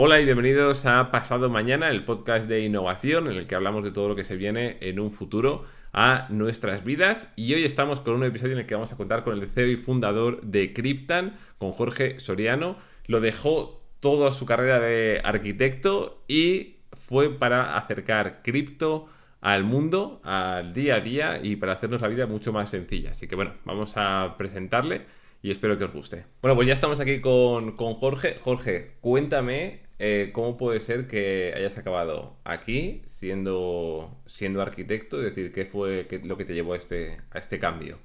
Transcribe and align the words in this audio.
Hola 0.00 0.20
y 0.20 0.24
bienvenidos 0.24 0.86
a 0.86 1.10
Pasado 1.10 1.50
Mañana, 1.50 1.88
el 1.88 2.04
podcast 2.04 2.48
de 2.48 2.60
innovación 2.60 3.26
en 3.26 3.36
el 3.36 3.48
que 3.48 3.56
hablamos 3.56 3.82
de 3.82 3.90
todo 3.90 4.08
lo 4.08 4.14
que 4.14 4.22
se 4.22 4.36
viene 4.36 4.76
en 4.80 5.00
un 5.00 5.10
futuro 5.10 5.64
a 5.92 6.28
nuestras 6.30 6.84
vidas. 6.84 7.32
Y 7.34 7.52
hoy 7.52 7.64
estamos 7.64 7.98
con 7.98 8.14
un 8.14 8.22
episodio 8.22 8.52
en 8.52 8.60
el 8.60 8.66
que 8.66 8.76
vamos 8.76 8.92
a 8.92 8.96
contar 8.96 9.24
con 9.24 9.36
el 9.36 9.48
CEO 9.48 9.66
y 9.66 9.74
fundador 9.74 10.40
de 10.42 10.72
Cryptan, 10.72 11.36
con 11.58 11.72
Jorge 11.72 12.20
Soriano. 12.20 12.76
Lo 13.08 13.20
dejó 13.20 13.82
toda 13.98 14.30
su 14.30 14.46
carrera 14.46 14.78
de 14.78 15.20
arquitecto 15.24 16.22
y 16.28 16.76
fue 16.92 17.36
para 17.36 17.76
acercar 17.76 18.42
cripto 18.44 19.08
al 19.40 19.64
mundo, 19.64 20.20
al 20.22 20.74
día 20.74 20.94
a 20.94 21.00
día 21.00 21.40
y 21.42 21.56
para 21.56 21.72
hacernos 21.72 22.02
la 22.02 22.06
vida 22.06 22.28
mucho 22.28 22.52
más 22.52 22.70
sencilla. 22.70 23.10
Así 23.10 23.26
que 23.26 23.34
bueno, 23.34 23.54
vamos 23.64 23.94
a 23.96 24.36
presentarle 24.38 25.06
y 25.42 25.50
espero 25.50 25.78
que 25.78 25.84
os 25.84 25.92
guste. 25.92 26.24
Bueno, 26.42 26.56
pues 26.56 26.68
ya 26.68 26.74
estamos 26.74 27.00
aquí 27.00 27.20
con, 27.20 27.76
con 27.76 27.94
Jorge. 27.94 28.36
Jorge, 28.40 28.92
cuéntame 29.00 29.88
eh, 30.00 30.30
¿cómo 30.32 30.56
puede 30.56 30.78
ser 30.78 31.08
que 31.08 31.52
hayas 31.56 31.76
acabado 31.76 32.36
aquí 32.44 33.02
siendo, 33.06 34.22
siendo 34.26 34.62
arquitecto? 34.62 35.18
Es 35.18 35.34
decir, 35.34 35.52
¿qué 35.52 35.66
fue 35.66 36.06
lo 36.22 36.36
que 36.36 36.44
te 36.44 36.54
llevó 36.54 36.74
a 36.74 36.76
este, 36.76 37.18
a 37.30 37.38
este 37.38 37.58
cambio? 37.58 37.98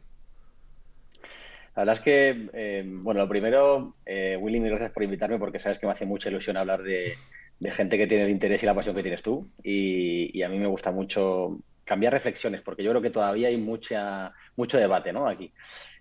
La 1.76 1.82
verdad 1.82 1.94
es 1.94 2.02
que, 2.02 2.50
eh, 2.54 2.84
bueno, 2.86 3.22
lo 3.22 3.30
primero, 3.30 3.96
eh, 4.06 4.38
Willy, 4.40 4.60
gracias 4.60 4.92
por 4.92 5.04
invitarme 5.04 5.40
porque 5.40 5.60
sabes 5.60 5.80
que 5.80 5.86
me 5.86 5.94
hace 5.94 6.06
mucha 6.06 6.30
ilusión 6.30 6.58
hablar 6.58 6.84
de, 6.84 7.16
gente 7.72 7.98
que 7.98 8.08
tiene 8.08 8.26
el 8.26 8.32
interés 8.32 8.62
y 8.62 8.66
la 8.66 8.76
pasión 8.76 8.96
que 8.96 9.02
tienes 9.04 9.22
tú. 9.22 9.50
Y, 9.64 10.42
a 10.42 10.50
mí 10.50 10.58
me 10.58 10.68
gusta 10.68 10.92
mucho 10.92 11.60
cambiar 11.84 12.14
reflexiones 12.14 12.62
porque 12.62 12.84
yo 12.84 12.92
creo 12.92 13.02
que 13.02 13.10
todavía 13.10 13.50
hay 13.50 13.58
mucha, 13.58 14.34
mucho 14.56 14.78
debate 14.78 15.14
¿no? 15.14 15.28
aquí. 15.28 15.52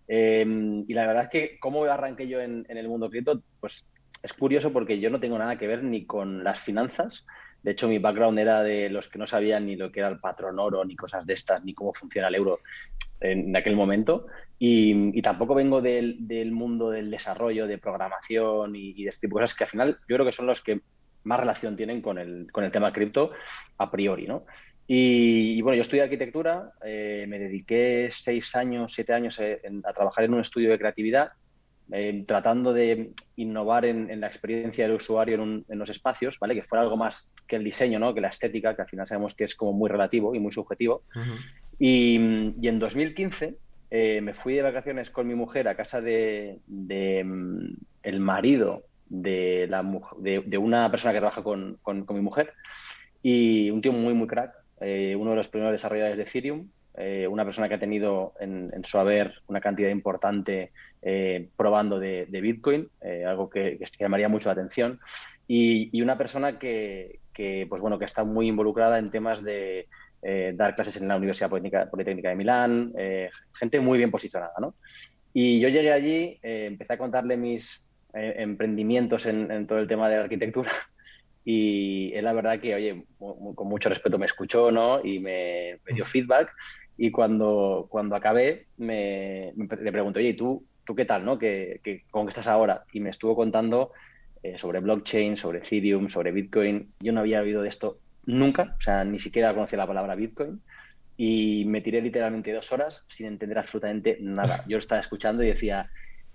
Y 0.09 0.95
la 0.95 1.06
verdad 1.06 1.24
es 1.24 1.30
que, 1.30 1.59
¿cómo 1.61 1.84
arranqué 1.84 2.29
yo 2.29 2.41
en, 2.41 2.66
en 2.69 2.77
el 2.77 2.88
mundo 2.88 3.09
cripto? 3.09 3.42
Pues 3.61 3.84
es 4.23 4.33
curioso 4.33 4.73
porque 4.73 5.01
yo 5.01 5.11
no 5.11 5.20
tengo 5.20 5.38
nada 5.38 5.59
que 5.59 5.66
ver 5.66 5.83
ni 5.83 6.06
con 6.06 6.45
las 6.45 6.61
finanzas. 6.61 7.27
De 7.62 7.73
hecho, 7.73 7.88
mi 7.88 7.98
background 7.98 8.38
era 8.38 8.62
de 8.62 8.88
los 8.88 9.09
que 9.09 9.19
no 9.19 9.27
sabían 9.27 9.66
ni 9.66 9.77
lo 9.77 9.91
que 9.92 10.00
era 10.00 10.09
el 10.09 10.19
patrón 10.19 10.59
oro, 10.59 10.84
ni 10.84 10.97
cosas 10.97 11.25
de 11.27 11.34
estas, 11.34 11.64
ni 11.64 11.75
cómo 11.75 11.94
funciona 11.94 12.28
el 12.28 12.34
euro 12.34 12.61
en 13.20 13.55
aquel 13.56 13.77
momento. 13.77 14.27
Y, 14.59 15.20
tampoco 15.22 15.55
vengo 15.55 15.81
del, 15.81 16.53
mundo 16.53 16.91
del 16.91 17.11
desarrollo, 17.11 17.66
de 17.66 17.78
programación 17.78 18.77
y, 18.77 19.03
de 19.03 19.11
este 19.11 19.27
tipo 19.27 19.39
de 19.39 19.44
cosas 19.44 19.56
que 19.56 19.64
al 19.64 19.70
final 19.70 19.98
yo 20.09 20.16
creo 20.16 20.27
que 20.27 20.33
son 20.33 20.47
los 20.47 20.62
que 20.62 20.81
más 21.25 21.39
relación 21.39 21.77
tienen 21.77 22.03
con 22.03 22.19
el, 22.19 22.50
con 22.50 22.64
el 22.64 22.72
tema 22.72 22.92
cripto 22.92 23.31
a 23.78 23.91
priori, 23.91 24.27
¿no? 24.27 24.44
Y, 24.86 25.62
bueno, 25.62 25.77
yo 25.77 25.83
estudié 25.83 26.02
arquitectura, 26.02 26.72
eh, 26.84 27.25
me 27.28 27.38
dediqué 27.38 28.08
seis 28.11 28.55
años, 28.56 28.92
siete 28.92 29.12
años 29.12 29.38
eh, 29.38 29.61
a 29.84 29.92
trabajar 29.92 30.25
en 30.25 30.34
un 30.34 30.41
estudio 30.41 30.70
de 30.70 30.78
creatividad 30.78 31.33
eh, 31.94 32.25
tratando 32.27 32.72
de 32.72 33.12
innovar 33.36 33.84
en, 33.84 34.19
la 34.19 34.27
experiencia 34.27 34.86
del 34.86 34.97
usuario 34.97 35.42
en, 35.42 35.78
los 35.78 35.91
espacios, 35.91 36.38
¿vale? 36.38 36.55
Que 36.55 36.62
fuera 36.62 36.83
algo 36.83 36.97
más 36.97 37.30
que 37.47 37.56
el 37.56 37.64
diseño, 37.64 37.98
¿no? 37.98 38.14
Que 38.14 38.22
la 38.22 38.28
estética, 38.28 38.75
que 38.75 38.83
al 38.83 38.88
final 38.88 39.06
sabemos 39.06 39.34
que 39.34 39.44
es 39.44 39.55
como 39.55 39.75
muy 39.75 39.91
relativo 39.91 40.34
y 40.34 40.38
muy 40.38 40.53
subjetivo. 40.53 41.03
y, 41.78 42.16
en 42.16 42.78
2015 42.78 43.56
eh, 43.91 44.20
me 44.22 44.33
fui 44.33 44.55
de 44.55 44.62
vacaciones 44.62 45.10
con 45.10 45.27
mi 45.27 45.34
mujer 45.34 45.69
a 45.69 45.77
casa 45.77 46.00
de, 46.00 46.60
mm, 46.66 47.66
el 48.05 48.20
marido 48.20 48.84
de, 49.10 49.66
la, 49.69 49.84
de, 50.19 50.58
una 50.58 50.91
persona 50.91 51.12
que 51.12 51.19
trabaja 51.19 51.42
con, 51.42 51.78
mi 52.08 52.20
mujer 52.22 52.55
y 53.22 53.70
un 53.70 53.83
tío 53.83 53.92
muy, 53.92 54.14
muy 54.14 54.27
crack, 54.27 54.55
eh, 54.83 55.16
uno 55.16 55.30
de 55.30 55.36
los 55.36 55.48
primeros 55.48 55.72
desarrolladores 55.72 56.16
de 56.16 56.25
Ethereum, 56.25 56.69
eh, 56.94 57.27
una 57.27 57.44
persona 57.44 57.69
que 57.69 57.75
ha 57.75 57.80
tenido 57.80 58.34
en, 58.38 58.70
su 58.84 58.98
haber 58.98 59.41
una 59.47 59.62
cantidad 59.62 59.88
importante 59.88 60.72
eh, 61.00 61.48
probando 61.56 61.98
de, 61.98 62.27
Bitcoin, 62.30 62.88
eh, 63.00 63.25
algo 63.25 63.48
que, 63.48 63.78
llamaría 63.98 64.28
mucho 64.28 64.48
la 64.48 64.53
atención, 64.53 65.00
y, 65.48 66.00
una 66.03 66.19
persona 66.19 66.58
que, 66.58 67.20
pues 67.69 67.80
bueno, 67.80 67.98
que 67.98 68.05
está 68.05 68.25
muy 68.25 68.48
involucrada 68.48 68.98
en 68.98 69.10
temas 69.10 69.42
de 69.42 69.88
dar 70.55 70.77
clases 70.77 70.97
en 70.97 71.08
la 71.08 71.16
Universidad 71.16 71.50
Politécnica, 71.50 72.28
de 72.28 72.36
Milán, 72.36 72.92
gente 73.55 73.80
muy 73.80 73.99
bien 73.99 74.10
posicionada. 74.10 74.53
¿no? 74.60 74.75
Y 75.32 75.60
yo 75.60 75.69
llegué 75.69 75.93
allí, 75.93 76.38
empecé 76.43 76.93
a 76.93 76.99
contarle 76.99 77.37
mis 77.37 77.88
emprendimientos 78.12 79.26
en, 79.26 79.66
todo 79.66 79.78
el 79.78 79.88
tema 79.88 80.09
de 80.09 80.16
la 80.16 80.22
arquitectura 80.25 80.70
y 81.44 82.12
él 82.14 82.25
la 82.25 82.32
verdad 82.32 82.60
que, 82.60 82.75
oye, 82.75 83.04
con 83.19 83.69
mucho 83.69 83.88
respeto 83.88 84.19
me 84.19 84.26
escuchó, 84.26 84.70
¿no? 84.70 85.04
Y 85.04 85.19
me, 85.19 85.78
me 85.84 85.94
dio 85.94 86.04
feedback 86.04 86.53
y 86.97 87.10
cuando, 87.10 87.86
cuando 87.88 88.14
acabé, 88.14 88.66
me, 88.76 89.52
le 89.56 89.92
pregunté, 89.92 90.20
oye, 90.20 90.31
¿y 90.31 90.36
tú, 90.36 90.64
tú 90.84 90.94
qué 90.94 91.04
tal, 91.04 91.25
no? 91.25 91.38
¿Qué, 91.38 92.04
¿Cómo 92.10 92.28
estás 92.28 92.47
ahora? 92.47 92.84
Y 92.92 93.00
me 93.00 93.10
estuvo 93.10 93.34
contando 93.34 93.92
eh, 94.42 94.58
sobre 94.58 94.81
blockchain, 94.81 95.36
sobre 95.36 95.58
Ethereum, 95.58 96.08
sobre 96.08 96.32
Bitcoin. 96.32 96.92
Yo 97.00 97.12
no 97.12 97.20
había 97.20 97.41
oído 97.41 97.62
de 97.62 97.69
esto 97.69 97.98
nunca, 98.25 98.76
o 98.78 98.81
sea, 98.81 99.04
ni 99.04 99.19
siquiera 99.19 99.54
conocía 99.54 99.78
la 99.78 99.86
palabra 99.86 100.14
Bitcoin. 100.14 100.60
Y 101.16 101.64
me 101.66 101.81
tiré 101.81 102.00
literalmente 102.00 102.52
dos 102.52 102.72
horas 102.72 103.04
sin 103.08 103.26
entender 103.26 103.58
absolutamente 103.58 104.19
nada. 104.20 104.64
Yo 104.66 104.78
estaba 104.78 105.00
escuchando 105.00 105.42
y 105.42 105.48
decía, 105.48 105.91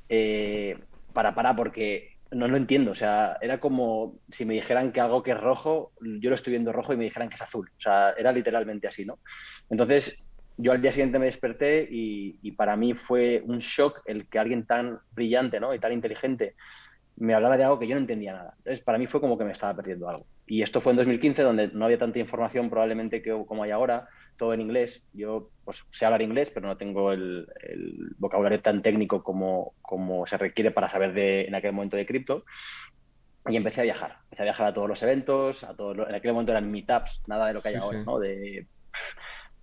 eh, 0.10 0.78
para, 1.14 1.34
para, 1.34 1.56
porque 1.56 2.17
no 2.32 2.48
lo 2.48 2.58
entiendo. 2.58 2.92
O 2.92 2.96
sea, 2.96 3.38
era 3.42 3.60
como 3.60 4.20
si 4.30 4.46
me 4.46 4.54
dijeran 4.54 4.92
que 4.92 5.02
algo 5.02 5.24
que 5.24 5.32
es 5.32 5.40
rojo, 5.40 5.92
yo 6.02 6.30
lo 6.30 6.36
estoy 6.36 6.52
viendo 6.52 6.72
rojo 6.72 6.94
y 6.94 6.98
me 6.98 7.06
dijeran 7.06 7.30
que 7.30 7.36
es 7.36 7.42
azul. 7.42 7.70
O 7.70 7.80
sea, 7.80 8.12
era 8.18 8.32
literalmente 8.32 8.88
así, 8.88 9.06
¿no? 9.06 9.20
Entonces, 9.70 10.24
yo 10.58 10.72
al 10.72 10.82
día 10.82 10.92
siguiente 10.92 11.20
me 11.20 11.26
desperté 11.26 11.88
y, 11.90 12.52
para 12.54 12.76
mí 12.76 12.94
fue 12.94 13.44
un 13.46 13.60
shock 13.60 14.02
el 14.06 14.28
que 14.28 14.40
alguien 14.40 14.66
tan 14.66 15.00
brillante 15.12 15.60
¿no? 15.60 15.74
y 15.74 15.80
tan 15.80 15.94
inteligente 15.94 16.56
me 17.16 17.34
hablara 17.34 17.58
de 17.58 17.64
algo 17.64 17.80
que 17.80 17.88
yo 17.88 17.96
no 17.96 18.02
entendía 18.02 18.34
nada. 18.34 18.54
Entonces, 18.58 18.84
para 18.84 18.98
mí 18.98 19.08
fue 19.08 19.22
como 19.22 19.38
que 19.38 19.44
me 19.44 19.52
estaba 19.52 19.76
perdiendo 19.76 20.10
algo. 20.10 20.26
Y 20.46 20.62
esto 20.62 20.82
fue 20.82 20.94
en 20.94 20.98
2015, 20.98 21.44
donde 21.44 21.68
no 21.70 21.86
había 21.86 21.98
tanta 21.98 22.20
información 22.20 22.70
probablemente 22.70 23.22
que, 23.22 23.32
como 23.48 23.64
hay 23.64 23.72
ahora, 23.72 24.08
todo 24.38 24.54
en 24.54 24.62
inglés. 24.62 25.06
Yo 25.14 25.52
pues, 25.64 25.84
sé 25.92 26.06
hablar 26.06 26.22
inglés, 26.22 26.52
pero 26.52 26.68
no 26.68 26.78
tengo 26.78 27.12
el, 27.12 27.48
vocabulario 28.18 28.62
tan 28.62 28.82
técnico 28.82 29.24
como, 29.24 29.76
como 29.82 30.26
se 30.28 30.38
requiere 30.38 30.72
para 30.72 30.90
saber 30.90 31.14
de, 31.14 31.46
en 31.46 31.56
aquel 31.56 31.74
momento 31.74 31.98
de 31.98 32.06
cripto. 32.06 32.46
Y 33.50 33.56
empecé 33.56 33.82
a 33.82 33.86
viajar. 33.86 34.18
Empecé 34.26 34.44
a 34.44 34.46
viajar 34.46 34.68
a 34.68 34.74
todos 34.74 34.90
los 34.90 35.02
eventos, 35.04 35.64
a 35.64 35.76
todos 35.76 36.08
en 36.08 36.16
aquel 36.16 36.34
momento 36.34 36.52
eran 36.52 36.70
meetups, 36.70 37.22
nada 37.28 37.48
de 37.48 37.54
lo 37.54 37.62
que 37.62 37.70
hay 37.70 37.76
ahora, 37.76 38.04
¿no? 38.06 38.20
De 38.20 38.68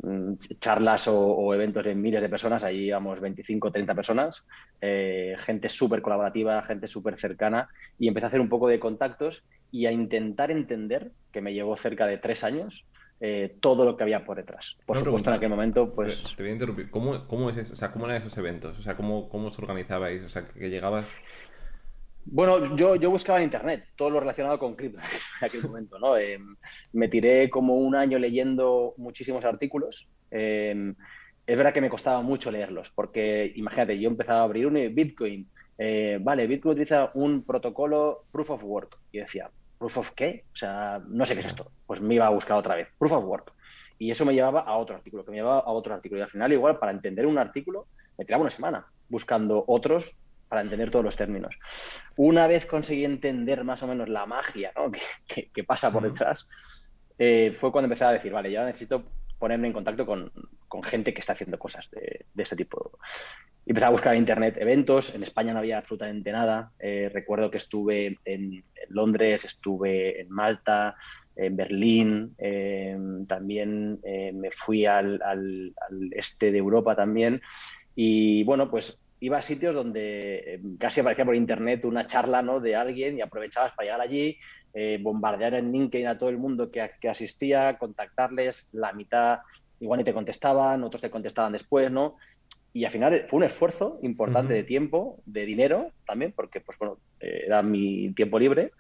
Mm, 0.03 0.34
charlas 0.61 1.09
o, 1.09 1.55
eventos 1.55 1.84
de 1.84 1.95
miles 1.95 2.21
de 2.21 2.29
personas, 2.29 2.63
ahí 2.65 2.87
íbamos 2.89 3.21
25, 3.21 3.71
30 3.73 3.95
personas, 3.95 4.45
eh, 4.81 5.34
gente 5.39 5.69
súper 5.69 6.03
colaborativa, 6.03 6.63
gente 6.63 6.87
súper 6.87 7.19
cercana, 7.19 7.69
y 7.99 8.09
empecé 8.09 8.27
a 8.27 8.29
hacer 8.29 8.41
un 8.41 8.49
poco 8.49 8.69
de 8.69 8.81
contactos 8.81 9.47
y 9.71 9.87
a 9.87 9.93
intentar 9.93 10.51
entender, 10.51 11.13
que 11.33 11.41
me 11.41 11.55
llevó 11.55 11.77
cerca 11.77 12.07
de 12.07 12.19
tres 12.19 12.45
años, 12.45 12.87
eh, 13.21 13.57
todo 13.61 13.85
lo 13.85 13.97
que 13.97 14.03
había 14.03 14.25
por 14.25 14.37
detrás. 14.37 14.77
Por 14.85 14.99
supuesto, 14.99 15.31
en 15.31 15.37
aquel 15.37 15.49
momento, 15.49 15.95
pues... 15.95 16.35
Te 16.37 16.43
voy 16.43 16.51
a 16.51 16.55
interrumpir. 16.55 16.91
¿Cómo, 16.91 17.27
cómo 17.27 17.51
es 17.51 17.57
eso? 17.57 17.73
O 17.73 17.77
sea, 17.77 17.93
¿cómo 17.93 18.07
eran 18.07 18.19
esos 18.19 18.37
eventos? 18.37 18.79
O 18.79 18.83
sea, 18.83 18.97
¿cómo, 18.97 19.29
cómo 19.29 19.49
os 19.49 19.59
organizabais? 19.59 20.23
O 20.25 20.29
sea, 20.29 20.47
que 20.47 20.69
llegabas... 20.69 21.07
Bueno, 22.27 22.75
yo, 22.75 22.97
yo 22.97 23.11
buscaba 23.11 23.39
en 23.39 23.45
Internet 23.45 23.87
todo 23.97 24.11
lo 24.11 24.21
relacionado 24.21 24.59
con 24.59 24.75
cripto 24.75 24.99
en 25.41 25.47
aquel 25.47 25.63
momento, 25.63 25.99
¿no? 25.99 26.17
Em, 26.17 26.57
me 26.93 27.09
tiré 27.09 27.51
como 27.51 27.77
un 27.77 27.95
año 27.95 28.19
leyendo 28.19 28.95
muchísimos 28.97 29.45
artículos. 29.45 30.09
Em, 30.31 30.95
es 31.47 31.57
verdad 31.57 31.75
que 31.75 31.83
me 31.83 31.91
costaba 31.91 32.23
mucho 32.23 32.51
leerlos, 32.51 32.91
porque 32.91 33.53
imagínate, 33.57 33.99
yo 33.99 34.09
empezaba 34.09 34.41
a 34.41 34.45
abrir 34.45 34.67
un 34.67 34.95
Bitcoin. 34.95 35.47
Eh, 35.77 36.19
vale, 36.21 36.47
Bitcoin 36.47 36.73
utiliza 36.73 37.11
un 37.15 37.45
protocolo 37.45 38.25
Proof 38.33 38.51
of 38.51 38.65
Work. 38.65 38.99
Y 39.13 39.19
decía, 39.19 39.51
¿Proof 39.79 39.99
of 39.99 40.11
qué? 40.12 40.45
O 40.53 40.57
sea, 40.57 41.01
no 41.07 41.25
sé 41.25 41.35
qué 41.35 41.41
es 41.41 41.47
esto. 41.47 41.71
Pues 41.87 42.01
me 42.01 42.15
iba 42.15 42.27
a 42.27 42.31
buscar 42.31 42.57
otra 42.57 42.75
vez, 42.75 42.89
Proof 42.99 43.12
of 43.12 43.25
Work. 43.25 43.53
Y 43.99 44.11
eso 44.11 44.25
me 44.25 44.35
llevaba 44.35 44.61
a 44.61 44.77
otro 44.77 44.97
artículo, 44.97 45.25
que 45.25 45.31
me 45.31 45.37
llevaba 45.39 45.61
a 45.61 45.71
otro 45.71 45.95
artículo. 45.95 46.21
Y 46.21 46.23
al 46.23 46.31
final, 46.31 46.53
igual, 46.53 46.79
para 46.79 46.93
entender 46.93 47.27
un 47.27 47.39
artículo, 47.39 47.87
me 48.19 48.25
tiraba 48.25 48.43
una 48.43 48.51
semana 48.51 48.87
buscando 49.09 49.65
otros 49.67 50.17
para 50.49 50.63
entender 50.63 50.91
todos 50.91 51.05
los 51.05 51.17
términos. 51.17 51.57
Una 52.17 52.47
vez 52.47 52.67
conseguí 52.67 53.05
entender 53.05 53.65
más 53.65 53.83
o 53.83 53.87
menos 53.87 54.09
la 54.09 54.27
magia 54.27 54.73
que, 55.53 55.65
pasa 55.65 55.93
por 55.93 56.03
detrás, 56.03 56.48
eh, 57.19 57.57
fue 57.59 57.72
cuando 57.72 57.87
empecé 57.87 58.04
a 58.04 58.13
decir, 58.13 58.33
vale, 58.33 58.51
ya 58.51 58.65
necesito 58.65 59.04
ponerme 59.39 59.69
en 59.69 59.72
contacto 59.72 60.07
con, 60.07 60.33
gente 60.82 61.15
que 61.15 61.21
está 61.21 61.32
haciendo 61.32 61.59
cosas 61.59 61.91
de, 61.91 62.26
este 62.36 62.56
tipo. 62.56 62.98
Y 63.66 63.71
empecé 63.71 63.86
a 63.86 63.91
buscar 63.91 64.15
en 64.15 64.21
internet 64.21 64.56
eventos. 64.59 65.15
En 65.15 65.22
España 65.22 65.53
no 65.53 65.60
había 65.60 65.78
absolutamente 65.78 66.32
nada. 66.32 66.72
Eh, 66.78 67.10
recuerdo 67.12 67.50
que 67.50 67.59
estuve 67.59 68.18
en, 68.24 68.65
Londres, 68.88 69.44
estuve 69.44 70.21
en 70.21 70.30
Malta, 70.30 70.97
en 71.36 71.56
Berlín. 71.56 72.34
Eh, 72.38 72.97
también 73.26 74.00
me 74.03 74.50
fui 74.50 74.86
al, 74.86 75.21
este 76.12 76.53
de 76.53 76.59
Europa 76.59 76.94
también. 76.94 77.41
Y 77.94 78.44
bueno, 78.44 78.71
pues 78.71 79.04
iba 79.24 79.38
a 79.38 79.42
sitios 79.42 79.74
donde 79.74 80.36
eh, 80.36 80.60
casi 80.78 81.00
aparecía 81.00 81.24
por 81.24 81.34
internet 81.34 81.86
una 81.86 82.06
charla 82.06 82.42
¿no? 82.42 82.60
de 82.60 82.76
alguien 82.76 83.16
y 83.16 83.22
aprovechabas 83.22 83.72
para 83.72 83.86
llegar 83.86 84.00
allí, 84.03 84.36
eh, 84.74 84.98
bombardear 85.00 85.54
en 85.54 85.72
LinkedIn 85.72 86.09
a 86.09 86.18
todo 86.18 86.28
el 86.28 86.36
mundo 86.36 86.71
que, 86.71 87.09
asistía, 87.09 87.78
contactarles, 87.78 88.74
la 88.74 88.92
mitad 88.92 89.38
igual 89.84 89.98
ni 89.98 90.04
te 90.04 90.15
contestaban, 90.15 90.83
otros 90.83 91.03
te 91.03 91.10
contestaban 91.10 91.53
después, 91.53 91.91
¿no? 91.91 92.16
Y 92.72 92.84
al 92.84 92.91
final 92.91 93.25
fue 93.28 93.36
un 93.36 93.45
esfuerzo 93.45 93.98
importante 94.03 94.53
de 94.53 94.65
tiempo, 94.65 95.21
de 95.27 95.47
dinero 95.47 95.92
también, 96.07 96.33
porque 96.33 96.60
pues 96.60 96.77
bueno, 96.78 96.98
eh, 97.21 97.45
era 97.47 97.63
mi 97.63 98.13
tiempo 98.15 98.39
libre, 98.39 98.72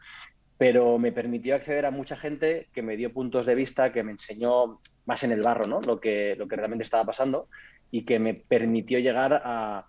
pero 0.58 0.98
me 0.98 1.12
permitió 1.12 1.54
acceder 1.54 1.86
a 1.86 1.92
mucha 1.92 2.16
gente 2.16 2.68
que 2.72 2.82
me 2.82 2.96
dio 2.96 3.12
puntos 3.12 3.46
de 3.46 3.54
vista, 3.54 3.92
que 3.92 4.02
me 4.02 4.12
enseñó 4.12 4.80
más 5.06 5.22
en 5.22 5.30
el 5.30 5.42
barro, 5.42 5.66
¿no? 5.66 5.80
Lo 5.80 6.00
que, 6.00 6.34
lo 6.36 6.48
que 6.48 6.56
realmente 6.56 6.82
estaba 6.82 7.04
pasando 7.04 7.48
y 7.90 8.04
que 8.04 8.18
me 8.18 8.34
permitió 8.34 8.98
llegar 8.98 9.40
a, 9.44 9.86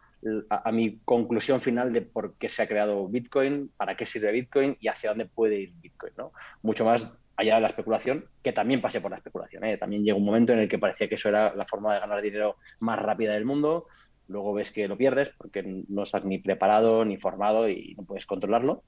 a, 0.50 0.71
mi 0.71 1.00
conclusión 1.06 1.62
final 1.62 1.91
de 1.94 2.01
por 2.01 2.35
qué 2.38 2.50
se 2.50 2.62
ha 2.62 2.67
creado 2.67 3.07
Bitcoin, 3.07 3.71
para 3.77 3.95
qué 3.95 4.06
sirve 4.06 4.31
Bitcoin 4.31 4.77
y 4.79 4.88
hacia 4.88 5.09
dónde 5.09 5.25
puede 5.25 5.59
ir 5.62 5.73
Bitcoin, 5.81 6.13
¿no? 6.17 6.31
Mucho 6.62 6.85
más 6.85 7.09
allá 7.37 7.55
de 7.55 7.61
la 7.61 7.67
especulación, 7.67 8.25
que 8.41 8.53
también 8.53 8.81
pasé 8.81 9.01
por 9.01 9.11
la 9.11 9.17
especulación. 9.17 9.63
¿eh? 9.63 9.77
También 9.77 10.03
llegó 10.03 10.17
un 10.17 10.25
momento 10.25 10.53
en 10.53 10.59
el 10.59 10.69
que 10.69 10.79
parecía 10.79 11.07
que 11.07 11.15
eso 11.15 11.29
era 11.29 11.53
la 11.55 11.65
forma 11.65 11.93
de 11.93 11.99
ganar 11.99 12.21
dinero 12.21 12.57
más 12.79 12.99
rápida 12.99 13.33
del 13.33 13.45
mundo. 13.45 13.87
Luego 14.27 14.53
ves 14.53 14.71
que 14.71 14.87
lo 14.87 14.97
pierdes 14.97 15.31
porque 15.37 15.83
no 15.87 16.03
estás 16.03 16.25
ni 16.25 16.39
preparado 16.39 17.05
ni 17.05 17.17
formado 17.17 17.69
y 17.69 17.93
no 17.95 18.03
puedes 18.03 18.25
controlarlo. 18.25 18.83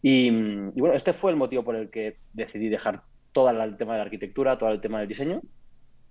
Y, 0.00 0.30
bueno, 0.30 0.94
este 0.94 1.12
fue 1.12 1.30
el 1.30 1.36
motivo 1.36 1.64
por 1.64 1.76
el 1.76 1.90
que 1.90 2.16
decidí 2.32 2.68
dejar 2.68 3.02
todo 3.32 3.50
el 3.50 3.76
tema 3.76 3.92
de 3.92 3.98
la 3.98 4.04
arquitectura, 4.04 4.58
todo 4.58 4.70
el 4.70 4.80
tema 4.80 5.00
del 5.00 5.08
diseño 5.08 5.42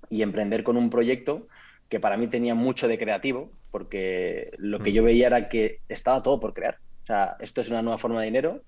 y 0.09 0.21
emprender 0.21 0.63
con 0.63 0.77
un 0.77 0.89
proyecto 0.89 1.47
que 1.89 1.99
para 1.99 2.17
mí 2.17 2.27
tenía 2.27 2.53
mucho 2.53 2.87
de 2.87 2.99
creativo, 2.99 3.51
porque 3.71 4.51
lo 4.57 4.79
que 4.79 4.91
mm. 4.91 4.93
yo 4.93 5.03
veía 5.03 5.27
era 5.27 5.49
que 5.49 5.79
estaba 5.87 6.21
todo 6.21 6.39
por 6.39 6.53
crear. 6.53 6.77
O 7.03 7.05
sea, 7.07 7.37
esto 7.39 7.61
es 7.61 7.69
una 7.69 7.81
nueva 7.81 7.97
forma 7.97 8.19
de 8.19 8.25
dinero 8.25 8.61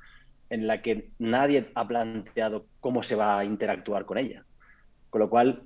en 0.50 0.68
la 0.68 0.82
que 0.82 1.10
nadie 1.20 1.70
ha 1.76 1.88
planteado 1.88 2.66
cómo 2.80 3.04
se 3.04 3.16
va 3.16 3.40
a 3.40 3.46
interactuar 3.46 4.06
con 4.06 4.18
ella. 4.18 4.46
Con 5.10 5.22
lo 5.22 5.30
cual, 5.30 5.64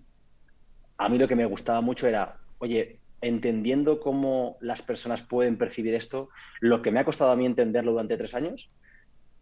a 0.98 1.10
mí 1.10 1.18
lo 1.18 1.28
que 1.28 1.36
me 1.36 1.46
gustaba 1.46 1.82
mucho 1.82 2.08
era, 2.08 2.38
oye, 2.60 3.00
entendiendo 3.22 4.00
cómo 4.00 4.58
las 4.60 4.82
personas 4.82 5.22
pueden 5.22 5.58
percibir 5.58 5.94
esto, 5.96 6.30
lo 6.60 6.82
que 6.82 6.92
me 6.92 7.00
ha 7.00 7.06
costado 7.06 7.32
a 7.32 7.36
mí 7.36 7.46
entenderlo 7.46 7.92
durante 7.92 8.18
tres 8.18 8.34
años, 8.34 8.70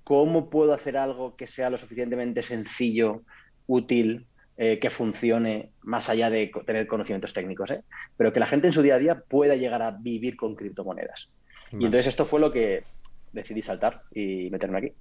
¿cómo 0.04 0.50
puedo 0.50 0.74
hacer 0.74 0.98
algo 0.98 1.36
que 1.36 1.48
sea 1.48 1.70
lo 1.70 1.78
suficientemente 1.78 2.44
sencillo, 2.44 3.24
útil, 3.68 4.28
eh, 4.58 4.80
que 4.80 4.90
funcione 4.90 5.72
más 5.82 6.10
allá 6.10 6.30
de 6.30 6.52
tener 6.66 6.86
conocimientos 6.86 7.34
técnicos, 7.34 7.72
¿eh? 7.72 7.84
pero 8.18 8.32
que 8.32 8.40
la 8.40 8.46
gente 8.46 8.68
en 8.68 8.74
su 8.74 8.84
día 8.84 8.96
a 8.96 9.00
día 9.00 9.24
pueda 9.28 9.56
llegar 9.56 9.82
a 9.82 9.92
vivir 9.92 10.36
con 10.36 10.56
criptomonedas. 10.56 11.30
Y 11.72 11.86
entonces 11.86 12.08
esto 12.08 12.26
fue 12.26 12.40
lo 12.42 12.52
que 12.52 12.84
decidí 13.32 13.62
saltar 13.62 14.04
y 14.14 14.50
meterme 14.52 14.78
aquí. 14.78 14.92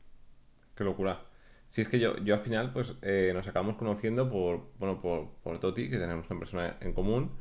Qué 0.80 0.84
locura. 0.84 1.20
Si 1.68 1.82
es 1.82 1.88
que 1.90 1.98
yo, 1.98 2.16
yo 2.24 2.32
al 2.32 2.40
final, 2.40 2.72
pues 2.72 2.94
eh, 3.02 3.32
nos 3.34 3.46
acabamos 3.46 3.76
conociendo 3.76 4.30
por, 4.30 4.70
bueno, 4.78 4.98
por, 4.98 5.28
por 5.42 5.60
Toti, 5.60 5.90
que 5.90 5.98
tenemos 5.98 6.24
una 6.30 6.38
persona 6.38 6.78
en 6.80 6.94
común, 6.94 7.32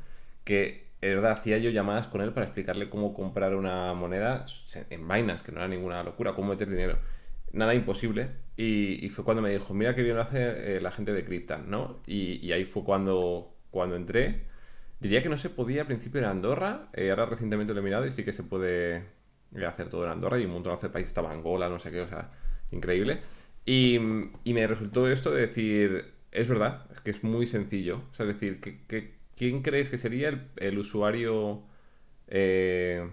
que 0.44 0.90
es 1.00 1.14
verdad, 1.14 1.32
hacía 1.32 1.56
yo 1.56 1.70
llamadas 1.70 2.06
con 2.06 2.20
él 2.20 2.34
para 2.34 2.44
explicarle 2.44 2.90
cómo 2.90 3.14
comprar 3.14 3.54
una 3.54 3.94
moneda 3.94 4.44
en 4.90 5.08
vainas, 5.08 5.42
que 5.42 5.52
no 5.52 5.60
era 5.60 5.68
ninguna 5.68 6.02
locura, 6.02 6.34
cómo 6.34 6.48
meter 6.50 6.68
dinero. 6.68 6.98
Nada 7.52 7.74
imposible. 7.74 8.28
Y, 8.58 9.08
fue 9.08 9.24
cuando 9.24 9.40
me 9.40 9.48
dijo, 9.48 9.72
mira 9.72 9.94
qué 9.94 10.02
bien 10.02 10.16
lo 10.16 10.22
hace 10.22 10.76
eh, 10.76 10.80
la 10.82 10.90
gente 10.90 11.14
de 11.14 11.24
Cryptan, 11.24 11.70
¿no? 11.70 12.02
Y, 12.06 12.52
ahí 12.52 12.66
fue 12.66 12.84
cuando, 12.84 13.56
cuando 13.70 13.96
entré. 13.96 14.42
Diría 15.00 15.22
que 15.22 15.30
no 15.30 15.38
se 15.38 15.48
podía 15.48 15.80
al 15.80 15.86
principio 15.86 16.20
en 16.20 16.26
Andorra, 16.26 16.90
eh, 16.92 17.08
ahora 17.08 17.24
recientemente 17.24 17.72
lo 17.72 17.80
he 17.80 17.82
mirado 17.84 18.04
y 18.04 18.10
sí 18.10 18.22
que 18.22 18.34
se 18.34 18.42
puede 18.42 19.02
hacer 19.66 19.88
todo 19.88 20.04
en 20.04 20.10
Andorra 20.10 20.38
y 20.38 20.44
un 20.44 20.52
montón 20.52 20.78
de 20.78 20.90
países 20.90 21.08
estaba 21.08 21.32
Angola, 21.32 21.70
no 21.70 21.78
sé 21.78 21.90
qué, 21.90 22.02
o 22.02 22.08
sea, 22.08 22.30
increíble. 22.72 23.20
Y, 23.64 23.98
me 23.98 24.66
resultó 24.66 25.08
esto 25.08 25.30
de 25.30 25.46
decir, 25.46 26.12
es 26.32 26.48
verdad, 26.48 26.86
es 26.92 27.00
que 27.00 27.10
es 27.10 27.22
muy 27.22 27.46
sencillo. 27.46 28.02
O 28.10 28.14
sea, 28.14 28.26
es 28.26 28.40
decir, 28.40 28.60
que, 28.60 29.14
¿quién 29.36 29.62
crees 29.62 29.88
que 29.88 29.98
sería 29.98 30.48
el, 30.56 30.78
usuario 30.78 31.62
eh, 32.28 33.08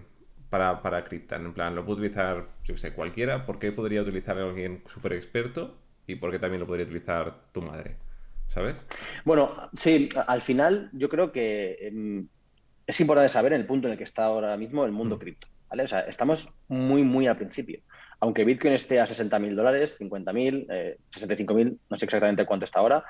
para, 0.50 0.82
para 0.82 1.04
Cryptan? 1.04 1.46
En 1.46 1.54
plan, 1.54 1.74
lo 1.74 1.84
puede 1.84 2.00
utilizar, 2.00 2.48
yo 2.64 2.76
sé, 2.76 2.92
cualquiera. 2.92 3.46
¿Por 3.46 3.58
qué 3.58 3.72
podría 3.72 4.02
utilizar 4.02 4.38
alguien 4.38 4.82
súper 4.86 5.12
experto? 5.12 5.76
¿Y 6.06 6.16
por 6.16 6.30
qué 6.30 6.38
también 6.38 6.60
lo 6.60 6.66
podría 6.66 6.86
utilizar 6.86 7.52
tu 7.52 7.62
madre? 7.62 7.96
¿Sabes? 8.48 8.86
Bueno, 9.24 9.70
sí, 9.76 10.08
al 10.26 10.40
final 10.40 10.88
yo 10.94 11.10
creo 11.10 11.30
que 11.32 11.76
em, 11.82 12.26
es 12.86 12.98
importante 13.00 13.28
saber 13.28 13.52
en 13.52 13.60
el 13.60 13.66
punto 13.66 13.86
en 13.86 13.92
el 13.92 13.98
que 13.98 14.04
está 14.04 14.24
ahora 14.24 14.56
mismo 14.56 14.86
el 14.86 14.92
mundo 14.92 15.16
mm. 15.16 15.18
cripto. 15.18 15.46
¿vale? 15.68 15.82
O 15.82 15.86
sea, 15.86 16.00
estamos 16.00 16.50
muy, 16.66 17.02
muy 17.02 17.26
al 17.26 17.36
principio 17.36 17.80
aunque 18.20 18.44
Bitcoin 18.44 18.74
esté 18.74 19.00
a 19.00 19.06
60.000 19.06 19.54
dólares, 19.54 19.98
50.000, 20.00 20.66
eh, 20.70 20.98
65.000, 21.12 21.78
no 21.88 21.96
sé 21.96 22.04
exactamente 22.04 22.46
cuánto 22.46 22.64
está 22.64 22.80
ahora, 22.80 23.04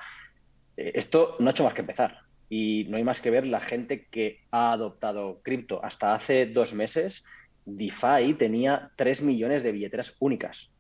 eh, 0.77 0.93
esto 0.95 1.37
no 1.39 1.49
ha 1.49 1.51
hecho 1.53 1.65
más 1.65 1.75
que 1.75 1.81
empezar. 1.81 2.19
Y 2.51 2.87
no 2.89 2.97
hay 2.97 3.05
más 3.05 3.21
que 3.21 3.31
ver 3.31 3.47
la 3.47 3.61
gente 3.61 4.07
que 4.11 4.41
ha 4.51 4.73
adoptado 4.73 5.41
cripto. 5.43 5.85
Hasta 5.85 6.15
hace 6.15 6.47
dos 6.47 6.75
meses, 6.75 7.25
DeFi 7.65 8.35
tenía 8.39 8.91
3 8.97 9.23
millones 9.23 9.63
de 9.63 9.73
billeteras 9.73 10.17
únicas, 10.21 10.71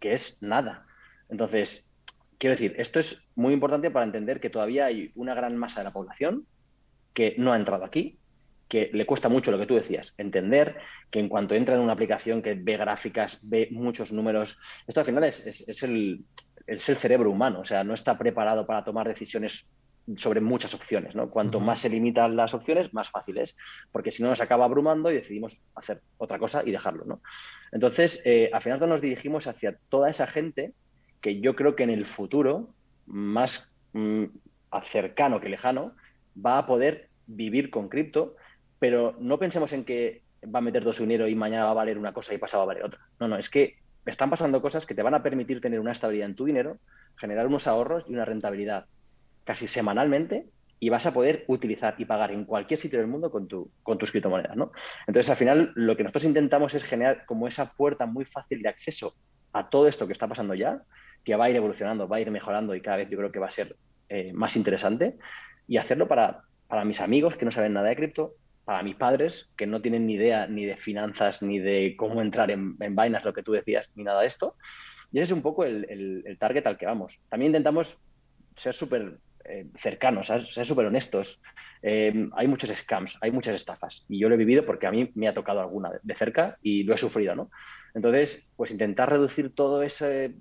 que 0.00 0.12
es 0.12 0.42
nada. 0.42 0.86
Entonces, 1.30 1.86
quiero 2.38 2.54
decir, 2.54 2.74
esto 2.78 3.00
es 3.00 3.28
muy 3.34 3.52
importante 3.52 3.90
para 3.90 4.06
entender 4.06 4.40
que 4.40 4.50
todavía 4.50 4.86
hay 4.86 5.12
una 5.14 5.34
gran 5.34 5.56
masa 5.56 5.80
de 5.80 5.84
la 5.84 5.92
población 5.92 6.46
que 7.14 7.34
no 7.38 7.52
ha 7.52 7.56
entrado 7.56 7.84
aquí 7.84 8.18
que 8.68 8.90
le 8.92 9.06
cuesta 9.06 9.28
mucho 9.28 9.50
lo 9.50 9.58
que 9.58 9.66
tú 9.66 9.74
decías, 9.74 10.14
entender 10.18 10.76
que 11.10 11.20
en 11.20 11.28
cuanto 11.28 11.54
entra 11.54 11.74
en 11.74 11.80
una 11.80 11.94
aplicación 11.94 12.42
que 12.42 12.54
ve 12.54 12.76
gráficas, 12.76 13.40
ve 13.42 13.68
muchos 13.70 14.12
números, 14.12 14.58
esto 14.86 15.00
al 15.00 15.06
final 15.06 15.24
es, 15.24 15.82
el, 15.82 16.24
el 16.66 16.78
cerebro 16.78 17.30
humano, 17.30 17.60
o 17.60 17.64
sea, 17.64 17.82
no 17.82 17.94
está 17.94 18.18
preparado 18.18 18.66
para 18.66 18.84
tomar 18.84 19.08
decisiones 19.08 19.72
sobre 20.16 20.40
muchas 20.40 20.74
opciones, 20.74 21.14
¿no? 21.14 21.28
Cuanto 21.28 21.60
más 21.60 21.80
se 21.80 21.90
limitan 21.90 22.36
las 22.36 22.54
opciones, 22.54 22.94
más 22.94 23.10
fácil 23.10 23.38
es, 23.38 23.56
porque 23.92 24.10
si 24.10 24.22
no 24.22 24.30
nos 24.30 24.40
acaba 24.40 24.64
abrumando 24.64 25.10
y 25.10 25.16
decidimos 25.16 25.64
hacer 25.74 26.00
otra 26.16 26.38
cosa 26.38 26.62
y 26.64 26.70
dejarlo, 26.70 27.04
¿no? 27.04 27.20
Entonces, 27.72 28.22
eh, 28.24 28.48
al 28.52 28.62
final 28.62 28.80
nos 28.88 29.00
dirigimos 29.00 29.46
hacia 29.46 29.76
toda 29.88 30.08
esa 30.08 30.26
gente 30.26 30.72
que 31.20 31.40
yo 31.40 31.54
creo 31.54 31.76
que 31.76 31.82
en 31.82 31.90
el 31.90 32.06
futuro, 32.06 32.70
más 33.06 33.70
mm, 33.92 34.24
cercano 34.82 35.40
que 35.40 35.48
lejano, 35.48 35.92
va 36.34 36.58
a 36.58 36.66
poder 36.66 37.08
vivir 37.26 37.70
con 37.70 37.88
cripto 37.88 38.36
pero 38.78 39.16
no 39.18 39.38
pensemos 39.38 39.72
en 39.72 39.84
que 39.84 40.22
va 40.44 40.58
a 40.58 40.62
meter 40.62 40.82
todo 40.82 40.94
su 40.94 41.02
dinero 41.02 41.28
y 41.28 41.34
mañana 41.34 41.64
va 41.64 41.70
a 41.70 41.74
valer 41.74 41.98
una 41.98 42.12
cosa 42.12 42.34
y 42.34 42.38
pasado 42.38 42.60
va 42.60 42.72
a 42.72 42.74
valer 42.74 42.84
otra. 42.84 43.00
No, 43.18 43.28
no, 43.28 43.36
es 43.36 43.48
que 43.50 43.76
están 44.06 44.30
pasando 44.30 44.62
cosas 44.62 44.86
que 44.86 44.94
te 44.94 45.02
van 45.02 45.14
a 45.14 45.22
permitir 45.22 45.60
tener 45.60 45.80
una 45.80 45.92
estabilidad 45.92 46.28
en 46.28 46.36
tu 46.36 46.44
dinero, 46.44 46.78
generar 47.16 47.46
unos 47.46 47.66
ahorros 47.66 48.04
y 48.08 48.14
una 48.14 48.24
rentabilidad 48.24 48.86
casi 49.44 49.66
semanalmente 49.66 50.46
y 50.80 50.90
vas 50.90 51.06
a 51.06 51.12
poder 51.12 51.44
utilizar 51.48 51.94
y 51.98 52.04
pagar 52.04 52.30
en 52.30 52.44
cualquier 52.44 52.78
sitio 52.78 53.00
del 53.00 53.08
mundo 53.08 53.30
con, 53.30 53.48
tu, 53.48 53.70
con 53.82 53.98
tus 53.98 54.12
criptomonedas, 54.12 54.56
¿no? 54.56 54.70
Entonces, 55.06 55.30
al 55.30 55.36
final, 55.36 55.72
lo 55.74 55.96
que 55.96 56.04
nosotros 56.04 56.24
intentamos 56.24 56.74
es 56.74 56.84
generar 56.84 57.26
como 57.26 57.48
esa 57.48 57.72
puerta 57.72 58.06
muy 58.06 58.24
fácil 58.24 58.62
de 58.62 58.68
acceso 58.68 59.14
a 59.52 59.68
todo 59.68 59.88
esto 59.88 60.06
que 60.06 60.12
está 60.12 60.28
pasando 60.28 60.54
ya, 60.54 60.82
que 61.24 61.34
va 61.34 61.46
a 61.46 61.50
ir 61.50 61.56
evolucionando, 61.56 62.06
va 62.06 62.18
a 62.18 62.20
ir 62.20 62.30
mejorando 62.30 62.74
y 62.74 62.80
cada 62.80 62.98
vez 62.98 63.10
yo 63.10 63.18
creo 63.18 63.32
que 63.32 63.40
va 63.40 63.48
a 63.48 63.50
ser 63.50 63.76
eh, 64.08 64.32
más 64.32 64.56
interesante, 64.56 65.16
y 65.66 65.78
hacerlo 65.78 66.06
para, 66.06 66.42
para 66.68 66.84
mis 66.84 67.00
amigos 67.00 67.36
que 67.36 67.44
no 67.44 67.50
saben 67.52 67.72
nada 67.72 67.88
de 67.88 67.96
cripto, 67.96 68.34
para 68.68 68.82
mis 68.82 68.96
padres, 68.96 69.48
que 69.56 69.66
no 69.66 69.80
tienen 69.80 70.06
ni 70.06 70.16
idea 70.16 70.46
ni 70.46 70.66
de 70.66 70.76
finanzas, 70.76 71.40
ni 71.40 71.58
de 71.58 71.96
cómo 71.96 72.20
entrar 72.20 72.50
en, 72.50 72.76
en 72.80 72.94
vainas, 72.94 73.24
lo 73.24 73.32
que 73.32 73.42
tú 73.42 73.52
decías, 73.52 73.88
ni 73.94 74.04
nada 74.04 74.20
de 74.20 74.26
esto. 74.26 74.56
Y 75.10 75.20
ese 75.20 75.24
es 75.24 75.32
un 75.32 75.40
poco 75.40 75.64
el, 75.64 76.36
target 76.38 76.66
al 76.66 76.76
que 76.76 76.84
vamos. 76.84 77.18
También 77.30 77.48
intentamos 77.48 77.96
ser 78.56 78.74
súper 78.74 79.20
eh, 79.46 79.68
cercanos, 79.78 80.26
ser 80.26 80.66
súper 80.66 80.84
honestos. 80.84 81.40
Eh, 81.80 82.28
hay 82.36 82.46
muchos 82.46 82.68
scams, 82.68 83.16
hay 83.22 83.30
muchas 83.30 83.56
estafas. 83.56 84.04
Y 84.06 84.18
yo 84.18 84.28
lo 84.28 84.34
he 84.34 84.44
vivido 84.44 84.66
porque 84.66 84.86
a 84.86 84.90
mí 84.90 85.10
me 85.14 85.28
ha 85.28 85.32
tocado 85.32 85.60
alguna 85.60 85.90
de, 86.02 86.14
cerca 86.14 86.58
y 86.60 86.82
lo 86.82 86.92
he 86.92 86.98
sufrido, 86.98 87.34
¿no? 87.34 87.50
Entonces, 87.94 88.50
pues 88.54 88.70
intentar 88.70 89.08
reducir 89.08 89.54
todo 89.54 89.82
ese 89.82 90.34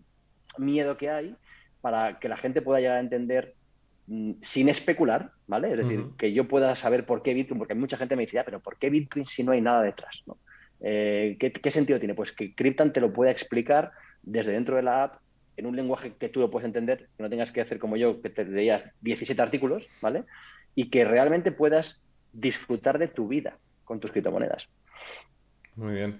miedo 0.58 0.98
que 0.98 1.10
hay 1.10 1.34
para 1.80 2.20
que 2.20 2.28
la 2.28 2.36
gente 2.36 2.62
pueda 2.62 2.82
llegar 2.82 2.98
a 2.98 3.00
entender 3.00 3.56
sin 4.42 4.70
especular, 4.70 5.32
¿vale? 5.48 5.72
Es 5.72 5.78
decir, 5.80 6.06
que 6.18 6.32
yo 6.32 6.48
pueda 6.48 6.76
saber 6.76 7.06
por 7.06 7.22
qué 7.22 7.34
Bitcoin, 7.34 7.60
porque 7.60 7.76
mucha 7.76 7.98
gente 7.98 8.16
me 8.16 8.26
dice, 8.26 8.42
pero 8.46 8.62
¿por 8.62 8.78
qué 8.78 8.90
Bitcoin 8.90 9.26
si 9.26 9.44
no 9.44 9.52
hay 9.52 9.62
nada 9.62 9.82
detrás? 9.82 10.24
Eh, 10.80 11.36
¿qué, 11.40 11.72
sentido 11.72 12.00
tiene? 12.00 12.14
Pues 12.14 12.32
que 12.32 12.54
Cryptan 12.54 12.94
te 12.94 13.02
lo 13.02 13.12
pueda 13.12 13.32
explicar 13.32 13.92
desde 14.24 14.54
dentro 14.54 14.78
de 14.78 14.84
la 14.84 15.04
app 15.04 15.22
en 15.58 15.66
un 15.66 15.76
lenguaje 15.76 16.14
que 16.18 16.30
tú 16.30 16.40
lo 16.40 16.50
puedes 16.50 16.66
entender, 16.66 17.10
que 17.18 17.24
no 17.24 17.30
tengas 17.30 17.52
que 17.52 17.62
hacer 17.62 17.80
como 17.80 17.98
yo, 17.98 18.22
que 18.22 18.30
te 18.30 18.46
leías 18.46 18.86
17 19.02 19.42
artículos, 19.42 19.90
¿vale? 20.02 20.24
Y 20.76 20.90
que 20.90 21.04
realmente 21.04 21.52
puedas 21.52 22.04
disfrutar 22.32 23.00
de 23.00 23.08
tu 23.08 23.28
vida 23.28 23.58
con 23.84 24.00
tus 24.00 24.12
criptomonedas. 24.12 24.70
Muy 25.76 25.96
bien. 25.96 26.20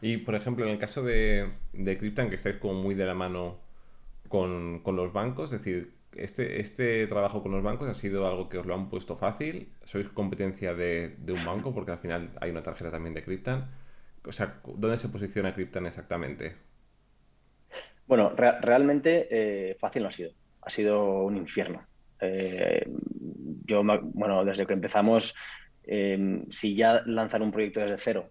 Y, 0.00 0.18
por 0.18 0.34
ejemplo, 0.34 0.64
en 0.64 0.72
el 0.72 0.78
caso 0.78 1.02
de, 1.02 1.50
de 1.72 1.98
Cryptan, 1.98 2.30
que 2.30 2.36
estáis 2.36 2.56
como 2.56 2.74
muy 2.74 2.94
de 2.94 3.04
la 3.04 3.14
mano 3.14 3.58
con, 4.28 4.80
con 4.80 4.96
los 4.96 5.12
bancos, 5.12 5.52
es 5.52 5.60
decir, 5.60 5.97
este, 6.24 6.60
este 6.60 7.06
trabajo 7.06 7.42
con 7.42 7.52
los 7.52 7.62
bancos 7.62 7.88
ha 7.88 7.94
sido 7.94 8.26
algo 8.26 8.48
que 8.48 8.58
os 8.58 8.66
lo 8.66 8.74
han 8.74 8.88
puesto 8.88 9.16
fácil. 9.16 9.72
¿Sois 9.84 10.08
competencia 10.08 10.74
de, 10.74 11.16
un 11.28 11.44
banco? 11.44 11.74
Porque 11.74 11.92
al 11.92 11.98
final 11.98 12.30
hay 12.40 12.50
una 12.50 12.62
tarjeta 12.62 12.90
también 12.90 13.14
de 13.14 13.24
Cryptan. 13.24 13.70
O 14.24 14.32
sea, 14.32 14.60
¿dónde 14.64 14.98
se 14.98 15.08
posiciona 15.08 15.54
Cryptan 15.54 15.86
exactamente? 15.86 16.56
Bueno, 18.06 18.30
realmente 18.34 19.28
eh, 19.30 19.76
fácil 19.78 20.02
no 20.02 20.08
ha 20.08 20.12
sido. 20.12 20.32
Ha 20.62 20.70
sido 20.70 21.24
un 21.24 21.36
infierno. 21.36 21.86
Eh, 22.20 22.84
yo, 23.64 23.82
bueno, 23.84 24.44
desde 24.44 24.66
que 24.66 24.72
empezamos, 24.72 25.34
em, 25.84 26.44
si 26.50 26.74
ya 26.74 27.02
lanzar 27.06 27.42
un 27.42 27.52
proyecto 27.52 27.80
desde 27.80 27.98
cero 27.98 28.30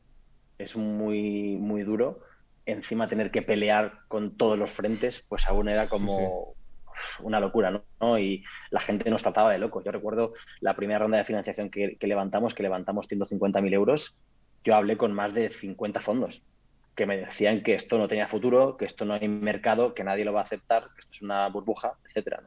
es 0.58 0.76
muy, 0.76 1.58
muy 1.58 1.84
duro, 1.84 2.22
encima 2.66 3.08
tener 3.08 3.32
que 3.32 3.42
pelear 3.42 4.00
con 4.08 4.36
todos 4.36 4.58
los 4.58 4.72
frentes, 4.72 5.26
pues 5.28 5.48
aún 5.48 5.70
era 5.70 5.88
como 5.88 6.57
una 7.22 7.40
locura, 7.40 7.84
¿no? 8.00 8.20
Y 8.20 8.44
la 8.72 8.80
gente 8.80 9.10
nos 9.10 9.24
trataba 9.24 9.52
de 9.52 9.58
locos. 9.58 9.84
Yo 9.84 9.92
recuerdo 9.92 10.34
la 10.62 10.76
primera 10.76 11.00
ronda 11.00 11.18
de 11.18 11.26
financiación 11.26 11.70
que, 11.70 11.98
levantamos, 12.02 12.54
que 12.54 12.64
levantamos 12.64 13.10
150.000 13.10 13.74
euros, 13.74 14.20
yo 14.64 14.76
hablé 14.76 14.98
con 14.98 15.14
más 15.14 15.34
de 15.34 15.50
50 15.50 16.00
fondos 16.02 16.52
que 16.96 17.06
me 17.06 17.18
decían 17.18 17.62
que 17.62 17.76
esto 17.76 18.00
no 18.00 18.08
tenía 18.08 18.28
futuro, 18.28 18.76
que 18.76 18.86
esto 18.86 19.06
no 19.06 19.14
hay 19.14 19.28
mercado, 19.28 19.94
que 19.94 20.04
nadie 20.04 20.26
lo 20.26 20.34
va 20.34 20.40
a 20.40 20.44
aceptar, 20.44 20.86
que 20.96 21.02
esto 21.02 21.12
es 21.14 21.22
una 21.22 21.48
burbuja, 21.48 21.94
etcétera. 22.04 22.42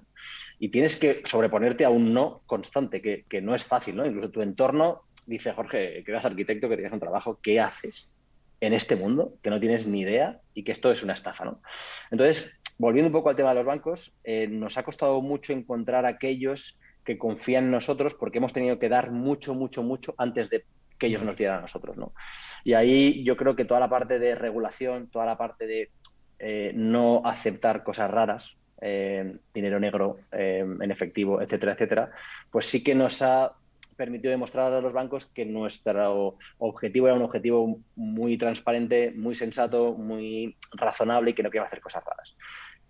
Y 0.59 0.71
tienes 0.71 0.99
que 0.99 1.23
sobreponerte 1.25 1.85
a 1.85 1.91
un 1.91 2.13
no 2.13 2.43
constante, 2.47 3.01
que, 3.01 3.25
que, 3.29 3.41
no 3.41 3.55
es 3.55 3.65
fácil, 3.65 3.95
¿no? 3.95 4.05
Incluso 4.05 4.31
tu 4.31 4.43
entorno 4.43 5.03
dice, 5.25 5.53
Jorge, 5.53 6.03
que 6.05 6.11
eres 6.11 6.25
arquitecto, 6.25 6.69
que 6.69 6.75
tienes 6.75 6.93
un 6.93 6.99
trabajo, 6.99 7.39
¿qué 7.41 7.61
haces 7.61 8.11
en 8.61 8.75
este 8.75 8.97
mundo 8.97 9.35
que 9.43 9.51
no 9.51 9.59
tienes 9.59 9.87
ni 9.87 10.01
idea 10.01 10.41
y 10.55 10.65
que 10.65 10.73
esto 10.73 10.91
es 10.91 11.03
una 11.03 11.15
estafa, 11.15 11.45
¿no? 11.45 11.63
Entonces, 12.11 12.60
volviendo 12.81 13.09
un 13.09 13.13
poco 13.13 13.29
al 13.29 13.37
tema 13.37 13.51
de 13.51 13.57
los 13.57 13.67
bancos, 13.67 14.15
eh, 14.25 14.49
nos 14.49 14.79
ha 14.79 14.83
costado 14.83 15.21
mucho 15.21 15.53
encontrar 15.53 16.07
aquellos 16.07 16.81
que 17.05 17.19
confían 17.19 17.65
en 17.65 17.73
nosotros 17.73 18.15
porque 18.15 18.39
hemos 18.39 18.55
tenido 18.55 18.79
que 18.79 18.89
dar 18.89 19.11
mucho, 19.11 19.55
mucho, 19.55 19.83
mucho 19.83 20.15
antes 20.17 20.49
de 20.49 20.65
que 20.99 21.09
ellos 21.09 21.23
nos 21.23 21.37
dieran 21.37 21.59
a 21.59 21.61
nosotros, 21.61 21.99
¿no? 21.99 22.15
Y 22.65 22.73
ahí 22.73 23.23
yo 23.23 23.37
creo 23.37 23.55
que 23.55 23.67
toda 23.67 23.81
la 23.81 23.91
parte 23.91 24.19
de 24.19 24.35
regulación, 24.35 25.11
toda 25.11 25.27
la 25.27 25.37
parte 25.37 25.67
de 25.67 25.91
eh, 26.39 26.73
no 26.75 27.21
aceptar 27.23 27.85
cosas 27.85 28.11
raras, 28.11 28.57
eh, 28.81 29.37
dinero 29.53 29.79
negro 29.79 30.21
en 30.33 30.91
efectivo, 30.91 31.43
etcétera, 31.43 31.73
etcétera, 31.73 32.11
pues 32.51 32.65
sí 32.65 32.83
que 32.83 32.95
nos 32.95 33.21
ha 33.21 33.53
permitido 34.01 34.31
demostrar 34.31 34.73
a 34.73 34.81
los 34.81 34.95
bancos 34.95 35.27
que 35.27 35.45
nuestro 35.45 36.39
objetivo 36.57 37.09
era 37.09 37.17
un 37.17 37.21
objetivo 37.21 37.81
muy 37.97 38.39
transparente, 38.39 39.13
muy 39.15 39.35
sensato, 39.35 39.93
muy 39.93 40.57
razonable 40.73 41.33
y 41.33 41.35
que 41.35 41.43
no 41.43 41.51
quería 41.51 41.67
hacer 41.67 41.83
cosas 41.83 42.03
raras. 42.07 42.35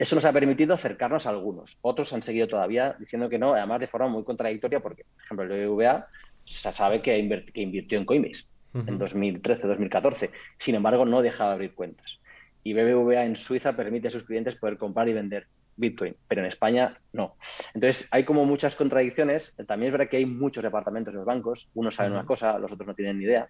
Eso 0.00 0.14
nos 0.14 0.24
ha 0.24 0.32
permitido 0.32 0.72
acercarnos 0.72 1.26
a 1.26 1.28
algunos. 1.28 1.76
Otros 1.82 2.10
han 2.14 2.22
seguido 2.22 2.48
todavía 2.48 2.96
diciendo 2.98 3.28
que 3.28 3.38
no, 3.38 3.52
además 3.52 3.80
de 3.80 3.86
forma 3.86 4.08
muy 4.08 4.24
contradictoria, 4.24 4.80
porque, 4.80 5.04
por 5.04 5.22
ejemplo, 5.22 5.44
el 5.44 5.68
BBVA 5.68 6.06
se 6.46 6.72
sabe 6.72 7.02
que, 7.02 7.18
invirtió 7.18 7.98
en 7.98 8.06
Coinbase 8.06 8.44
en 8.72 8.96
2013, 8.96 9.66
2014. 9.68 10.30
Sin 10.58 10.74
embargo, 10.74 11.04
no 11.04 11.20
deja 11.20 11.48
de 11.48 11.52
abrir 11.52 11.74
cuentas. 11.74 12.18
Y 12.64 12.72
BBVA 12.72 13.26
en 13.26 13.36
Suiza 13.36 13.76
permite 13.76 14.08
a 14.08 14.10
sus 14.10 14.24
clientes 14.24 14.56
poder 14.56 14.78
comprar 14.78 15.06
y 15.10 15.12
vender 15.12 15.48
Bitcoin, 15.76 16.16
pero 16.26 16.40
en 16.40 16.46
España 16.46 16.98
no. 17.12 17.36
Entonces, 17.74 18.08
hay 18.10 18.24
como 18.24 18.46
muchas 18.46 18.76
contradicciones. 18.76 19.54
También 19.66 19.88
es 19.88 19.92
verdad 19.92 20.08
que 20.08 20.16
hay 20.16 20.24
muchos 20.24 20.64
departamentos 20.64 21.12
en 21.12 21.18
los 21.18 21.26
bancos. 21.26 21.68
Unos 21.74 21.96
saben 21.96 22.12
una 22.12 22.24
cosa, 22.24 22.58
los 22.58 22.72
otros 22.72 22.86
no 22.86 22.94
tienen 22.94 23.18
ni 23.18 23.26
idea. 23.26 23.48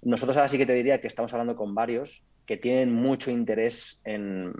Nosotros 0.00 0.38
ahora 0.38 0.48
sí 0.48 0.56
que 0.56 0.64
te 0.64 0.72
diría 0.72 1.02
que 1.02 1.06
estamos 1.06 1.34
hablando 1.34 1.54
con 1.54 1.74
varios 1.74 2.22
que 2.46 2.56
tienen 2.56 2.94
mucho 2.94 3.30
interés 3.30 4.00
en, 4.04 4.54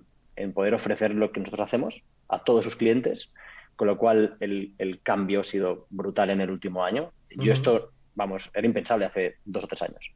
poder 0.54 0.74
ofrecer 0.74 1.14
lo 1.14 1.32
que 1.32 1.40
nosotros 1.40 1.60
hacemos 1.68 2.02
a 2.28 2.42
todos 2.44 2.64
sus 2.64 2.76
clientes, 2.76 3.30
con 3.76 3.88
lo 3.88 3.98
cual 3.98 4.36
el, 4.40 4.74
el 4.78 5.00
cambio 5.02 5.40
ha 5.40 5.44
sido 5.44 5.86
brutal 5.90 6.30
en 6.30 6.40
el 6.40 6.50
último 6.50 6.84
año. 6.84 7.12
Yo 7.30 7.52
esto 7.52 7.92
vamos, 8.14 8.50
era 8.54 8.66
impensable 8.66 9.06
hace 9.06 9.36
dos 9.44 9.64
o 9.64 9.66
tres 9.66 9.82
años. 9.82 10.12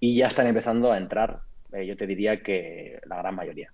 Y 0.00 0.16
ya 0.16 0.26
están 0.26 0.46
empezando 0.46 0.92
a 0.92 0.98
entrar, 0.98 1.40
eh, 1.72 1.86
yo 1.86 1.96
te 1.96 2.06
diría 2.06 2.42
que 2.42 3.00
la 3.06 3.16
gran 3.18 3.34
mayoría. 3.34 3.72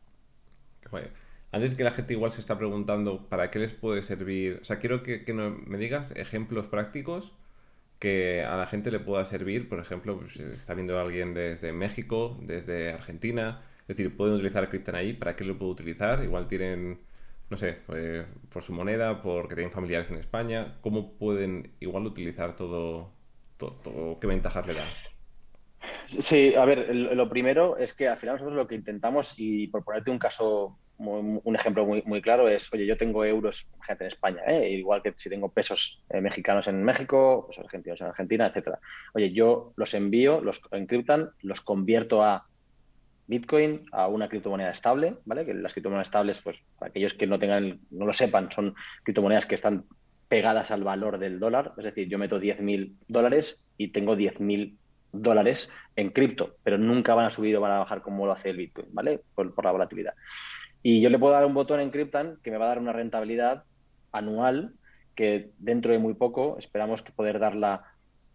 Antes 1.52 1.75
que 1.75 1.84
la 1.84 1.90
gente 1.90 2.12
igual 2.12 2.32
se 2.32 2.40
está 2.40 2.58
preguntando 2.58 3.28
para 3.28 3.50
qué 3.50 3.58
les 3.58 3.75
puede 3.75 4.02
servir, 4.02 4.58
o 4.62 4.64
sea, 4.64 4.78
quiero 4.78 5.02
que, 5.02 5.25
me 5.32 5.78
digas 5.78 6.12
ejemplos 6.16 6.66
prácticos 6.66 7.32
que 7.99 8.42
a 8.42 8.56
la 8.56 8.66
gente 8.66 8.90
le 8.90 9.00
pueda 9.00 9.25
servir, 9.25 9.68
por 9.68 9.78
ejemplo, 9.78 10.18
pues, 10.18 10.37
está 10.37 10.75
viendo 10.75 10.99
alguien 10.99 11.34
desde 11.34 11.72
México, 11.72 12.37
desde 12.42 12.92
Argentina, 12.92 13.62
es 13.82 13.96
decir, 13.96 14.16
pueden 14.16 14.36
utilizar 14.36 14.68
Cryptan 14.68 14.94
ahí, 14.94 15.12
¿para 15.12 15.36
qué 15.36 15.44
lo 15.44 15.58
puedo 15.58 15.72
utilizar? 15.72 16.22
Igual 16.22 16.48
tienen, 16.48 17.00
no 17.50 17.56
sé, 17.56 17.78
pues, 17.86 18.32
por 18.50 18.62
su 18.62 18.72
moneda, 18.72 19.22
porque 19.22 19.54
tienen 19.54 19.72
familiares 19.72 20.10
en 20.10 20.18
España, 20.18 20.78
¿cómo 20.80 21.12
pueden 21.14 21.72
igual 21.80 22.06
utilizar 22.06 22.56
todo, 22.56 23.12
¿Qué 24.20 24.26
ventajas 24.26 24.66
le 24.66 24.74
da? 24.74 24.84
Sí, 26.06 26.54
a 26.54 26.64
ver, 26.64 26.94
lo 26.94 27.28
primero 27.28 27.76
es 27.76 27.92
que 27.92 28.08
al 28.08 28.18
final 28.18 28.36
nosotros 28.36 28.56
lo 28.56 28.66
que 28.66 28.74
intentamos, 28.74 29.34
y 29.38 29.66
por 29.68 29.84
ponerte 29.84 30.10
un 30.10 30.18
caso, 30.18 30.78
un 30.98 31.54
ejemplo 31.54 31.84
muy, 31.86 32.22
claro, 32.22 32.48
es, 32.48 32.72
oye, 32.72 32.86
yo 32.86 32.96
tengo 32.96 33.24
euros, 33.24 33.68
gente 33.86 34.04
en 34.04 34.08
España, 34.08 34.42
¿eh? 34.46 34.70
igual 34.70 35.02
que 35.02 35.12
si 35.16 35.28
tengo 35.28 35.48
pesos 35.48 36.02
eh, 36.10 36.20
mexicanos 36.20 36.68
en 36.68 36.82
México, 36.82 37.44
pues 37.46 37.58
argentinos 37.58 38.00
en 38.00 38.08
Argentina, 38.08 38.46
etcétera. 38.46 38.78
Oye, 39.14 39.32
yo 39.32 39.72
los 39.76 39.94
envío, 39.94 40.40
los 40.40 40.60
encriptan, 40.70 41.30
los 41.42 41.60
convierto 41.60 42.22
a 42.22 42.46
Bitcoin, 43.26 43.87
a 43.93 44.09
una 44.09 44.29
criptomoneda 44.29 44.71
estable, 44.71 45.17
¿vale? 45.25 45.45
Que 45.45 45.55
las 45.55 45.73
criptomonedas 45.73 46.09
estables, 46.09 46.41
pues 46.41 46.62
para 46.79 46.91
aquellos 46.91 47.14
que 47.14 47.26
no 47.26 47.38
tengan, 47.38 47.81
no 47.91 48.07
lo 48.07 48.12
sepan, 48.12 48.50
son 48.50 48.75
criptomonedas 49.05 49.47
que 49.47 49.55
están 49.55 49.85
pegadas 50.29 50.71
al 50.71 50.83
valor 50.83 51.19
del 51.19 51.38
dólar. 51.38 51.73
Es 51.76 51.85
decir, 51.85 52.09
yo 52.09 52.19
meto 52.19 52.41
10.000 52.41 52.95
dólares 53.09 53.64
y 53.76 53.88
tengo 53.88 54.17
10.000 54.17 54.76
dólares 55.12 55.71
en 55.95 56.11
cripto, 56.11 56.57
pero 56.62 56.79
nunca 56.79 57.14
van 57.14 57.26
a 57.26 57.31
subir 57.31 57.57
o 57.57 57.61
van 57.61 57.73
a 57.73 57.79
bajar 57.81 58.02
como 58.02 58.26
lo 58.26 58.33
hace 58.33 58.50
el 58.50 58.57
Bitcoin, 58.57 58.88
¿vale? 58.93 59.21
Por, 59.35 59.64
la 59.64 59.71
volatilidad. 59.71 60.14
Y 60.83 61.00
yo 61.00 61.11
le 61.11 61.19
puedo 61.19 61.35
dar 61.35 61.45
un 61.45 61.55
botón 61.55 61.81
en 61.81 61.91
Cryptan 61.91 62.38
que 62.43 62.50
me 62.50 62.57
va 62.57 62.64
a 62.64 62.69
dar 62.69 62.79
una 62.79 62.93
rentabilidad 62.93 63.64
anual 64.11 64.73
que 65.14 65.50
dentro 65.59 65.93
de 65.93 65.99
muy 65.99 66.14
poco 66.14 66.57
esperamos 66.59 67.02
que 67.02 67.12
poder 67.12 67.38
darla 67.38 67.85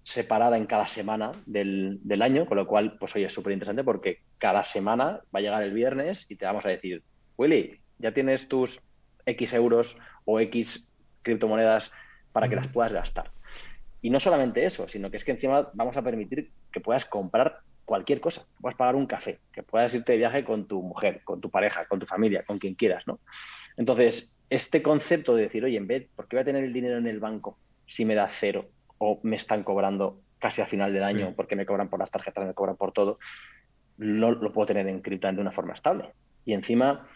separada 0.04 0.56
en 0.56 0.68
cada 0.68 0.88
semana 0.88 1.32
del, 1.46 2.00
del 2.04 2.22
año, 2.22 2.46
con 2.46 2.58
lo 2.58 2.68
cual, 2.68 2.98
pues 2.98 3.16
oye, 3.16 3.26
es 3.26 3.34
súper 3.34 3.54
interesante 3.54 3.84
porque 3.84 4.20
cada 4.38 4.64
semana 4.64 5.22
va 5.34 5.40
a 5.40 5.42
llegar 5.42 5.64
el 5.64 5.74
viernes 5.74 6.26
y 6.30 6.36
te 6.36 6.46
vamos 6.46 6.66
a 6.66 6.70
decir, 6.70 7.04
Willy, 7.38 7.80
ya 8.00 8.14
tienes 8.14 8.48
tus 8.48 8.80
X 9.26 9.54
euros 9.54 9.98
o 10.26 10.40
X 10.40 10.88
criptomonedas 11.22 11.92
para 12.32 12.48
que 12.48 12.56
las 12.56 12.68
puedas 12.68 12.94
gastar. 12.94 13.32
Y 14.02 14.10
no 14.10 14.20
solamente 14.20 14.64
eso, 14.64 14.88
sino 14.88 15.10
que 15.10 15.18
es 15.18 15.26
que 15.26 15.32
encima 15.32 15.70
vamos 15.74 15.98
a 15.98 16.02
permitir 16.02 16.52
que 16.72 16.80
puedas 16.80 17.06
comprar 17.06 17.60
cualquier 17.84 18.20
cosa, 18.20 18.42
que 18.42 18.62
puedas 18.62 18.78
pagar 18.78 18.96
un 18.96 19.08
café, 19.08 19.40
que 19.52 19.64
puedas 19.64 19.94
irte 19.96 20.12
de 20.12 20.18
viaje 20.20 20.44
con 20.44 20.68
tu 20.68 20.82
mujer, 20.82 21.22
con 21.24 21.42
tu 21.42 21.50
pareja, 21.50 21.86
con 21.86 22.00
tu 22.00 22.06
familia, 22.06 22.44
con 22.46 22.60
quien 22.60 22.76
quieras, 22.76 23.08
¿no? 23.08 23.20
Entonces, 23.78 24.36
este 24.50 24.82
concepto 24.82 25.36
de 25.36 25.44
decir, 25.44 25.64
oye, 25.64 25.78
en 25.78 25.88
vez, 25.88 26.08
¿por 26.16 26.28
qué 26.28 26.36
voy 26.36 26.42
a 26.42 26.46
tener 26.46 26.64
el 26.64 26.74
dinero 26.74 26.98
en 26.98 27.08
el 27.08 27.20
banco 27.20 27.58
si 27.86 28.06
me 28.06 28.16
da 28.16 28.30
cero 28.30 28.70
o 28.98 29.20
me 29.24 29.36
están 29.36 29.64
cobrando 29.64 30.20
casi 30.40 30.62
a 30.62 30.68
final 30.68 30.94
del 30.94 31.04
año 31.04 31.34
porque 31.36 31.56
me 31.56 31.66
cobran 31.66 31.90
por 31.90 32.00
las 32.00 32.12
tarjetas, 32.12 32.46
me 32.46 32.54
cobran 32.54 32.76
por 32.76 32.92
todo? 32.92 33.20
Lo, 33.98 34.32
lo 34.32 34.54
puedo 34.54 34.68
tener 34.68 34.88
en 34.88 35.02
cripto 35.02 35.32
de 35.32 35.42
una 35.42 35.52
forma 35.52 35.74
estable. 35.74 36.12
Y 36.46 36.54
encima, 36.54 37.08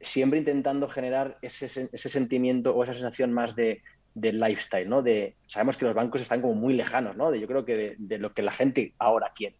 siempre 0.00 0.38
intentando 0.38 0.88
generar 0.88 1.38
ese, 1.42 1.66
ese 1.66 2.08
sentimiento 2.08 2.74
o 2.74 2.82
esa 2.82 2.92
sensación 2.92 3.32
más 3.32 3.54
de, 3.54 3.82
lifestyle, 4.14 4.88
¿no? 4.88 5.02
De, 5.02 5.36
sabemos 5.46 5.76
que 5.76 5.84
los 5.84 5.94
bancos 5.94 6.20
están 6.20 6.40
como 6.40 6.54
muy 6.54 6.74
lejanos, 6.74 7.16
¿no? 7.16 7.30
De, 7.30 7.40
yo 7.40 7.46
creo 7.46 7.64
que 7.64 7.96
de, 7.98 8.18
lo 8.18 8.32
que 8.32 8.42
la 8.42 8.52
gente 8.52 8.94
ahora 8.98 9.32
quiere. 9.34 9.56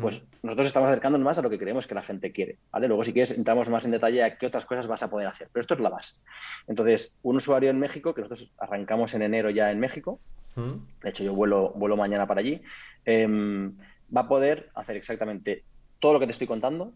Pues 0.00 0.22
nosotros 0.44 0.68
estamos 0.68 0.88
acercándonos 0.88 1.24
más 1.24 1.38
a 1.40 1.42
lo 1.42 1.50
que 1.50 1.58
creemos 1.58 1.88
que 1.88 1.94
la 1.96 2.04
gente 2.04 2.30
quiere, 2.30 2.56
¿vale? 2.70 2.86
Luego, 2.86 3.02
si 3.02 3.12
quieres, 3.12 3.36
entramos 3.36 3.68
más 3.68 3.84
en 3.84 3.90
detalle 3.90 4.22
a 4.22 4.38
qué 4.38 4.46
otras 4.46 4.64
cosas 4.64 4.86
vas 4.86 5.02
a 5.02 5.10
poder 5.10 5.26
hacer, 5.26 5.48
pero 5.52 5.60
esto 5.60 5.74
es 5.74 5.80
la 5.80 5.88
base. 5.88 6.20
Entonces, 6.68 7.16
un 7.22 7.34
usuario 7.34 7.68
en 7.68 7.80
México, 7.80 8.14
que 8.14 8.20
nosotros 8.20 8.52
arrancamos 8.58 9.12
en 9.14 9.22
enero 9.22 9.50
ya 9.50 9.72
en 9.72 9.80
México, 9.80 10.20
de 10.54 11.10
hecho 11.10 11.24
yo 11.24 11.34
vuelo, 11.34 11.70
vuelo 11.70 11.96
mañana 11.96 12.28
para 12.28 12.40
allí, 12.40 12.62
em, 13.04 13.76
va 14.14 14.20
a 14.20 14.28
poder 14.28 14.70
hacer 14.74 14.96
exactamente 14.96 15.64
todo 16.02 16.14
lo 16.14 16.20
que 16.20 16.26
te 16.26 16.32
estoy 16.32 16.48
contando, 16.48 16.92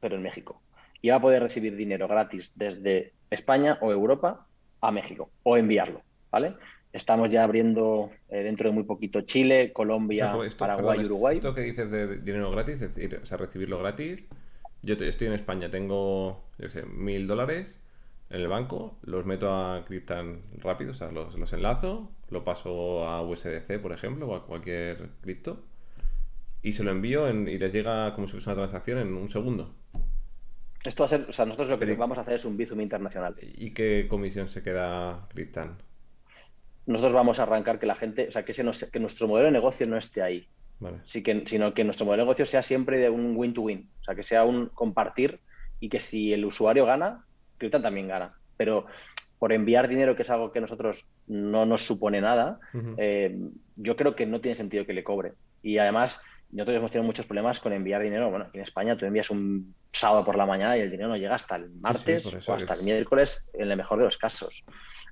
pero 0.00 0.16
en 0.16 0.22
México 0.22 0.58
y 1.02 1.10
va 1.10 1.16
a 1.16 1.20
poder 1.20 1.42
recibir 1.42 1.76
dinero 1.76 2.08
gratis 2.08 2.52
desde 2.54 3.12
España 3.28 3.76
o 3.82 3.90
Europa 3.90 4.46
a 4.80 4.90
México 4.92 5.30
o 5.42 5.56
enviarlo, 5.56 6.00
¿vale? 6.30 6.54
Estamos 6.92 7.28
ya 7.30 7.42
abriendo 7.42 8.10
eh, 8.28 8.42
dentro 8.42 8.68
de 8.68 8.74
muy 8.74 8.84
poquito 8.84 9.22
Chile, 9.22 9.72
Colombia, 9.72 10.34
Paraguay 10.56 11.00
y 11.02 11.04
Uruguay. 11.06 11.36
Esto 11.36 11.54
que 11.54 11.62
dices 11.62 11.90
de 11.90 12.18
dinero 12.18 12.50
gratis, 12.50 12.80
es 12.82 12.94
decir, 12.94 13.18
o 13.22 13.26
sea, 13.26 13.38
recibirlo 13.38 13.78
gratis. 13.78 14.28
Yo 14.82 14.94
estoy 14.94 15.28
en 15.28 15.32
España, 15.32 15.70
tengo, 15.70 16.44
yo 16.58 16.68
sé, 16.68 16.84
mil 16.84 17.26
dólares 17.26 17.80
en 18.30 18.40
el 18.40 18.48
banco, 18.48 18.98
los 19.02 19.26
meto 19.26 19.52
a 19.52 19.84
Cryptan 19.86 20.42
rápido, 20.58 20.92
o 20.92 20.94
sea, 20.94 21.10
los, 21.10 21.34
los 21.36 21.52
enlazo, 21.52 22.10
lo 22.30 22.44
paso 22.44 23.06
a 23.06 23.22
USDC, 23.22 23.80
por 23.80 23.92
ejemplo, 23.92 24.28
o 24.28 24.34
a 24.34 24.46
cualquier 24.46 25.10
cripto, 25.20 25.62
y 26.62 26.72
se 26.72 26.84
lo 26.84 26.90
envío 26.90 27.28
y 27.28 27.58
les 27.58 27.72
llega 27.72 28.14
como 28.14 28.26
si 28.26 28.32
fuese 28.32 28.48
una 28.50 28.56
transacción 28.56 28.98
en 28.98 29.14
un 29.14 29.28
segundo. 29.28 29.74
Esto 30.84 31.02
va 31.02 31.06
a 31.06 31.10
ser, 31.10 31.26
o 31.28 31.32
sea, 31.32 31.44
nosotros 31.44 31.68
lo 31.68 31.78
que 31.78 31.94
vamos 31.94 32.18
a 32.18 32.22
hacer 32.22 32.34
es 32.34 32.44
un 32.44 32.56
Bizum 32.56 32.80
internacional. 32.80 33.36
¿Y 33.40 33.72
qué 33.72 34.06
comisión 34.08 34.48
se 34.48 34.62
queda 34.62 35.26
Cryptan? 35.28 35.78
Nosotros 36.86 37.12
vamos 37.12 37.38
a 37.38 37.44
arrancar 37.44 37.78
que 37.78 37.86
la 37.86 37.94
gente, 37.94 38.28
o 38.28 38.32
sea, 38.32 38.44
que, 38.44 38.52
que 38.52 39.00
nuestro 39.00 39.28
modelo 39.28 39.46
de 39.46 39.52
negocio 39.52 39.86
no 39.86 39.96
esté 39.96 40.22
ahí. 40.22 40.48
que, 41.22 41.44
sino 41.46 41.74
que 41.74 41.84
nuestro 41.84 42.04
modelo 42.04 42.22
de 42.22 42.26
negocio 42.26 42.46
sea 42.46 42.62
siempre 42.62 42.98
de 42.98 43.10
un 43.10 43.36
win-to-win. 43.36 43.88
O 44.00 44.04
sea, 44.04 44.14
que 44.16 44.24
sea 44.24 44.44
un 44.44 44.66
compartir 44.68 45.40
y 45.78 45.88
que 45.88 46.00
si 46.00 46.32
el 46.32 46.44
usuario 46.44 46.84
gana, 46.84 47.24
Cryptan 47.58 47.82
también 47.82 48.08
gana. 48.08 48.34
Pero 48.56 48.86
por 49.38 49.52
enviar 49.52 49.88
dinero, 49.88 50.16
que 50.16 50.22
es 50.22 50.30
algo 50.30 50.50
que 50.50 50.58
a 50.58 50.62
nosotros 50.62 51.06
no 51.28 51.64
nos 51.64 51.86
supone 51.86 52.20
nada, 52.20 52.58
eh, 52.96 53.36
yo 53.76 53.96
creo 53.96 54.16
que 54.16 54.26
no 54.26 54.40
tiene 54.40 54.56
sentido 54.56 54.86
que 54.86 54.92
le 54.92 55.04
cobre. 55.04 55.34
Y 55.62 55.78
además, 55.78 56.24
nosotros 56.52 56.76
hemos 56.76 56.90
tenido 56.90 57.06
muchos 57.06 57.26
problemas 57.26 57.60
con 57.60 57.72
enviar 57.72 58.02
dinero. 58.02 58.30
Bueno, 58.30 58.44
aquí 58.44 58.58
en 58.58 58.64
España 58.64 58.96
tú 58.96 59.06
envías 59.06 59.30
un 59.30 59.74
sábado 59.90 60.24
por 60.24 60.36
la 60.36 60.46
mañana 60.46 60.76
y 60.76 60.80
el 60.80 60.90
dinero 60.90 61.08
no 61.08 61.16
llega 61.16 61.34
hasta 61.34 61.56
el 61.56 61.70
martes 61.70 62.26
o 62.26 62.54
hasta 62.54 62.74
el 62.74 62.82
miércoles, 62.82 63.46
en 63.54 63.70
el 63.70 63.76
mejor 63.76 63.98
de 63.98 64.04
los 64.04 64.18
casos. 64.18 64.64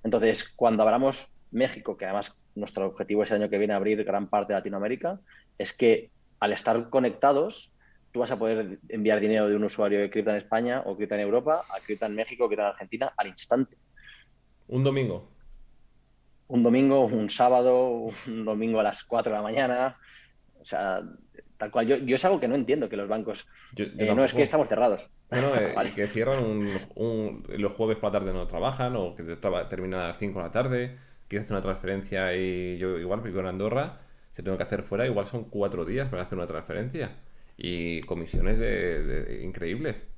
Entonces, 0.04 0.54
cuando 0.54 0.82
abramos 0.82 1.40
México, 1.50 1.96
que 1.96 2.04
además 2.04 2.38
nuestro 2.54 2.86
objetivo 2.86 3.22
es 3.22 3.30
el 3.30 3.40
año 3.42 3.50
que 3.50 3.58
viene 3.58 3.72
abrir 3.72 4.04
gran 4.04 4.28
parte 4.28 4.52
de 4.52 4.58
Latinoamérica, 4.58 5.18
es 5.56 5.76
que 5.76 6.10
al 6.40 6.52
estar 6.52 6.90
conectados, 6.90 7.72
tú 8.12 8.20
vas 8.20 8.30
a 8.30 8.38
poder 8.38 8.78
enviar 8.88 9.20
dinero 9.20 9.48
de 9.48 9.56
un 9.56 9.64
usuario 9.64 10.00
de 10.00 10.10
cripto 10.10 10.30
en 10.30 10.36
España 10.36 10.82
o 10.84 10.96
cripto 10.96 11.14
en 11.14 11.22
Europa 11.22 11.62
a 11.70 11.80
cripto 11.80 12.06
en 12.06 12.14
México 12.14 12.44
o 12.44 12.48
cripto 12.48 12.62
en 12.62 12.68
Argentina 12.68 13.12
al 13.16 13.28
instante. 13.28 13.76
Un 14.68 14.82
domingo. 14.82 15.30
Un 16.48 16.62
domingo, 16.62 17.04
un 17.06 17.30
sábado, 17.30 18.10
un 18.26 18.44
domingo 18.44 18.80
a 18.80 18.82
las 18.82 19.04
4 19.04 19.30
de 19.30 19.36
la 19.36 19.42
mañana. 19.42 19.96
O 20.60 20.64
sea, 20.64 21.02
tal 21.60 21.70
cual. 21.70 21.86
Yo, 21.86 21.96
yo 21.98 22.16
es 22.16 22.24
algo 22.24 22.40
que 22.40 22.48
no 22.48 22.54
entiendo 22.54 22.88
que 22.88 22.96
los 22.96 23.06
bancos. 23.06 23.46
Eh, 23.76 24.12
no 24.14 24.24
es 24.24 24.32
que 24.32 24.42
estamos 24.42 24.66
cerrados. 24.66 25.08
No, 25.30 25.54
eh, 25.54 25.74
que 25.94 26.08
cierran 26.08 26.42
un, 26.94 27.44
los 27.48 27.72
jueves 27.74 27.98
por 27.98 28.12
la 28.12 28.18
tarde 28.18 28.32
no 28.32 28.46
trabajan 28.46 28.96
o 28.96 29.14
que 29.14 29.22
terminan 29.68 30.00
a 30.00 30.08
las 30.08 30.18
5 30.18 30.38
de 30.38 30.44
la 30.44 30.50
tarde. 30.50 30.96
Quieres 31.28 31.44
hacer 31.44 31.54
una 31.54 31.62
transferencia 31.62 32.34
y 32.34 32.78
yo 32.78 32.98
igual 32.98 33.20
vivo 33.20 33.40
en 33.40 33.46
Andorra, 33.46 34.00
se 34.32 34.42
tengo 34.42 34.56
que 34.56 34.64
hacer 34.64 34.82
fuera, 34.82 35.06
igual 35.06 35.26
son 35.26 35.44
cuatro 35.44 35.84
días 35.84 36.08
para 36.08 36.22
hacer 36.22 36.36
una 36.36 36.46
transferencia 36.46 37.18
y 37.56 38.00
comisiones 38.00 38.58
de, 38.58 39.42
increíbles. 39.44 40.08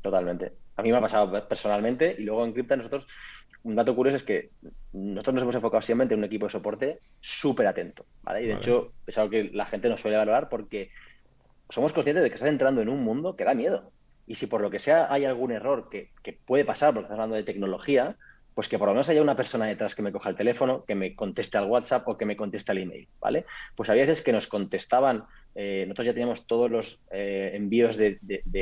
Totalmente. 0.00 0.52
A 0.76 0.82
mí 0.82 0.90
me 0.90 0.98
ha 0.98 1.00
pasado 1.00 1.48
personalmente 1.48 2.16
y 2.18 2.22
luego 2.22 2.44
en 2.44 2.52
Crypta 2.52 2.76
nosotros, 2.76 3.06
un 3.62 3.74
dato 3.74 3.94
curioso 3.94 4.16
es 4.16 4.22
que 4.22 4.50
nosotros 4.92 5.34
nos 5.34 5.42
hemos 5.44 5.54
enfocado 5.54 5.82
siempre 5.82 6.06
en 6.06 6.18
un 6.18 6.24
equipo 6.24 6.46
de 6.46 6.50
soporte 6.50 6.98
súper 7.20 7.66
atento, 7.66 8.04
¿vale? 8.22 8.42
Y 8.42 8.46
de 8.46 8.54
hecho 8.54 8.92
es 9.06 9.16
algo 9.18 9.30
que 9.30 9.50
la 9.52 9.66
gente 9.66 9.88
nos 9.88 10.00
suele 10.00 10.16
valorar 10.16 10.48
porque 10.48 10.90
somos 11.70 11.92
conscientes 11.92 12.22
de 12.22 12.30
que 12.30 12.34
estás 12.34 12.50
entrando 12.50 12.82
en 12.82 12.88
un 12.88 13.02
mundo 13.02 13.36
que 13.36 13.44
da 13.44 13.54
miedo. 13.54 13.92
Y 14.26 14.34
si 14.36 14.46
por 14.46 14.60
lo 14.60 14.70
que 14.70 14.78
sea 14.78 15.12
hay 15.12 15.24
algún 15.24 15.52
error 15.52 15.88
que, 15.90 16.10
que 16.22 16.32
puede 16.32 16.64
pasar, 16.64 16.92
porque 16.92 17.04
estás 17.04 17.16
hablando 17.16 17.36
de 17.36 17.44
tecnología, 17.44 18.16
pues 18.54 18.68
que 18.68 18.78
por 18.78 18.86
lo 18.86 18.94
menos 18.94 19.08
haya 19.08 19.22
una 19.22 19.36
persona 19.36 19.66
detrás 19.66 19.94
que 19.94 20.02
me 20.02 20.12
coja 20.12 20.30
el 20.30 20.36
teléfono, 20.36 20.84
que 20.84 20.94
me 20.94 21.14
conteste 21.14 21.58
al 21.58 21.66
WhatsApp 21.66 22.06
o 22.08 22.16
que 22.16 22.24
me 22.24 22.36
conteste 22.36 22.72
al 22.72 22.78
email, 22.78 23.08
¿vale? 23.20 23.46
Pues 23.74 23.90
había 23.90 24.06
veces 24.06 24.22
que 24.22 24.32
nos 24.32 24.46
contestaban, 24.46 25.24
eh, 25.54 25.84
nosotros 25.86 26.06
ya 26.06 26.12
teníamos 26.12 26.46
todos 26.46 26.70
los 26.70 27.04
eh, 27.10 27.52
envíos 27.54 27.96
de, 27.96 28.18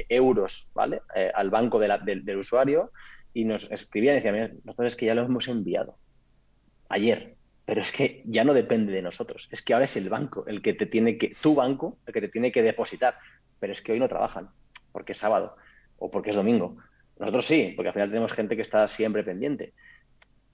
euros, 0.08 0.70
¿vale? 0.75 1.02
Eh, 1.14 1.30
al 1.34 1.50
banco 1.50 1.78
del 1.78 2.37
usuario 2.37 2.92
y 3.34 3.44
nos 3.44 3.70
escribían 3.70 4.14
y 4.14 4.20
decían, 4.20 4.61
nosotros 4.64 4.92
es 4.92 4.96
que 4.96 5.06
ya 5.06 5.14
lo 5.14 5.22
hemos 5.22 5.49
enviado 5.49 5.96
ayer, 6.88 7.34
pero 7.64 7.80
es 7.80 7.92
que 7.92 8.22
ya 8.26 8.44
no 8.44 8.52
depende 8.52 8.92
de 8.92 9.02
nosotros, 9.02 9.49
es 9.50 9.62
que 9.62 9.72
ahora 9.72 9.87
es 9.87 9.96
el 9.96 10.11
banco 10.11 10.44
el 10.46 10.61
que 10.61 10.75
te 10.75 10.87
tiene 10.87 11.16
que, 11.16 11.34
tu 11.40 11.54
banco, 11.54 11.99
el 12.06 12.12
que 12.12 12.20
te 12.20 12.28
tiene 12.28 12.52
que 12.52 12.62
depositar, 12.62 13.16
pero 13.58 13.72
es 13.72 13.80
que 13.80 13.92
hoy 13.92 13.99
no 13.99 14.08
trabajan, 14.08 14.50
porque 14.92 15.12
es 15.12 15.18
sábado 15.18 15.56
o 15.96 16.11
porque 16.11 16.30
es 16.30 16.37
domingo 16.37 16.76
nosotros 17.22 17.46
sí, 17.46 17.72
porque 17.76 17.88
al 17.88 17.94
final 17.94 18.08
tenemos 18.08 18.32
gente 18.32 18.56
que 18.56 18.62
está 18.62 18.88
siempre 18.88 19.22
pendiente. 19.22 19.75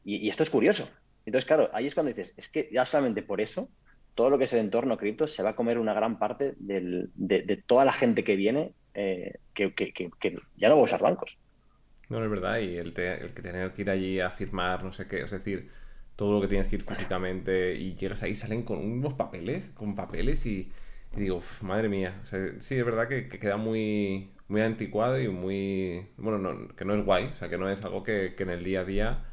Y, 0.05 0.29
esto 0.29 0.43
es 0.43 0.51
curioso. 0.51 0.87
Entonces, 1.25 1.47
claro, 1.47 1.71
ahí 1.73 1.87
es 1.87 1.95
cuando 1.95 2.13
dices, 2.13 2.35
es 2.37 2.49
que 2.49 2.69
ya 2.71 2.85
solamente 2.85 3.23
por 3.23 3.41
eso, 3.41 3.71
todo 4.19 4.31
lo 4.31 4.39
que 4.39 4.45
es 4.45 4.53
el 4.53 4.59
entorno 4.59 4.99
cripto 4.99 5.29
se 5.29 5.45
va 5.45 5.51
a 5.51 5.55
comer 5.55 5.79
una 5.79 5.95
gran 5.95 6.19
parte 6.19 6.55
de, 6.59 7.63
toda 7.69 7.85
la 7.85 7.93
gente 7.93 8.25
que 8.25 8.35
viene 8.35 8.73
eh, 8.93 9.35
que, 9.55 9.73
ya 10.57 10.69
no 10.69 10.75
va 10.75 10.81
a 10.81 10.85
usar 10.85 11.01
bancos. 11.01 11.39
No, 12.09 12.25
es 12.25 12.29
verdad. 12.29 12.59
Y 12.59 12.79
el, 12.79 12.89
el, 12.99 13.33
que 13.33 13.43
tener 13.43 13.73
que 13.73 13.83
ir 13.83 13.91
allí 13.91 14.19
a 14.19 14.29
firmar, 14.29 14.83
no 14.83 14.93
sé 14.93 15.07
qué, 15.07 15.21
es 15.21 15.31
decir, 15.31 15.71
todo 16.17 16.33
lo 16.33 16.41
que 16.41 16.49
tienes 16.49 16.67
que 16.67 16.75
ir 16.75 16.83
físicamente 16.83 17.77
y 17.77 17.95
llegas 17.95 18.25
ahí, 18.25 18.35
salen 18.35 18.65
con 18.65 18.79
unos 18.79 19.15
papeles, 19.15 19.67
con 19.75 19.95
papeles 19.95 20.45
y, 20.47 20.69
digo, 21.15 21.41
madre 21.61 21.89
mía. 21.89 22.21
sí, 22.25 22.75
es 22.75 22.85
verdad 22.85 23.07
que 23.07 23.29
queda 23.29 23.57
muy, 23.57 24.33
muy 24.49 24.63
anticuado 24.63 25.21
y 25.21 25.29
muy... 25.29 26.09
Bueno, 26.17 26.39
no, 26.39 26.67
que 26.75 26.85
no 26.85 26.97
es 26.97 27.05
guay, 27.05 27.27
o 27.27 27.37
sea, 27.37 27.49
que 27.49 27.57
no 27.57 27.71
es 27.71 27.85
algo 27.85 28.03
que, 28.03 28.35
en 28.37 28.51
el 28.51 28.65
día 28.65 28.81
a 28.81 28.85
día 28.85 29.25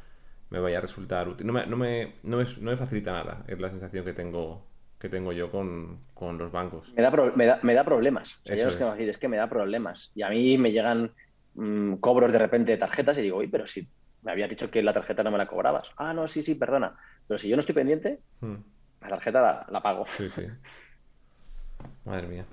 me 0.50 0.60
vaya 0.60 0.78
a 0.78 0.80
resultar 0.80 1.28
útil. 1.28 1.44
No 1.44 1.52
me, 1.52 1.66
no 1.66 1.76
me, 1.76 2.12
no 2.22 2.36
me, 2.36 2.76
facilita 2.76 3.10
nada, 3.10 3.44
es 3.48 3.58
la 3.58 3.68
sensación 3.68 4.04
que 4.04 4.12
tengo 4.12 4.75
que 4.98 5.08
tengo 5.08 5.32
yo 5.32 5.50
con, 5.50 5.98
los 6.38 6.52
bancos. 6.52 6.92
Me 6.94 7.02
da, 7.02 7.10
me 7.10 7.46
da, 7.46 7.58
me 7.62 7.74
da 7.74 7.84
problemas. 7.84 8.36
O 8.36 8.46
sea, 8.46 8.54
es. 8.54 8.76
Que 8.76 9.08
es 9.08 9.18
que 9.18 9.28
me 9.28 9.36
da 9.36 9.48
problemas. 9.48 10.10
Y 10.14 10.22
a 10.22 10.30
mí 10.30 10.56
me 10.56 10.72
llegan 10.72 11.12
mm, 11.54 11.96
cobros 11.96 12.32
de 12.32 12.38
repente 12.38 12.72
de 12.72 12.78
tarjetas 12.78 13.18
y 13.18 13.22
digo, 13.22 13.38
oye, 13.38 13.48
pero 13.48 13.66
si 13.66 13.86
me 14.22 14.32
habías 14.32 14.50
dicho 14.50 14.70
que 14.70 14.82
la 14.82 14.94
tarjeta 14.94 15.22
no 15.22 15.30
me 15.30 15.38
la 15.38 15.46
cobrabas. 15.46 15.90
Ah, 15.96 16.12
no, 16.14 16.26
sí, 16.26 16.42
sí, 16.42 16.54
perdona. 16.54 16.96
Pero 17.28 17.38
si 17.38 17.48
yo 17.48 17.56
no 17.56 17.60
estoy 17.60 17.74
pendiente, 17.74 18.20
hmm. 18.40 18.54
la 19.02 19.08
tarjeta 19.08 19.40
la, 19.40 19.66
la 19.70 19.82
pago. 19.82 20.06
Sí, 20.08 20.28
sí. 20.30 20.46
Madre 22.04 22.28
mía. 22.28 22.46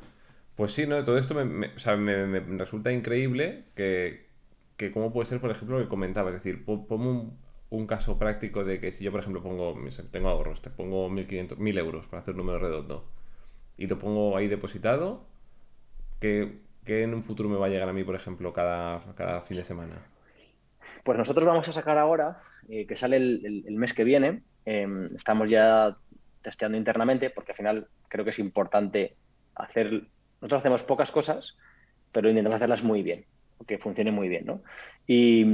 Pues 0.55 0.73
sí, 0.73 0.85
¿no? 0.85 1.03
Todo 1.03 1.17
esto 1.17 1.33
me, 1.33 1.69
resulta 2.57 2.91
increíble 2.91 3.63
que, 3.75 4.27
que, 4.77 4.91
cómo 4.91 5.11
puede 5.11 5.27
ser, 5.27 5.39
por 5.39 5.49
ejemplo, 5.49 5.77
lo 5.77 5.83
que 5.83 5.89
comentaba. 5.89 6.29
Es 6.29 6.35
decir, 6.35 6.63
pongo 6.63 6.95
un, 6.95 7.39
caso 7.87 8.17
práctico 8.17 8.63
de 8.63 8.79
que 8.79 8.91
si 8.91 9.03
yo, 9.03 9.11
por 9.11 9.21
ejemplo, 9.21 9.41
pongo, 9.41 9.75
tengo 10.11 10.29
ahorros, 10.29 10.61
te 10.61 10.69
pongo 10.69 11.09
1.500, 11.09 11.57
1.000 11.57 11.79
euros 11.79 12.05
para 12.07 12.21
hacer 12.21 12.33
un 12.33 12.39
número 12.39 12.59
redondo 12.59 13.05
y 13.77 13.87
lo 13.87 13.97
pongo 13.97 14.37
ahí 14.37 14.47
depositado, 14.47 15.25
que, 16.19 16.59
en 16.85 17.13
un 17.13 17.23
futuro 17.23 17.49
me 17.49 17.57
va 17.57 17.65
a 17.65 17.69
llegar 17.69 17.89
a 17.89 17.93
mí, 17.93 18.03
por 18.03 18.15
ejemplo, 18.15 18.53
cada, 18.53 18.99
cada 19.15 19.41
fin 19.41 19.57
de 19.57 19.63
semana? 19.63 19.95
Pues 21.03 21.17
nosotros 21.17 21.45
vamos 21.45 21.67
a 21.67 21.73
sacar 21.73 21.97
ahora, 21.97 22.37
eh, 22.69 22.85
que 22.85 22.95
sale 22.95 23.17
el, 23.17 23.65
mes 23.71 23.93
que 23.93 24.03
viene, 24.03 24.43
em, 24.65 25.13
estamos 25.15 25.49
ya 25.49 25.97
testeando 26.41 26.77
internamente, 26.77 27.29
porque 27.29 27.51
al 27.53 27.57
final 27.57 27.87
creo 28.07 28.23
que 28.23 28.31
es 28.31 28.39
importante 28.39 29.15
hacer 29.55 30.07
nosotros 30.43 30.59
hacemos 30.59 30.83
pocas 30.83 31.09
cosas, 31.09 31.55
pero 32.11 32.29
intentamos 32.29 32.57
hacerlas 32.57 32.83
muy 32.83 33.01
bien, 33.01 33.23
que 33.65 33.77
funcione 33.77 34.11
muy 34.11 34.27
bien, 34.27 34.45
¿no? 34.45 34.61
Y, 35.07 35.45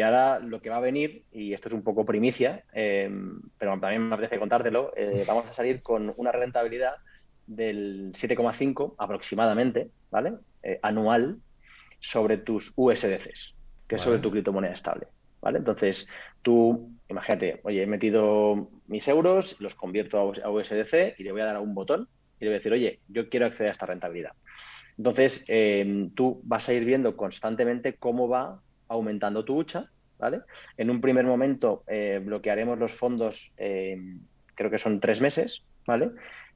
ahora 0.00 0.38
lo 0.38 0.60
que 0.60 0.70
va 0.70 0.76
a 0.76 0.80
venir, 0.80 1.24
y 1.32 1.52
esto 1.52 1.68
es 1.68 1.74
un 1.74 1.82
poco 1.82 2.04
primicia, 2.04 2.64
em, 2.72 3.40
pero 3.58 3.78
también 3.80 4.08
me 4.08 4.14
apetece 4.14 4.38
contártelo, 4.38 4.92
eh, 4.96 5.24
vamos 5.26 5.46
a 5.46 5.52
salir 5.52 5.82
con 5.82 6.12
una 6.16 6.32
rentabilidad 6.32 6.94
del 7.46 8.12
7,5 8.14 8.94
aproximadamente, 8.98 9.90
¿vale? 10.10 10.34
Eh, 10.62 10.78
anual 10.82 11.38
sobre 11.98 12.36
tus 12.36 12.72
USDCs, 12.76 13.54
que 13.88 13.96
es 13.96 14.02
sobre 14.02 14.20
tu 14.20 14.30
criptomoneda 14.30 14.74
estable, 14.74 15.08
¿vale? 15.40 15.58
Entonces, 15.58 16.08
tú, 16.42 16.92
imagínate, 17.08 17.60
oye, 17.64 17.82
he 17.82 17.86
metido 17.86 18.70
mis 18.86 19.08
euros, 19.08 19.60
los 19.60 19.74
convierto 19.74 20.18
a 20.18 20.50
USDC 20.50 21.18
y 21.18 21.24
le 21.24 21.32
voy 21.32 21.40
a 21.40 21.46
dar 21.46 21.56
a 21.56 21.60
un 21.60 21.74
botón 21.74 22.08
y 22.38 22.44
le 22.44 22.50
voy 22.50 22.54
a 22.54 22.58
decir, 22.58 22.72
oye, 22.72 23.00
yo 23.08 23.28
quiero 23.28 23.46
acceder 23.46 23.68
a 23.68 23.72
esta 23.72 23.86
rentabilidad. 23.86 24.32
Entonces, 24.96 25.44
eh, 25.48 26.08
tú 26.14 26.40
vas 26.44 26.68
a 26.68 26.74
ir 26.74 26.84
viendo 26.84 27.16
constantemente 27.16 27.94
cómo 27.94 28.28
va 28.28 28.60
aumentando 28.90 29.44
tu 29.44 29.56
hucha, 29.56 29.90
¿vale? 30.18 30.40
En 30.76 30.90
un 30.90 31.00
primer 31.00 31.24
momento 31.24 31.84
eh, 31.86 32.20
bloquearemos 32.22 32.78
los 32.78 32.92
fondos, 32.92 33.52
eh, 33.56 33.96
creo 34.54 34.70
que 34.70 34.78
son 34.78 35.00
tres 35.00 35.20
meses, 35.20 35.62
¿vale? 35.86 36.10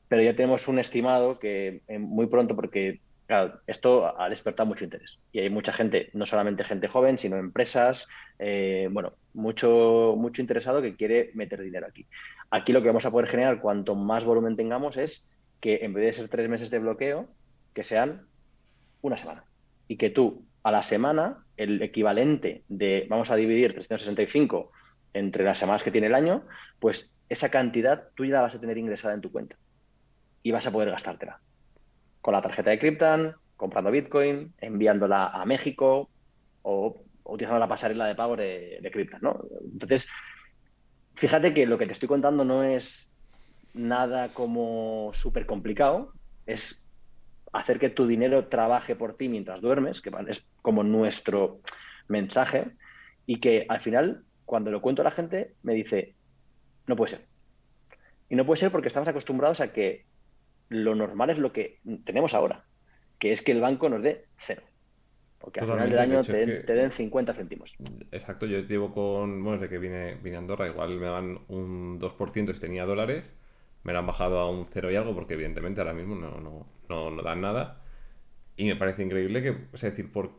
Pero 0.08 0.22
ya 0.22 0.36
tenemos 0.36 0.68
un 0.68 0.78
estimado 0.78 1.38
que 1.38 1.80
muy 1.98 2.26
pronto, 2.26 2.54
porque 2.54 3.00
claro, 3.26 3.60
esto 3.66 4.20
ha 4.20 4.28
despertado 4.28 4.66
mucho 4.66 4.84
interés. 4.84 5.18
Y 5.32 5.40
hay 5.40 5.48
mucha 5.48 5.72
gente, 5.72 6.10
no 6.12 6.26
solamente 6.26 6.64
gente 6.64 6.88
joven, 6.88 7.16
sino 7.16 7.38
empresas, 7.38 8.06
bueno, 8.38 9.14
mucho, 9.32 10.14
mucho 10.18 10.42
interesado 10.42 10.82
que 10.82 10.94
quiere 10.94 11.30
meter 11.32 11.62
dinero 11.62 11.86
aquí. 11.86 12.06
Aquí 12.50 12.72
lo 12.72 12.82
que 12.82 12.88
vamos 12.88 13.06
a 13.06 13.10
poder 13.10 13.28
generar, 13.28 13.60
cuanto 13.60 13.94
más 13.94 14.26
volumen 14.26 14.56
tengamos, 14.56 14.98
es 14.98 15.26
que 15.60 15.80
en 15.82 15.94
vez 15.94 16.04
de 16.04 16.12
ser 16.12 16.28
tres 16.28 16.50
meses 16.50 16.70
de 16.70 16.80
bloqueo, 16.80 17.26
que 17.72 17.82
sean 17.82 18.26
una 19.00 19.16
semana. 19.16 19.44
Y 19.88 19.96
que 19.96 20.10
tú 20.10 20.44
a 20.64 20.72
la 20.72 20.82
semana, 20.82 21.44
el 21.56 21.80
equivalente 21.82 22.64
de, 22.68 23.06
vamos 23.08 23.30
a 23.30 23.36
dividir 23.36 23.74
365 23.74 24.72
entre 25.12 25.44
las 25.44 25.58
semanas 25.58 25.84
que 25.84 25.90
tiene 25.90 26.08
el 26.08 26.14
año, 26.14 26.44
pues 26.80 27.16
esa 27.28 27.50
cantidad 27.50 28.08
tú 28.16 28.24
ya 28.24 28.32
la 28.32 28.42
vas 28.42 28.54
a 28.54 28.60
tener 28.60 28.78
ingresada 28.78 29.14
en 29.14 29.20
tu 29.20 29.30
cuenta. 29.30 29.56
Y 30.42 30.50
vas 30.50 30.66
a 30.66 30.72
poder 30.72 30.90
gastártela. 30.90 31.40
Con 32.22 32.32
la 32.32 32.42
tarjeta 32.42 32.70
de 32.70 32.78
Cryptan, 32.78 33.34
comprando 33.56 33.90
Bitcoin, 33.90 34.54
enviándola 34.58 35.26
a 35.26 35.44
México 35.44 36.08
o, 36.62 37.02
utilizando 37.24 37.60
la 37.60 37.68
pasarela 37.68 38.06
de 38.06 38.14
pago 38.14 38.34
de, 38.34 38.78
de 38.80 39.08
¿no? 39.20 39.40
Entonces, 39.70 40.08
fíjate 41.14 41.52
que 41.52 41.66
lo 41.66 41.76
que 41.76 41.86
te 41.86 41.92
estoy 41.92 42.08
contando 42.08 42.42
no 42.44 42.62
es 42.62 43.14
nada 43.74 44.30
como 44.30 45.10
súper 45.12 45.44
complicado, 45.44 46.12
es 46.46 46.83
hacer 47.54 47.78
que 47.78 47.88
tu 47.88 48.06
dinero 48.06 48.48
trabaje 48.48 48.96
por 48.96 49.16
ti 49.16 49.28
mientras 49.28 49.60
duermes, 49.60 50.00
que 50.00 50.10
es 50.28 50.46
como 50.60 50.82
nuestro 50.82 51.60
mensaje, 52.08 52.72
y 53.26 53.38
que 53.38 53.64
al 53.68 53.80
final, 53.80 54.24
cuando 54.44 54.72
lo 54.72 54.82
cuento 54.82 55.02
a 55.02 55.04
la 55.04 55.12
gente, 55.12 55.54
me 55.62 55.72
dice, 55.72 56.14
no 56.88 56.96
puede 56.96 57.12
ser. 57.12 57.26
Y 58.28 58.34
no 58.34 58.44
puede 58.44 58.58
ser 58.58 58.72
porque 58.72 58.88
estamos 58.88 59.08
acostumbrados 59.08 59.60
a 59.60 59.72
que 59.72 60.04
lo 60.68 60.96
normal 60.96 61.30
es 61.30 61.38
lo 61.38 61.52
que 61.52 61.78
tenemos 62.04 62.34
ahora, 62.34 62.64
que 63.20 63.30
es 63.30 63.40
que 63.40 63.52
el 63.52 63.60
banco 63.60 63.88
nos 63.88 64.02
dé 64.02 64.24
cero. 64.38 64.62
Porque 65.38 65.60
al 65.60 65.66
final 65.66 65.90
del 65.90 65.98
año 65.98 66.24
te, 66.24 66.44
den 66.64 66.90
50 66.90 67.34
céntimos. 67.34 67.76
Exacto, 68.10 68.46
yo 68.46 68.60
llevo 68.60 68.92
con, 68.92 69.44
bueno, 69.44 69.60
desde 69.60 69.70
que 69.70 69.78
vine, 69.78 70.16
vine 70.16 70.36
a 70.36 70.38
Andorra, 70.40 70.66
igual 70.66 70.98
me 70.98 71.06
daban 71.06 71.38
un 71.46 72.00
2% 72.00 72.52
si 72.52 72.60
tenía 72.60 72.84
dólares 72.84 73.32
me 73.84 73.92
lo 73.92 73.98
han 73.98 74.06
bajado 74.06 74.40
a 74.40 74.50
un 74.50 74.66
cero 74.66 74.90
y 74.90 74.96
algo, 74.96 75.14
porque 75.14 75.34
evidentemente 75.34 75.80
ahora 75.80 75.92
mismo 75.92 76.14
no, 76.14 76.40
no, 76.40 76.66
no, 76.88 77.22
dan 77.22 77.42
nada. 77.42 77.82
Y 78.56 78.66
me 78.66 78.76
parece 78.76 79.02
increíble 79.02 79.42
que, 79.42 79.50
o 79.50 79.78
decir, 79.78 80.10
por, 80.10 80.32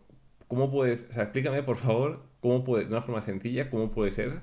¿cómo 0.47 0.71
puedes, 0.71 1.07
explícame 1.15 1.63
por 1.63 1.77
favor, 1.77 2.23
cómo 2.39 2.63
puede, 2.63 2.85
de 2.85 2.91
una 2.91 3.03
forma 3.03 3.21
sencilla, 3.21 3.69
cómo 3.69 3.91
puede 3.91 4.11
ser 4.11 4.41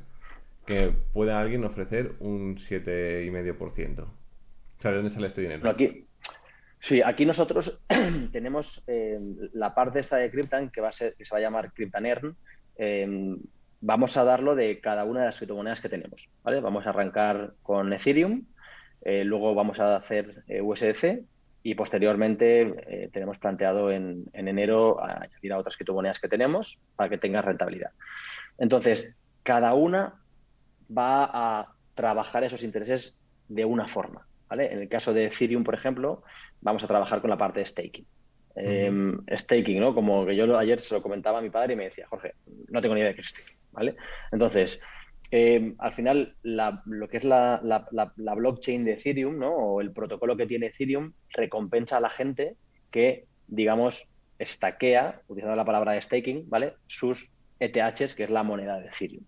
que 0.67 0.93
pueda 1.13 1.41
alguien 1.41 1.65
ofrecer 1.65 2.13
un 2.21 2.57
7,5%? 2.57 4.01
O 4.03 4.09
sea, 4.81 4.91
¿de 4.91 4.97
dónde 4.97 5.11
sale 5.11 5.27
este 5.27 5.43
dinero? 5.43 5.69
aquí, 5.69 6.07
sí, 6.81 7.03
aquí 7.03 7.27
nosotros 7.27 7.85
tenemos 8.33 8.85
eh, 8.87 9.19
la 9.53 9.75
parte 9.75 9.99
esta 9.99 10.17
de 10.17 10.31
Cryptan 10.31 10.71
que 10.71 10.81
va 10.81 10.91
a 10.91 10.93
ser, 10.93 11.15
que 11.15 11.25
se 11.25 11.35
va 11.35 11.39
a 11.39 11.43
llamar 11.43 11.73
Cryptan 11.73 12.07
Earn. 12.07 12.37
Eh, 12.77 13.37
vamos 13.81 14.17
a 14.17 14.25
darlo 14.25 14.55
de 14.55 14.81
cada 14.81 15.05
una 15.05 15.21
de 15.21 15.27
las 15.27 15.37
criptomonedas 15.39 15.81
que 15.81 15.89
tenemos, 15.89 16.31
¿vale? 16.43 16.61
Vamos 16.61 16.87
a 16.87 16.91
arrancar 16.91 17.55
con 17.63 17.93
Ethereum, 17.93 18.45
eh, 19.05 19.25
luego 19.25 19.55
vamos 19.55 19.81
a 19.81 19.97
hacer 19.97 20.45
USDC 20.49 21.23
y 21.65 21.75
posteriormente 21.75 23.11
tenemos 23.13 23.39
planteado 23.39 23.91
en, 23.93 24.25
en, 24.33 24.49
enero 24.49 25.01
añadir 25.03 25.53
a 25.53 25.59
otras 25.59 25.77
criptomonedas 25.77 26.19
que 26.19 26.29
tenemos 26.29 26.81
para 26.97 27.09
que 27.09 27.19
tenga 27.19 27.41
rentabilidad. 27.41 27.91
Entonces, 28.59 29.15
cada 29.45 29.75
una 29.75 30.15
va 30.97 31.31
a 31.33 31.73
trabajar 31.95 32.43
esos 32.45 32.65
intereses 32.65 33.21
de 33.49 33.65
una 33.65 33.87
forma. 33.87 34.27
En 34.51 34.81
el 34.81 34.89
caso 34.89 35.13
de 35.13 35.27
Ethereum, 35.27 35.65
por 35.65 35.75
ejemplo, 35.75 36.23
vamos 36.61 36.85
a 36.85 36.87
trabajar 36.87 37.21
con 37.21 37.31
la 37.31 37.39
parte 37.39 37.61
de 37.61 37.67
staking. 37.67 38.07
Em, 38.55 39.19
staking, 39.35 39.81
¿no? 39.81 39.95
Como 39.95 40.27
que 40.27 40.37
yo 40.37 40.59
ayer 40.59 40.81
se 40.81 40.95
lo 40.95 41.03
comentaba 41.03 41.39
a 41.39 41.43
mi 41.43 41.49
padre 41.49 41.73
y 41.73 41.77
me 41.77 41.85
decía, 41.85 42.07
Jorge, 42.07 42.35
no 42.69 42.83
tengo 42.83 42.95
ni 42.95 43.01
idea 43.01 43.11
de 43.11 43.15
qué 43.15 43.23
es 43.23 43.29
staking, 43.29 43.57
¿vale? 43.73 43.97
Entonces, 44.31 44.83
em, 45.33 45.75
al 45.79 45.93
final, 45.93 46.37
lo 46.43 47.09
que 47.09 47.17
es 47.17 47.25
la, 47.25 47.61
blockchain 48.17 48.85
de 48.85 48.93
Ethereum, 48.93 49.39
¿no? 49.39 49.55
O 49.55 49.81
el 49.81 49.93
protocolo 49.93 50.37
que 50.37 50.47
tiene 50.47 50.67
Ethereum, 50.67 51.13
recompensa 51.31 51.97
a 51.97 52.01
la 52.01 52.11
gente 52.11 52.57
que, 52.91 53.27
digamos, 53.49 54.09
estaquea, 54.39 55.23
utilizando 55.29 55.57
la 55.57 55.65
palabra 55.65 55.93
de 55.93 56.03
staking, 56.03 56.49
¿vale? 56.49 56.75
Sus 56.87 57.33
ETHs, 57.59 58.15
que 58.15 58.25
es 58.25 58.31
la 58.31 58.43
moneda 58.43 58.79
de 58.79 58.89
Ethereum. 58.89 59.25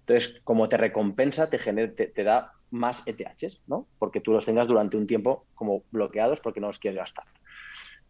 Entonces, 0.00 0.40
como 0.44 0.68
te 0.68 0.76
recompensa, 0.76 1.48
te, 1.48 1.58
te 1.58 2.24
da 2.24 2.52
más 2.70 3.06
ETHs, 3.06 3.62
¿no? 3.66 3.86
Porque 3.98 4.20
tú 4.20 4.32
los 4.32 4.44
tengas 4.44 4.66
durante 4.66 4.96
un 4.96 5.06
tiempo 5.06 5.46
como 5.54 5.84
bloqueados 5.90 6.40
porque 6.40 6.60
no 6.60 6.66
los 6.66 6.78
quieres 6.78 6.98
gastar. 6.98 7.24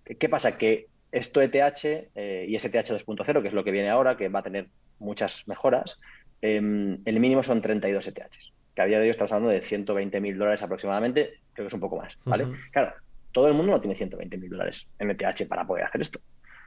¿Qué 0.05 0.29
pasa? 0.29 0.59
Que 0.59 0.89
esto 1.13 1.41
ETH 1.41 1.85
eh, 1.85 2.47
y 2.49 2.59
STH 2.59 2.91
2.0, 2.91 3.43
que 3.43 3.49
es 3.49 3.55
lo 3.55 3.63
que 3.63 3.71
viene 3.71 3.91
ahora, 3.91 4.17
que 4.17 4.29
va 4.29 4.41
a 4.41 4.43
tener 4.43 4.69
muchas 4.99 5.47
mejoras, 5.47 5.99
em, 6.41 6.99
el 7.05 7.21
mínimo 7.21 7.43
son 7.43 7.61
32 7.61 8.09
ETHs, 8.09 8.53
que 8.75 8.83
a 8.83 8.87
día 8.87 8.99
de 8.99 9.05
hoy 9.05 9.11
estamos 9.11 9.33
hablando 9.33 9.53
de 9.53 9.63
120 9.63 10.21
mil 10.21 10.39
dólares 10.39 10.63
aproximadamente, 10.63 11.35
creo 11.53 11.65
que 11.65 11.69
es 11.69 11.75
un 11.75 11.81
poco 11.81 11.97
más, 11.97 12.19
¿vale? 12.25 12.47
Claro, 12.71 12.93
todo 13.33 13.49
el 13.49 13.55
mundo 13.55 13.73
no 13.73 13.81
tiene 13.81 13.97
120 13.97 14.37
mil 14.39 14.51
dólares 14.51 14.87
en 14.99 15.11
ETH 15.11 15.49
para 15.49 15.67
poder 15.67 15.85
hacer 15.85 16.01
esto. 16.01 16.21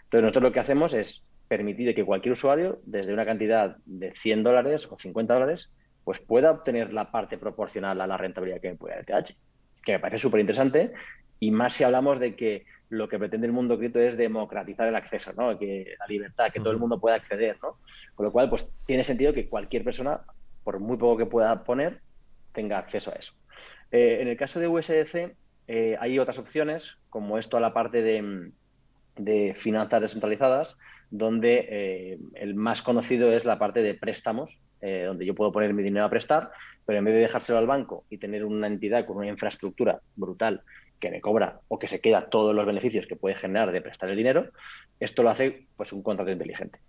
Entonces 0.04 0.22
nosotros 0.22 0.44
lo 0.44 0.52
que 0.52 0.60
hacemos 0.60 0.94
es 0.94 1.26
permitir 1.48 1.94
que 1.96 2.04
cualquier 2.04 2.34
usuario, 2.34 2.80
desde 2.86 3.14
una 3.14 3.26
cantidad 3.26 3.78
de 3.86 4.14
100 4.14 4.44
dólares 4.44 4.88
o 4.90 4.98
50 4.98 5.34
dólares, 5.34 5.72
pues 6.04 6.20
pueda 6.20 6.52
obtener 6.52 6.94
la 6.94 7.12
parte 7.12 7.38
proporcional 7.38 8.00
a 8.00 8.08
la 8.08 8.18
rentabilidad 8.18 8.62
que 8.62 8.70
me 8.70 8.76
puede 8.76 8.96
dar 8.96 9.22
ETH, 9.22 9.36
que 9.84 9.94
me 9.94 10.00
parece 10.00 10.20
súper 10.20 10.40
interesante, 10.40 10.94
y 11.40 11.52
más 11.52 11.74
si 11.74 11.84
hablamos 11.84 12.20
de 12.20 12.36
que 12.36 12.66
lo 12.90 13.10
que 13.10 13.20
pretende 13.20 13.48
el 13.48 13.54
mundo 13.54 13.78
cripto 13.78 14.00
es 14.00 14.16
democratizar 14.16 14.88
el 14.88 14.96
acceso, 14.96 15.34
¿no? 15.36 15.58
que 15.58 15.96
la 16.00 16.08
libertad, 16.08 16.52
que 16.52 16.60
todo 16.60 16.72
el 16.72 16.80
mundo 16.80 17.00
pueda 17.00 17.16
acceder. 17.16 17.58
¿no? 17.62 17.78
Con 18.16 18.26
lo 18.26 18.32
cual, 18.32 18.50
pues 18.50 18.70
tiene 18.86 19.04
sentido 19.04 19.34
que 19.34 19.50
cualquier 19.50 19.84
persona, 19.84 20.22
por 20.64 20.80
muy 20.80 20.98
poco 20.98 21.18
que 21.18 21.26
pueda 21.26 21.64
poner, 21.64 22.00
tenga 22.54 22.78
acceso 22.78 23.12
a 23.12 23.16
eso. 23.16 23.34
Eh, 23.92 24.20
en 24.22 24.28
el 24.28 24.38
caso 24.38 24.60
de 24.60 24.68
USDC, 24.68 25.36
eh, 25.68 25.98
hay 26.00 26.20
otras 26.20 26.40
opciones, 26.40 26.98
como 27.10 27.38
esto 27.38 27.58
a 27.58 27.60
la 27.60 27.74
parte 27.74 28.02
de, 28.02 28.52
de 29.18 29.54
finanzas 29.56 30.02
descentralizadas, 30.02 30.78
donde 31.10 31.68
eh, 31.70 32.20
el 32.36 32.56
más 32.56 32.82
conocido 32.82 33.32
es 33.32 33.46
la 33.46 33.60
parte 33.60 33.82
de 33.82 33.96
préstamos, 33.96 34.60
donde 34.80 35.26
yo 35.26 35.34
puedo 35.34 35.52
poner 35.52 35.74
mi 35.74 35.82
dinero 35.82 36.06
a 36.06 36.10
prestar, 36.10 36.52
pero 36.86 37.00
en 37.00 37.06
vez 37.06 37.16
de 37.16 37.22
dejárselo 37.22 37.58
al 37.58 37.66
banco 37.66 38.06
y 38.12 38.20
tener 38.20 38.46
una 38.46 38.68
entidad 38.68 39.08
con 39.08 39.18
una 39.18 39.28
infraestructura 39.28 40.02
brutal 40.16 40.62
que 41.00 41.12
me 41.12 41.22
cobra 41.22 41.60
o 41.68 41.80
que 41.80 41.88
se 41.88 42.02
queda 42.02 42.30
todos 42.30 42.56
los 42.56 42.66
beneficios 42.66 43.08
que 43.08 43.16
puede 43.16 43.36
generar 43.36 43.72
de 43.72 43.82
prestar 43.82 44.10
el 44.10 44.18
dinero, 44.18 44.50
esto 45.00 45.24
lo 45.24 45.30
hace 45.30 45.68
pues 45.76 45.94
un 45.94 46.04
contrato 46.04 46.32
inteligente. 46.32 46.80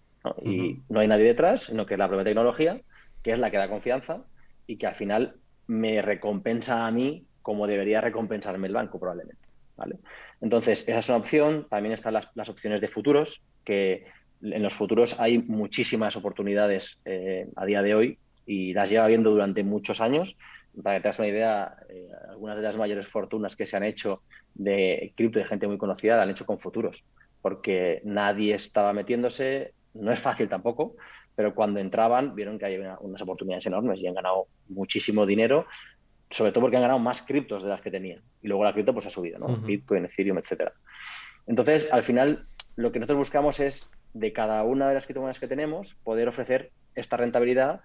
Y 0.42 0.80
no 0.88 1.00
hay 1.00 1.08
nadie 1.08 1.24
detrás, 1.24 1.62
sino 1.64 1.86
que 1.86 1.94
es 1.94 1.98
la 1.98 2.08
propia 2.08 2.24
tecnología, 2.24 2.80
que 3.22 3.32
es 3.32 3.38
la 3.38 3.50
que 3.50 3.56
da 3.56 3.68
confianza 3.68 4.24
y 4.66 4.76
que 4.76 4.86
al 4.86 4.94
final 4.94 5.36
me 5.66 6.02
recompensa 6.02 6.86
a 6.86 6.90
mí 6.90 7.24
como 7.40 7.66
debería 7.66 8.00
recompensarme 8.00 8.66
el 8.66 8.74
banco 8.74 8.98
probablemente. 8.98 9.48
¿vale? 9.76 9.96
Entonces, 10.40 10.86
esa 10.88 10.98
es 10.98 11.08
una 11.08 11.18
opción. 11.18 11.66
También 11.70 11.94
están 11.94 12.14
las, 12.14 12.48
opciones 12.50 12.80
de 12.80 12.88
futuros, 12.88 13.46
que 13.64 14.06
en 14.42 14.62
los 14.62 14.74
futuros 14.74 15.18
hay 15.18 15.38
muchísimas 15.38 16.16
oportunidades 16.16 17.00
eh, 17.04 17.46
a 17.56 17.64
día 17.64 17.82
de 17.82 17.94
hoy 17.94 18.18
y 18.44 18.72
las 18.72 18.90
lleva 18.90 19.06
viendo 19.06 19.30
durante 19.30 19.62
muchos 19.62 20.00
años. 20.00 20.36
Para 20.82 20.96
que 20.96 21.02
te 21.02 21.08
hagas 21.08 21.18
una 21.18 21.28
idea, 21.28 21.76
eh, 21.88 22.08
algunas 22.30 22.56
de 22.56 22.62
las 22.62 22.76
mayores 22.76 23.06
fortunas 23.06 23.56
que 23.56 23.66
se 23.66 23.76
han 23.76 23.84
hecho 23.84 24.22
de 24.54 25.12
cripto 25.16 25.38
de 25.38 25.46
gente 25.46 25.66
muy 25.66 25.78
conocida 25.78 26.16
la 26.16 26.22
han 26.22 26.30
hecho 26.30 26.46
con 26.46 26.58
futuros, 26.58 27.04
porque 27.42 28.00
nadie 28.04 28.54
estaba 28.54 28.92
metiéndose, 28.92 29.72
no 29.94 30.12
es 30.12 30.20
fácil 30.20 30.48
tampoco, 30.48 30.96
pero 31.34 31.54
cuando 31.54 31.80
entraban 31.80 32.34
vieron 32.34 32.58
que 32.58 32.66
hay 32.66 32.78
unas 33.00 33.22
oportunidades 33.22 33.66
enormes 33.66 34.00
y 34.00 34.06
han 34.06 34.14
ganado 34.14 34.46
muchísimo 34.68 35.26
dinero 35.26 35.66
sobre 36.30 36.52
todo 36.52 36.62
porque 36.62 36.76
han 36.76 36.82
ganado 36.82 36.98
más 36.98 37.22
criptos 37.22 37.62
de 37.62 37.68
las 37.68 37.80
que 37.80 37.90
tenían. 37.90 38.22
Y 38.42 38.48
luego 38.48 38.64
la 38.64 38.72
cripto 38.72 38.92
pues 38.92 39.06
ha 39.06 39.10
subido, 39.10 39.38
¿no? 39.38 39.56
Bitcoin, 39.58 40.04
Ethereum, 40.04 40.38
etcétera. 40.38 40.72
Entonces, 41.46 41.88
al 41.92 42.04
final, 42.04 42.46
lo 42.76 42.92
que 42.92 42.98
nosotros 42.98 43.18
buscamos 43.18 43.60
es, 43.60 43.90
de 44.12 44.32
cada 44.32 44.62
una 44.64 44.88
de 44.88 44.94
las 44.94 45.06
criptomonedas 45.06 45.40
que 45.40 45.48
tenemos, 45.48 45.94
poder 46.04 46.28
ofrecer 46.28 46.70
esta 46.94 47.16
rentabilidad 47.16 47.80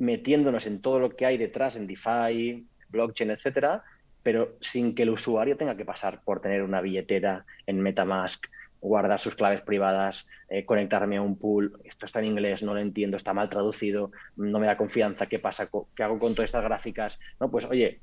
metiéndonos 0.00 0.66
en 0.66 0.80
todo 0.80 0.98
lo 0.98 1.14
que 1.14 1.26
hay 1.26 1.36
detrás, 1.36 1.76
en 1.76 1.86
DeFi, 1.86 2.66
blockchain, 2.88 3.30
etcétera, 3.30 3.84
pero 4.22 4.56
sin 4.60 4.94
que 4.94 5.02
el 5.02 5.10
usuario 5.10 5.56
tenga 5.56 5.76
que 5.76 5.84
pasar 5.84 6.22
por 6.24 6.40
tener 6.40 6.62
una 6.62 6.80
billetera 6.80 7.44
en 7.66 7.80
MetaMask, 7.80 8.46
guardar 8.80 9.20
sus 9.20 9.34
claves 9.34 9.60
privadas, 9.60 10.26
eh, 10.48 10.64
conectarme 10.64 11.18
a 11.18 11.22
un 11.22 11.36
pool, 11.36 11.78
esto 11.84 12.06
está 12.06 12.18
en 12.20 12.26
inglés, 12.26 12.62
no 12.62 12.72
lo 12.72 12.80
entiendo, 12.80 13.18
está 13.18 13.34
mal 13.34 13.50
traducido, 13.50 14.10
no 14.36 14.58
me 14.58 14.66
da 14.66 14.78
confianza, 14.78 15.26
¿qué 15.26 15.38
pasa? 15.38 15.68
¿Qué 15.94 16.02
hago 16.02 16.18
con 16.18 16.34
todas 16.34 16.48
estas 16.48 16.64
gráficas? 16.64 17.20
No, 17.38 17.50
pues 17.50 17.66
oye, 17.66 18.00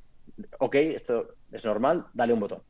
ok, 0.60 0.76
esto 0.76 1.36
es 1.52 1.66
normal, 1.66 2.06
dale 2.14 2.34
un 2.34 2.40
botón. 2.40 2.62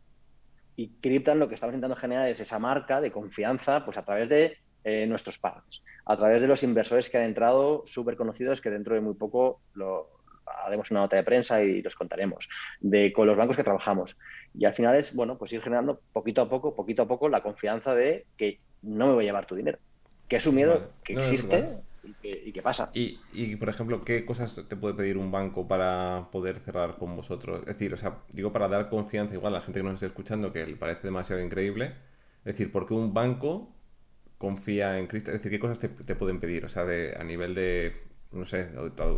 Y 0.78 0.90
Cryptan 1.02 1.40
lo 1.40 1.50
que 1.50 1.56
estamos 1.56 1.74
intentando 1.74 1.98
generar 1.98 2.30
es 2.30 2.40
esa 2.40 2.60
marca 2.60 3.02
de 3.02 3.12
confianza 3.12 3.84
pues 3.84 3.98
a 3.98 4.06
través 4.06 4.30
de 4.30 4.58
eh, 4.90 5.06
nuestros 5.06 5.38
partners, 5.38 5.84
a 6.06 6.16
través 6.16 6.42
de 6.42 6.48
los 6.48 6.64
inversores 6.64 7.10
que 7.10 7.18
han 7.18 7.26
entrado 7.26 7.84
súper 7.86 8.16
conocidos 8.16 8.62
que 8.62 8.70
dentro 8.70 8.96
de 8.96 9.02
muy 9.02 9.16
poco 9.16 9.60
lo, 9.74 10.10
haremos 10.64 10.90
una 10.92 11.02
nota 11.02 11.18
de 11.18 11.24
prensa 11.24 11.62
y 11.62 11.82
los 11.82 11.94
contaremos, 11.94 12.48
de 12.80 13.12
con 13.12 13.28
los 13.28 13.36
bancos 13.36 13.58
que 13.58 13.66
trabajamos. 13.66 14.16
Y 14.54 14.64
al 14.64 14.74
final 14.74 14.96
es, 14.96 15.14
bueno, 15.14 15.38
pues 15.38 15.52
ir 15.52 15.62
generando 15.62 16.00
poquito 16.14 16.42
a 16.42 16.48
poco, 16.48 16.74
poquito 16.74 17.02
a 17.02 17.06
poco, 17.06 17.28
la 17.28 17.44
confianza 17.44 17.94
de 17.94 18.28
que 18.38 18.62
no 18.82 19.08
me 19.08 19.14
voy 19.16 19.26
a 19.26 19.28
llevar 19.28 19.46
tu 19.46 19.56
dinero, 19.56 19.78
que 20.30 20.38
es 20.38 20.48
un 20.48 20.56
miedo 20.56 20.92
que 21.04 21.16
existe 21.16 21.80
y 22.24 22.54
que, 22.54 22.62
pasa. 22.62 22.90
Y, 22.94 23.20
y, 23.34 23.58
por 23.58 23.68
ejemplo, 23.68 24.06
¿qué 24.06 24.24
cosas 24.24 24.56
te 24.56 24.76
puede 24.78 24.94
pedir 24.94 25.18
un 25.18 25.34
banco 25.34 25.68
para 25.68 26.30
poder 26.32 26.62
cerrar 26.62 26.96
con 26.96 27.14
vosotros? 27.18 27.60
Es 27.68 27.78
decir, 27.78 27.94
o 27.94 27.98
sea, 27.98 28.20
digo 28.32 28.54
para 28.54 28.70
dar 28.70 28.88
confianza 28.88 29.34
igual 29.34 29.54
a 29.54 29.60
la 29.60 29.66
gente 29.66 29.82
que 29.82 29.84
nos 29.84 29.96
esté 29.96 30.06
escuchando, 30.06 30.54
que 30.54 30.66
le 30.66 30.78
parece 30.78 31.08
demasiado 31.08 31.42
increíble. 31.42 31.94
Es 32.46 32.54
decir, 32.54 32.72
¿por 32.72 32.88
qué 32.88 32.94
un 32.94 33.14
banco 33.14 33.74
confía 34.38 35.00
en 35.00 35.08
Cristo? 35.08 35.32
Es 35.32 35.38
decir, 35.38 35.52
¿qué 35.52 35.60
cosas 35.60 35.80
te, 35.80 35.90
te 35.90 36.16
pueden 36.16 36.40
pedir? 36.40 36.66
O 36.66 36.70
sea, 36.70 36.86
de, 36.86 37.16
a 37.18 37.24
nivel 37.24 37.54
de 37.56 38.08
no 38.32 38.46
sé, 38.46 38.70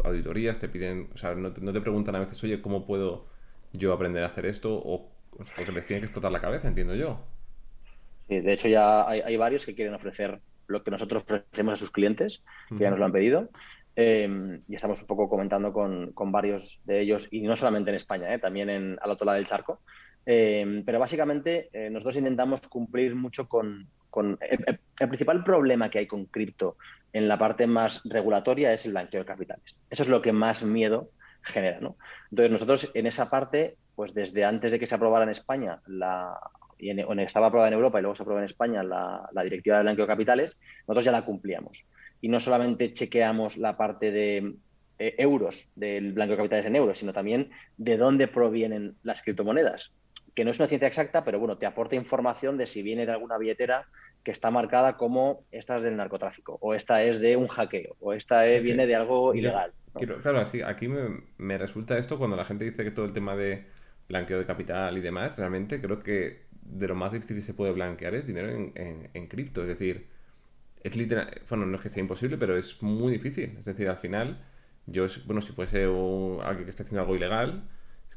auditorías, 0.03 0.59
te 0.59 0.69
piden, 0.69 1.09
o 1.13 1.17
sea, 1.17 1.33
no 1.33 1.51
te, 1.51 1.81
preguntan 1.81 2.15
a 2.15 2.19
veces, 2.19 2.43
oye, 2.43 2.61
¿cómo 2.61 2.85
puedo 2.85 3.25
yo 3.73 3.93
aprender 3.93 4.23
a 4.23 4.27
hacer 4.27 4.45
esto? 4.45 4.75
O 4.75 5.11
porque 5.55 5.71
les 5.71 5.85
tiene 5.85 6.01
que 6.01 6.05
explotar 6.05 6.31
la 6.31 6.41
cabeza, 6.41 6.67
entiendo 6.67 6.95
yo. 6.95 7.19
Sí, 8.27 8.39
de 8.39 8.53
hecho 8.53 8.67
ya 8.67 9.07
hay, 9.07 9.37
varios 9.37 9.65
que 9.65 9.73
quieren 9.73 9.93
ofrecer 9.93 10.39
lo 10.67 10.83
que 10.83 10.91
nosotros 10.91 11.23
ofrecemos 11.23 11.73
a 11.73 11.75
sus 11.77 11.91
clientes, 11.91 12.43
que 12.69 12.83
ya 12.83 12.89
nos 12.89 12.99
lo 12.99 13.05
han 13.05 13.11
pedido. 13.11 13.49
Em, 13.95 14.61
y 14.67 14.75
estamos 14.75 15.01
un 15.01 15.07
poco 15.07 15.27
comentando 15.27 15.73
con, 15.73 16.13
varios 16.31 16.79
de 16.85 17.01
ellos, 17.01 17.27
y 17.31 17.41
no 17.41 17.55
solamente 17.55 17.89
en 17.89 17.95
España, 17.95 18.33
¿eh? 18.33 18.39
también 18.39 18.69
en, 18.69 18.97
al 19.01 19.11
otro 19.11 19.25
lado 19.25 19.37
del 19.37 19.47
charco. 19.47 19.81
Em, 20.31 20.83
pero 20.85 20.99
básicamente 20.99 21.69
eh, 21.73 21.89
nosotros 21.89 22.17
intentamos 22.17 22.61
cumplir 22.67 23.15
mucho 23.15 23.49
con, 23.49 23.87
el, 24.41 24.79
principal 25.09 25.43
problema 25.43 25.89
que 25.89 25.97
hay 25.97 26.05
con 26.05 26.25
cripto 26.25 26.77
en 27.11 27.27
la 27.27 27.39
parte 27.39 27.65
más 27.65 28.03
regulatoria 28.05 28.71
es 28.71 28.85
el 28.85 28.91
blanqueo 28.91 29.21
de 29.21 29.25
capitales. 29.25 29.75
Eso 29.89 30.03
es 30.03 30.07
lo 30.07 30.21
que 30.21 30.31
más 30.31 30.61
miedo 30.61 31.09
genera, 31.41 31.79
¿no? 31.79 31.97
Entonces 32.29 32.51
nosotros 32.51 32.91
en 32.93 33.07
esa 33.07 33.27
parte, 33.27 33.77
pues 33.95 34.13
desde 34.13 34.45
antes 34.45 34.71
de 34.71 34.77
que 34.77 34.85
se 34.85 34.93
aprobara 34.93 35.23
en 35.23 35.31
España 35.31 35.79
la 35.87 36.37
estaba 36.77 37.47
aprobada 37.47 37.69
en 37.69 37.73
Europa 37.73 37.97
y 37.97 38.03
luego 38.03 38.15
se 38.15 38.21
aprobó 38.21 38.37
en 38.37 38.45
España 38.45 38.83
la, 38.83 39.27
directiva 39.43 39.77
de 39.77 39.81
blanqueo 39.81 40.05
de 40.05 40.13
capitales, 40.13 40.59
nosotros 40.81 41.05
ya 41.05 41.11
la 41.11 41.25
cumplíamos. 41.25 41.87
Y 42.21 42.27
no 42.27 42.39
solamente 42.39 42.93
chequeamos 42.93 43.57
la 43.57 43.75
parte 43.75 44.11
de 44.11 44.53
eh, 44.99 45.15
euros, 45.17 45.71
del 45.75 46.13
blanco 46.13 46.33
de 46.33 46.37
capitales 46.37 46.67
en 46.67 46.75
euros, 46.75 46.99
sino 46.99 47.13
también 47.13 47.49
de 47.77 47.97
dónde 47.97 48.27
provienen 48.27 48.93
las 49.01 49.23
criptomonedas. 49.23 49.91
Que 50.39 50.45
no 50.45 50.51
es 50.51 50.59
una 50.59 50.69
ciencia 50.69 50.87
exacta, 50.87 51.25
pero 51.25 51.37
bueno, 51.37 51.57
te 51.57 51.65
aporta 51.65 51.95
información 51.95 52.55
de 52.55 52.65
si 52.65 52.81
viene 52.81 53.05
de 53.05 53.11
alguna 53.11 53.37
billetera 53.37 53.85
que 54.23 54.31
está 54.31 54.49
marcada 54.49 54.95
como 54.95 55.43
esta 55.51 55.75
es 55.75 55.83
del 55.83 55.97
narcotráfico, 55.97 56.57
o 56.61 56.73
esta 56.73 57.03
es 57.03 57.19
de 57.19 57.35
un 57.35 57.49
hackeo, 57.49 57.97
o 57.99 58.13
esta 58.13 58.43
viene 58.43 58.87
de 58.87 58.95
algo 58.95 59.35
ilegal. 59.35 59.73
claro, 60.23 60.39
así, 60.39 60.61
aquí 60.61 60.87
me, 60.87 61.57
resulta 61.57 61.97
esto 61.97 62.17
cuando 62.17 62.37
la 62.37 62.45
gente 62.45 62.63
dice 62.63 62.85
que 62.85 62.91
todo 62.91 63.03
el 63.03 63.11
tema 63.11 63.35
de 63.35 63.65
blanqueo 64.07 64.39
de 64.39 64.45
capital 64.45 64.97
y 64.97 65.01
demás, 65.01 65.35
realmente 65.35 65.81
creo 65.81 65.99
que 65.99 66.43
de 66.53 66.87
lo 66.87 66.95
más 66.95 67.11
difícil 67.11 67.35
que 67.35 67.43
se 67.43 67.53
puede 67.53 67.73
blanquear 67.73 68.15
es 68.15 68.25
dinero 68.25 68.47
en, 68.47 69.27
cripto. 69.27 69.63
Es 69.63 69.67
decir, 69.67 70.07
es 70.81 70.95
literal, 70.95 71.41
bueno, 71.49 71.65
no 71.65 71.75
es 71.75 71.81
que 71.81 71.89
sea 71.89 71.99
imposible, 71.99 72.37
pero 72.37 72.55
es 72.57 72.81
muy 72.81 73.11
difícil. 73.11 73.57
Es 73.59 73.65
decir, 73.65 73.89
al 73.89 73.97
final, 73.97 74.41
yo, 74.85 75.05
bueno, 75.25 75.41
si 75.41 75.51
fuese 75.51 75.83
alguien 75.83 76.63
que 76.63 76.69
esté 76.69 76.83
haciendo 76.83 77.01
algo 77.01 77.17
ilegal, 77.17 77.67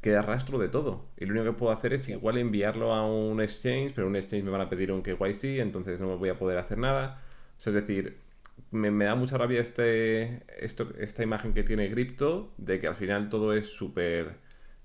queda 0.02 0.20
rastro 0.20 0.58
de 0.58 0.68
todo. 0.68 1.06
Y 1.16 1.24
lo 1.24 1.32
único 1.32 1.46
que 1.46 1.58
puedo 1.58 1.72
hacer 1.72 1.94
es 1.94 2.08
igual 2.08 2.36
enviarlo 2.36 2.92
a 2.92 3.06
un 3.06 3.40
exchange, 3.40 3.92
pero 3.94 4.06
un 4.08 4.16
exchange 4.16 4.44
me 4.44 4.50
van 4.50 4.60
a 4.60 4.68
pedir 4.68 4.92
un 4.92 5.02
KYC, 5.02 5.60
entonces 5.60 6.00
no 6.00 6.08
me 6.08 6.16
voy 6.16 6.28
a 6.28 6.38
poder 6.38 6.58
hacer 6.58 6.78
nada. 6.78 7.22
es 7.64 7.72
decir, 7.72 8.18
me, 8.70 9.04
da 9.04 9.14
mucha 9.14 9.38
rabia 9.38 9.60
este, 9.60 10.42
esto, 10.64 10.88
esta 10.98 11.22
imagen 11.22 11.54
que 11.54 11.62
tiene 11.62 11.90
cripto 11.90 12.52
de 12.58 12.80
que 12.80 12.88
al 12.88 12.96
final 12.96 13.28
todo 13.28 13.54
es 13.54 13.66
súper 13.66 14.36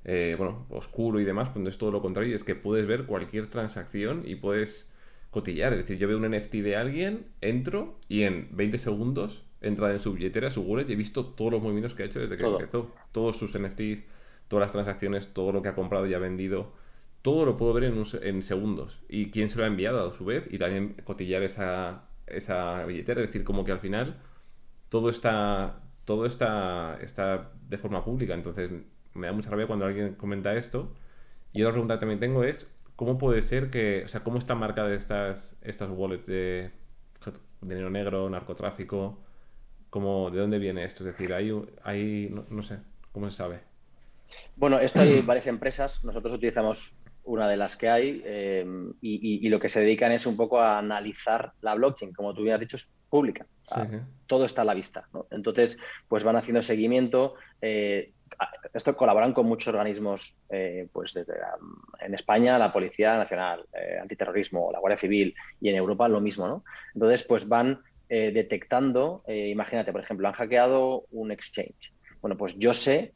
eh, 0.05 0.35
bueno, 0.37 0.65
oscuro 0.69 1.19
y 1.19 1.25
demás, 1.25 1.49
cuando 1.49 1.69
es 1.69 1.77
todo 1.77 1.91
lo 1.91 2.01
contrario, 2.01 2.35
es 2.35 2.43
que 2.43 2.55
puedes 2.55 2.85
ver 2.87 3.05
cualquier 3.05 3.49
transacción 3.49 4.23
y 4.25 4.35
puedes 4.35 4.89
cotillar. 5.31 5.73
Es 5.73 5.79
decir, 5.79 5.97
yo 5.97 6.07
veo 6.07 6.17
un 6.17 6.29
NFT 6.29 6.55
de 6.55 6.75
alguien, 6.75 7.25
entro 7.41 7.97
y 8.07 8.23
en 8.23 8.49
20 8.51 8.77
segundos 8.77 9.43
entra 9.61 9.91
en 9.91 9.99
su 9.99 10.13
billetera, 10.13 10.49
su 10.49 10.61
wallet 10.61 10.89
y 10.89 10.93
he 10.93 10.95
visto 10.95 11.25
todos 11.25 11.51
los 11.51 11.61
movimientos 11.61 11.95
que 11.95 12.03
ha 12.03 12.05
hecho 12.05 12.19
desde 12.19 12.37
que 12.37 12.45
empezó. 12.45 12.91
Todos 13.11 13.37
sus 13.37 13.57
NFTs, 13.57 14.05
todas 14.47 14.65
las 14.65 14.71
transacciones, 14.71 15.33
todo 15.33 15.51
lo 15.51 15.61
que 15.61 15.69
ha 15.69 15.75
comprado 15.75 16.07
y 16.07 16.13
ha 16.13 16.19
vendido, 16.19 16.73
todo 17.21 17.45
lo 17.45 17.57
puedo 17.57 17.73
ver 17.73 17.85
en, 17.85 18.03
en 18.21 18.43
segundos. 18.43 18.99
Y 19.09 19.31
quién 19.31 19.49
se 19.49 19.57
lo 19.57 19.65
ha 19.65 19.67
enviado 19.67 20.07
a 20.07 20.13
su 20.13 20.25
vez 20.25 20.47
y 20.51 20.57
también 20.57 20.95
cotillar 21.03 21.43
esa, 21.43 22.03
esa 22.27 22.85
billetera. 22.85 23.21
Es 23.21 23.27
decir, 23.27 23.43
como 23.43 23.65
que 23.65 23.71
al 23.71 23.79
final 23.79 24.17
todo 24.89 25.09
está, 25.09 25.81
todo 26.05 26.25
está, 26.25 26.97
está 27.01 27.51
de 27.69 27.77
forma 27.77 28.03
pública. 28.05 28.33
Entonces 28.33 28.71
me 29.13 29.27
da 29.27 29.33
mucha 29.33 29.49
rabia 29.49 29.67
cuando 29.67 29.85
alguien 29.85 30.15
comenta 30.15 30.55
esto. 30.55 30.93
Y 31.53 31.61
otra 31.63 31.73
pregunta 31.73 31.95
que 31.95 31.99
también 32.01 32.19
tengo 32.19 32.43
es, 32.43 32.67
¿cómo 32.95 33.17
puede 33.17 33.41
ser 33.41 33.69
que, 33.69 34.03
o 34.05 34.07
sea, 34.07 34.23
cómo 34.23 34.37
están 34.37 34.59
marcadas 34.59 34.91
estas, 34.93 35.57
estas 35.61 35.89
wallets 35.91 36.27
de 36.27 36.71
dinero 37.61 37.89
negro, 37.89 38.29
narcotráfico? 38.29 39.19
¿Cómo, 39.89 40.31
¿De 40.31 40.39
dónde 40.39 40.59
viene 40.59 40.83
esto? 40.85 41.03
Es 41.07 41.17
decir, 41.17 41.33
hay, 41.33 41.51
hay 41.83 42.33
no 42.49 42.63
sé, 42.63 42.79
¿cómo 43.11 43.29
se 43.29 43.37
sabe? 43.37 43.61
Bueno, 44.55 44.79
esto 44.79 45.01
hay 45.01 45.21
varias 45.25 45.47
empresas. 45.47 46.03
Nosotros 46.03 46.33
utilizamos 46.33 46.95
una 47.27 47.47
de 47.47 47.57
las 47.57 47.75
que 47.75 47.89
hay 47.89 48.21
em, 48.25 48.93
y, 49.01 49.47
lo 49.49 49.59
que 49.59 49.69
se 49.69 49.81
dedican 49.81 50.11
es 50.13 50.25
un 50.25 50.37
poco 50.37 50.59
a 50.59 50.79
analizar 50.79 51.51
la 51.61 51.75
blockchain. 51.75 52.13
Como 52.13 52.33
tú 52.33 52.41
habías 52.41 52.59
dicho, 52.59 52.77
es 52.77 52.87
pública. 53.09 53.45
Todo 54.27 54.45
está 54.45 54.61
a 54.61 54.65
la 54.65 54.73
vista. 54.73 55.07
Entonces, 55.29 55.77
pues 56.07 56.23
van 56.23 56.37
haciendo 56.37 56.63
seguimiento. 56.63 57.35
Eh, 57.61 58.13
esto 58.73 58.95
colaboran 58.95 59.33
con 59.33 59.45
muchos 59.45 59.67
organismos, 59.69 60.37
eh, 60.49 60.87
pues 60.91 61.13
desde 61.13 61.33
en 61.99 62.13
España 62.13 62.57
la 62.57 62.71
Policía 62.71 63.17
Nacional, 63.17 63.65
eh, 63.73 63.97
Antiterrorismo, 64.01 64.71
la 64.71 64.79
Guardia 64.79 64.97
Civil 64.97 65.35
y 65.59 65.69
en 65.69 65.75
Europa 65.75 66.07
lo 66.07 66.21
mismo, 66.21 66.47
¿no? 66.47 66.63
Entonces, 66.93 67.23
pues 67.23 67.47
van 67.47 67.81
detectando, 68.09 69.21
imagínate, 69.27 69.91
por 69.91 69.99
ejemplo, 69.99 70.29
han 70.29 70.33
hackeado 70.33 71.03
un 71.11 71.29
exchange. 71.29 71.91
Bueno, 72.21 72.37
pues 72.37 72.57
yo 72.57 72.73
sé 72.73 73.11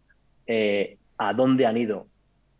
a 1.21 1.33
dónde 1.33 1.67
han 1.67 1.77
ido 1.77 2.07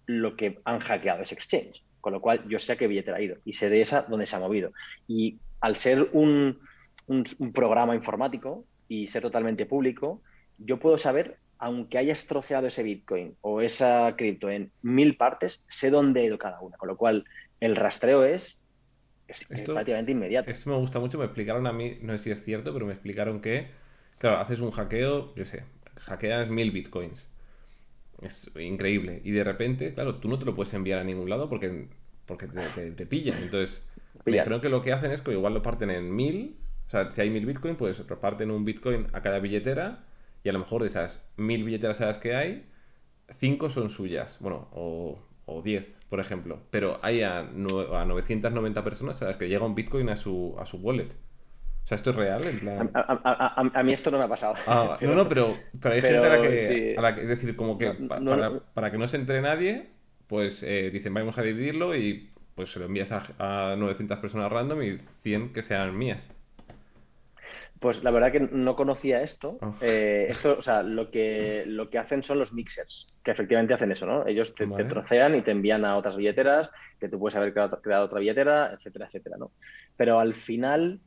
lo 0.06 0.36
que 0.36 0.60
han 0.66 0.80
hackeado 0.80 1.24
ese 1.24 1.34
exchange. 1.34 1.84
Con 2.00 2.14
lo 2.14 2.22
cual 2.22 2.48
yo 2.48 2.60
sé 2.60 2.74
a 2.74 2.76
qué 2.76 2.88
billetera 2.88 3.18
ha 3.18 3.22
ido 3.22 3.38
y 3.44 3.54
sé 3.54 3.70
de 3.70 3.82
esa 3.82 4.04
dónde 4.04 4.28
se 4.28 4.36
ha 4.36 4.40
movido. 4.40 4.72
Y 5.08 5.40
al 5.62 5.76
ser 5.78 6.10
un, 6.14 6.60
programa 7.54 7.96
informático 7.96 8.64
y 8.88 9.08
ser 9.08 9.24
totalmente 9.24 9.66
público, 9.66 10.22
yo 10.60 10.80
puedo 10.80 11.00
saber, 11.00 11.38
aunque 11.58 11.98
haya 11.98 12.14
estroceado 12.14 12.68
ese 12.68 12.84
Bitcoin 12.84 13.36
o 13.42 13.62
esa 13.62 14.16
cripto 14.16 14.50
en 14.50 14.72
mil 14.84 15.18
partes, 15.18 15.64
sé 15.68 15.90
dónde 15.90 16.22
ha 16.22 16.26
ido 16.26 16.38
cada 16.38 16.62
una. 16.62 16.78
Con 16.78 16.88
lo 16.88 16.98
cual 16.98 17.26
el 17.60 17.76
rastreo 17.76 18.24
es, 18.24 18.60
prácticamente 19.50 20.12
inmediato. 20.12 20.52
Esto 20.52 20.70
me 20.70 20.78
gusta 20.78 21.00
mucho. 21.00 21.18
Me 21.18 21.26
explicaron 21.26 21.66
a 21.66 21.74
mí, 21.74 21.98
no 22.02 22.16
sé 22.18 22.26
si 22.26 22.32
es 22.32 22.44
cierto, 22.44 22.74
pero 22.74 22.86
me 22.86 22.94
explicaron 22.94 23.42
que, 23.42 23.72
claro, 24.20 24.38
haces 24.38 24.60
un 24.60 24.70
hackeo, 24.70 25.34
yo 25.36 25.46
sé, 25.46 25.64
hackeas 25.96 26.50
mil 26.50 26.70
Bitcoins 26.70 27.32
es 28.22 28.50
increíble. 28.56 29.22
Y 29.24 29.32
de 29.32 29.44
repente, 29.44 29.94
claro, 29.94 30.16
tú 30.16 30.30
no 30.30 30.38
te 30.38 30.46
lo 30.46 30.56
puedes 30.56 30.74
enviar 30.74 31.00
a 31.00 31.04
ningún 31.04 31.30
lado 31.30 31.50
porque, 31.50 31.88
porque 32.26 32.48
te, 32.48 33.06
pillan. 33.06 33.42
Entonces, 33.42 33.84
me 34.26 34.34
dijeron 34.34 34.62
que 34.62 34.70
lo 34.70 34.82
que 34.82 34.94
hacen 34.94 35.12
es 35.12 35.22
que 35.22 35.32
igual 35.32 35.54
lo 35.54 35.62
parten 35.62 35.90
en 35.90 36.16
mil. 36.16 36.58
O 36.88 36.90
sea, 36.92 37.12
si 37.12 37.22
hay 37.22 37.30
mil 37.30 37.46
bitcoin, 37.46 37.76
pues 37.76 38.06
reparten 38.08 38.52
un 38.52 38.64
bitcoin 38.66 39.08
a 39.14 39.22
cada 39.22 39.40
billetera. 39.40 40.06
Y 40.44 40.50
a 40.50 40.54
lo 40.54 40.60
mejor 40.60 40.82
de 40.82 40.88
esas 40.88 41.24
mil 41.38 41.64
billeteras 41.64 42.02
a 42.02 42.08
las 42.08 42.18
que 42.18 42.36
hay, 42.36 42.66
cinco 43.38 43.70
son 43.70 43.90
suyas. 43.90 44.38
Bueno, 44.40 44.68
o, 44.72 45.20
o 45.46 45.62
diez, 45.62 45.98
por 46.10 46.20
ejemplo. 46.20 46.62
Pero 46.70 47.00
hay 47.02 47.22
a, 47.22 47.40
a 47.40 48.06
990 48.06 48.84
personas 48.84 49.22
a 49.22 49.26
las 49.26 49.38
que 49.38 49.50
llega 49.50 49.66
un 49.66 49.76
bitcoin 49.76 50.10
a 50.10 50.16
su, 50.16 50.56
a 50.60 50.66
su 50.66 50.78
wallet. 50.78 51.10
O 51.84 51.88
sea, 51.88 51.96
¿esto 51.96 52.12
es 52.12 52.16
real? 52.16 52.44
En 52.46 52.60
plan... 52.60 52.92
a, 52.94 53.84
mí 53.84 53.94
esto 53.94 54.12
no 54.12 54.18
me 54.18 54.26
ha 54.26 54.28
pasado. 54.28 54.54
Ah, 54.68 54.98
no, 55.02 55.16
no, 55.16 55.28
pero, 55.28 55.58
pero 55.82 55.96
hay 55.96 56.02
gente 56.02 56.26
a 56.26 56.30
la, 56.30 56.42
que, 56.42 56.96
a 56.98 57.02
la 57.02 57.16
que, 57.16 57.22
Es 57.22 57.28
decir, 57.28 57.56
como 57.56 57.78
que 57.78 57.92
para, 58.74 58.92
que 58.92 58.98
no 58.98 59.08
se 59.08 59.18
entre 59.18 59.42
nadie, 59.42 59.90
pues 60.28 60.64
eh, 60.64 60.90
dicen, 60.92 61.14
vamos 61.14 61.38
a 61.38 61.42
dividirlo 61.42 61.96
y 61.96 62.30
pues 62.56 62.72
se 62.72 62.80
lo 62.80 62.86
envías 62.86 63.12
a, 63.12 63.76
900 63.78 64.20
personas 64.20 64.52
random 64.52 64.84
y 64.84 64.98
100 65.24 65.54
que 65.54 65.62
sean 65.64 65.98
mías. 65.98 66.30
Pues 67.80 68.04
la 68.04 68.12
verdad 68.12 68.32
que 68.32 68.40
no 68.40 68.76
conocía 68.76 69.24
esto. 69.24 69.58
Oh. 69.60 69.74
Eh, 69.82 70.28
esto, 70.30 70.56
o 70.60 70.62
sea, 70.62 70.84
lo 70.84 71.10
que, 71.10 71.64
lo 71.68 71.90
que 71.90 71.98
hacen 71.98 72.22
son 72.22 72.38
los 72.38 72.54
mixers, 72.54 73.08
que 73.24 73.32
efectivamente 73.32 73.74
hacen 73.74 73.92
eso, 73.92 74.06
¿no? 74.06 74.28
Ellos 74.28 74.54
te, 74.54 74.68
trocean 74.68 75.36
y 75.36 75.42
te 75.42 75.50
envían 75.50 75.84
a 75.84 75.98
otras 75.98 76.16
billeteras, 76.16 76.70
que 77.00 77.10
tú 77.10 77.18
puedes 77.18 77.36
haber 77.36 77.54
creado, 77.54 77.82
creado, 77.82 78.06
otra 78.06 78.20
billetera, 78.20 78.72
etcétera, 78.74 79.08
etcétera, 79.08 79.38
¿no? 79.40 79.52
Pero 79.98 80.20
al 80.20 80.36
final 80.36 81.00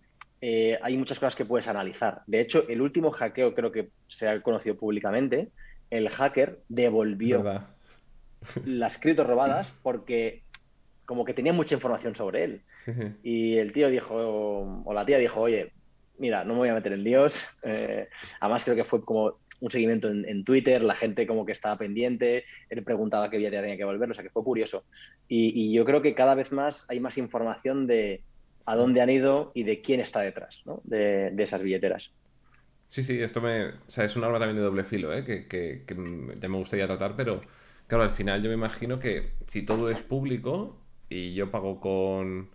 eh, 0.46 0.78
hay 0.82 0.98
muchas 0.98 1.18
cosas 1.18 1.34
que 1.34 1.46
puedes 1.46 1.68
analizar. 1.68 2.20
De 2.26 2.38
hecho, 2.38 2.68
el 2.68 2.82
último 2.82 3.10
hackeo 3.10 3.54
creo 3.54 3.72
que 3.72 3.88
se 4.08 4.28
ha 4.28 4.42
conocido 4.42 4.76
públicamente, 4.76 5.48
el 5.88 6.10
hacker 6.10 6.58
devolvió 6.68 7.42
las 8.66 8.98
criptos 8.98 9.26
robadas 9.26 9.72
porque 9.82 10.42
como 11.06 11.24
que 11.24 11.32
tenía 11.32 11.54
mucha 11.54 11.76
información 11.76 12.14
sobre 12.14 12.44
él. 12.44 12.60
Y 13.22 13.56
el 13.56 13.72
tío 13.72 13.88
dijo, 13.88 14.16
o 14.84 14.92
la 14.92 15.06
tía 15.06 15.16
dijo, 15.16 15.40
oye, 15.40 15.72
mira, 16.18 16.44
no 16.44 16.52
me 16.52 16.58
voy 16.58 16.68
a 16.68 16.74
meter 16.74 16.92
en 16.92 17.04
líos. 17.04 17.42
Eh, 17.62 18.10
además 18.38 18.64
creo 18.64 18.76
que 18.76 18.84
fue 18.84 19.02
como 19.02 19.38
un 19.60 19.70
seguimiento 19.70 20.10
en, 20.10 20.44
Twitter, 20.44 20.84
la 20.84 20.94
gente 20.94 21.26
como 21.26 21.46
que 21.46 21.52
estaba 21.52 21.78
pendiente, 21.78 22.44
él 22.68 22.84
preguntaba 22.84 23.30
qué 23.30 23.38
día 23.38 23.50
tenía 23.50 23.78
que 23.78 23.84
volver, 23.84 24.10
o 24.10 24.12
sea 24.12 24.22
que 24.22 24.28
fue 24.28 24.44
curioso. 24.44 24.84
y 25.26 25.72
yo 25.72 25.86
creo 25.86 26.02
que 26.02 26.14
cada 26.14 26.34
vez 26.34 26.52
más 26.52 26.84
hay 26.90 27.00
más 27.00 27.16
información 27.16 27.86
de, 27.86 28.22
a 28.66 28.76
dónde 28.76 29.00
han 29.00 29.10
ido 29.10 29.52
y 29.54 29.64
de 29.64 29.82
quién 29.82 30.00
está 30.00 30.20
detrás 30.20 30.62
de, 30.84 31.34
esas 31.38 31.62
billeteras. 31.62 32.10
Sí, 32.88 33.02
sí, 33.02 33.20
esto 33.20 33.40
me, 33.40 33.66
o 33.66 33.72
sea, 33.88 34.04
es 34.04 34.16
un 34.16 34.24
arma 34.24 34.38
también 34.38 34.56
de 34.56 34.62
doble 34.62 34.84
filo, 34.84 35.12
¿eh? 35.12 35.24
que, 35.24 35.84
ya 36.40 36.48
me 36.48 36.58
gustaría 36.58 36.86
tratar, 36.86 37.16
pero 37.16 37.40
claro, 37.86 38.04
al 38.04 38.10
final 38.10 38.42
yo 38.42 38.48
me 38.48 38.54
imagino 38.54 38.98
que 38.98 39.32
si 39.46 39.62
todo 39.62 39.90
es 39.90 40.00
público 40.02 40.78
y 41.08 41.34
yo 41.34 41.50
pago 41.50 41.80
con, 41.80 42.50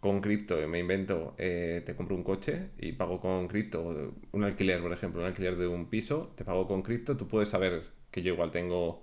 con 0.00 0.20
cripto, 0.20 0.56
me 0.68 0.78
invento, 0.78 1.34
eh, 1.38 1.82
te 1.84 1.94
compro 1.96 2.16
un 2.16 2.22
coche 2.22 2.70
y 2.78 2.92
pago 2.92 3.20
con 3.20 3.48
cripto, 3.48 4.12
un 4.32 4.44
alquiler, 4.44 4.80
por 4.80 4.92
ejemplo, 4.92 5.20
un 5.20 5.26
alquiler 5.26 5.56
de 5.56 5.66
un 5.66 5.90
piso, 5.90 6.32
te 6.36 6.44
pago 6.44 6.66
con 6.66 6.82
cripto, 6.82 7.16
tú 7.16 7.26
puedes 7.28 7.48
saber 7.48 7.82
que 8.10 8.22
yo 8.22 8.32
igual 8.32 8.50
tengo 8.50 9.02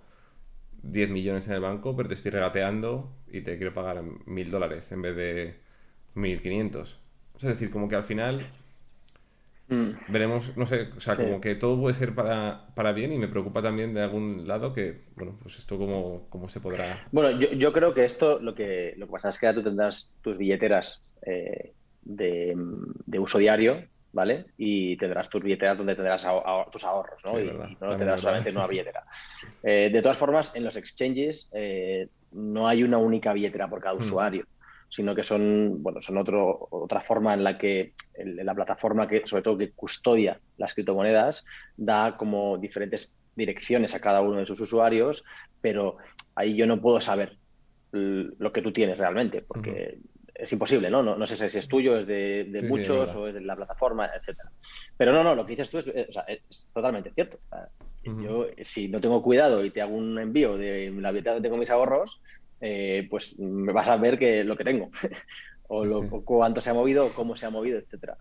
10 0.83 1.09
millones 1.09 1.47
en 1.47 1.53
el 1.53 1.61
banco, 1.61 1.95
pero 1.95 2.09
te 2.09 2.15
estoy 2.15 2.31
regateando 2.31 3.11
y 3.27 3.41
te 3.41 3.57
quiero 3.57 3.73
pagar 3.73 4.03
mil 4.25 4.51
dólares 4.51 4.91
en 4.91 5.01
vez 5.01 5.15
de 5.15 5.64
1500. 6.15 6.99
Es 7.37 7.41
decir, 7.43 7.69
como 7.69 7.87
que 7.89 7.95
al 7.95 8.03
final 8.03 8.41
mm. 9.67 9.89
veremos, 10.07 10.55
no 10.57 10.65
sé, 10.65 10.89
o 10.95 10.99
sea, 10.99 11.15
como 11.15 11.41
que 11.41 11.55
todo 11.55 11.79
puede 11.79 11.93
ser 11.93 12.15
para, 12.15 12.67
para, 12.75 12.93
bien 12.93 13.13
y 13.13 13.17
me 13.17 13.27
preocupa 13.27 13.61
también 13.61 13.93
de 13.93 14.01
algún 14.01 14.47
lado 14.47 14.73
que, 14.73 15.01
bueno, 15.15 15.37
pues 15.41 15.57
esto 15.57 15.77
cómo, 15.77 16.27
cómo 16.29 16.49
se 16.49 16.59
podrá... 16.59 17.05
Bueno, 17.11 17.39
yo, 17.39 17.51
yo, 17.51 17.73
creo 17.73 17.93
que 17.93 18.05
esto 18.05 18.39
lo 18.39 18.55
que, 18.55 18.93
lo 18.97 19.07
que 19.07 19.11
pasa 19.11 19.29
es 19.29 19.39
que 19.39 19.53
tú 19.53 19.63
tendrás 19.63 20.13
tus 20.21 20.37
billeteras 20.37 21.01
eh, 21.25 21.73
de, 22.03 22.53
de, 23.05 23.19
uso 23.19 23.37
diario, 23.37 23.83
¿vale? 24.13 24.45
Y 24.57 24.95
tendrás 24.97 25.29
tus 25.29 25.43
billeteras 25.43 25.77
donde 25.77 25.95
tendrás 25.95 26.25
tus 26.71 26.83
ahorros, 26.83 27.21
¿no? 27.25 27.39
y, 27.39 27.51
no 27.81 27.97
tendrás 27.97 28.21
solamente 28.21 28.51
una 28.51 28.67
billetera. 28.67 29.03
Eh, 29.63 29.89
de 29.91 30.01
todas 30.01 30.17
formas, 30.17 30.51
en 30.55 30.63
los 30.63 30.77
exchanges 30.77 31.49
eh, 31.51 32.07
no 32.31 32.67
hay 32.67 32.83
una 32.83 32.99
única 32.99 33.33
billetera 33.33 33.67
por 33.67 33.81
cada 33.81 33.95
mm. 33.95 33.97
usuario. 33.97 34.45
Sino 34.89 35.15
que 35.15 35.23
son, 35.23 35.81
bueno, 35.83 36.01
son 36.01 36.17
otro, 36.17 36.67
otra 36.71 37.01
forma 37.01 37.33
en 37.33 37.43
la 37.43 37.57
que 37.57 37.93
la 38.17 38.55
plataforma 38.55 39.07
que, 39.07 39.23
sobre 39.25 39.43
todo, 39.43 39.57
que 39.57 39.71
custodia 39.71 40.39
las 40.57 40.73
criptomonedas, 40.73 41.45
da 41.75 42.15
como 42.17 42.57
diferentes 42.57 43.15
direcciones 43.35 43.93
a 43.93 43.99
cada 43.99 44.21
uno 44.21 44.39
de 44.39 44.45
sus 44.45 44.59
usuarios, 44.61 45.23
pero 45.61 45.97
ahí 46.35 46.55
yo 46.55 46.65
no 46.65 46.81
puedo 46.81 47.01
saber 47.01 47.37
lo 47.91 48.51
que 48.51 48.61
tú 48.61 48.73
tienes 48.73 48.97
realmente, 48.97 49.41
porque 49.41 49.99
es 50.33 50.51
imposible, 50.51 50.89
¿no? 50.89 51.01
¿no? 51.01 51.25
sé 51.25 51.49
si 51.49 51.57
es 51.57 51.67
tuyo, 51.67 51.97
es 51.97 52.07
de, 52.07 52.65
muchos 52.67 53.15
o 53.15 53.27
es 53.27 53.33
de 53.33 53.41
la 53.41 53.55
plataforma, 53.55 54.07
etcétera. 54.07 54.51
Pero 54.97 55.13
no, 55.13 55.23
no, 55.23 55.33
lo 55.33 55.45
que 55.45 55.53
dices 55.53 55.69
tú 55.69 55.77
es, 55.77 55.87
es 55.87 56.67
totalmente 56.73 57.11
cierto. 57.11 57.39
Yo, 58.03 58.47
si 58.61 58.87
no 58.87 58.99
tengo 59.01 59.23
cuidado 59.23 59.63
y 59.63 59.71
te 59.71 59.81
hago 59.81 59.95
un 59.95 60.19
envío 60.19 60.57
de 60.57 60.91
la 60.91 61.11
billetera 61.11 61.35
donde 61.35 61.47
tengo 61.47 61.57
mis 61.57 61.69
ahorros, 61.69 62.21
eh, 62.61 63.07
pues 63.09 63.39
me 63.39 63.73
vas 63.73 63.87
a 63.87 63.97
ver 63.97 64.17
que 64.17 64.43
lo 64.43 64.55
que 64.55 64.63
tengo. 64.63 64.89
o, 65.67 65.85
lo, 65.85 66.09
cuánto 66.23 66.61
se 66.61 66.69
ha 66.69 66.73
movido, 66.73 67.09
cómo 67.13 67.35
se 67.35 67.45
ha 67.45 67.49
movido, 67.49 67.79
etcétera. 67.79 68.17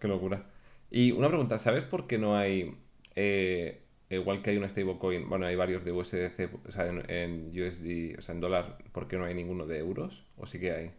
Qué 0.00 0.08
locura. 0.08 0.44
Y 0.90 1.12
una 1.12 1.28
pregunta, 1.28 1.58
¿sabes 1.58 1.84
por 1.84 2.06
qué 2.06 2.18
no 2.18 2.36
hay, 2.36 2.74
eh, 3.14 3.82
igual 4.10 4.42
que 4.42 4.50
hay 4.50 4.58
una 4.58 4.68
stablecoin, 4.68 5.28
bueno, 5.28 5.46
hay 5.46 5.56
varios 5.56 5.84
de 5.84 5.92
USDC, 5.92 6.66
o 6.66 6.70
sea, 6.70 6.86
en, 6.86 7.48
USD, 7.48 8.18
o 8.18 8.22
sea, 8.22 8.34
en 8.34 8.40
dólar, 8.40 8.78
¿por 8.92 9.08
qué 9.08 9.16
no 9.16 9.24
hay 9.24 9.34
ninguno 9.34 9.66
de 9.66 9.78
euros? 9.78 10.24
¿O 10.36 10.46
sí 10.46 10.58
que 10.58 10.72
hay? 10.72 10.90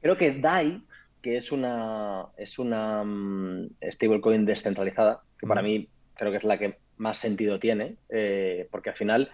Creo 0.00 0.16
que 0.16 0.32
DAI, 0.32 0.82
que 1.20 1.36
es 1.36 1.52
una, 1.52 2.26
es 2.36 2.58
una 2.58 3.02
mm, 3.04 3.70
stablecoin 3.90 4.46
descentralizada, 4.46 5.22
que 5.38 5.46
para 5.46 5.62
mí 5.62 5.88
creo 6.14 6.30
que 6.30 6.38
es 6.38 6.44
la 6.44 6.58
que 6.58 6.78
más 6.96 7.18
sentido 7.18 7.58
tiene, 7.58 7.96
eh, 8.08 8.68
porque 8.70 8.90
al 8.90 8.96
final, 8.96 9.30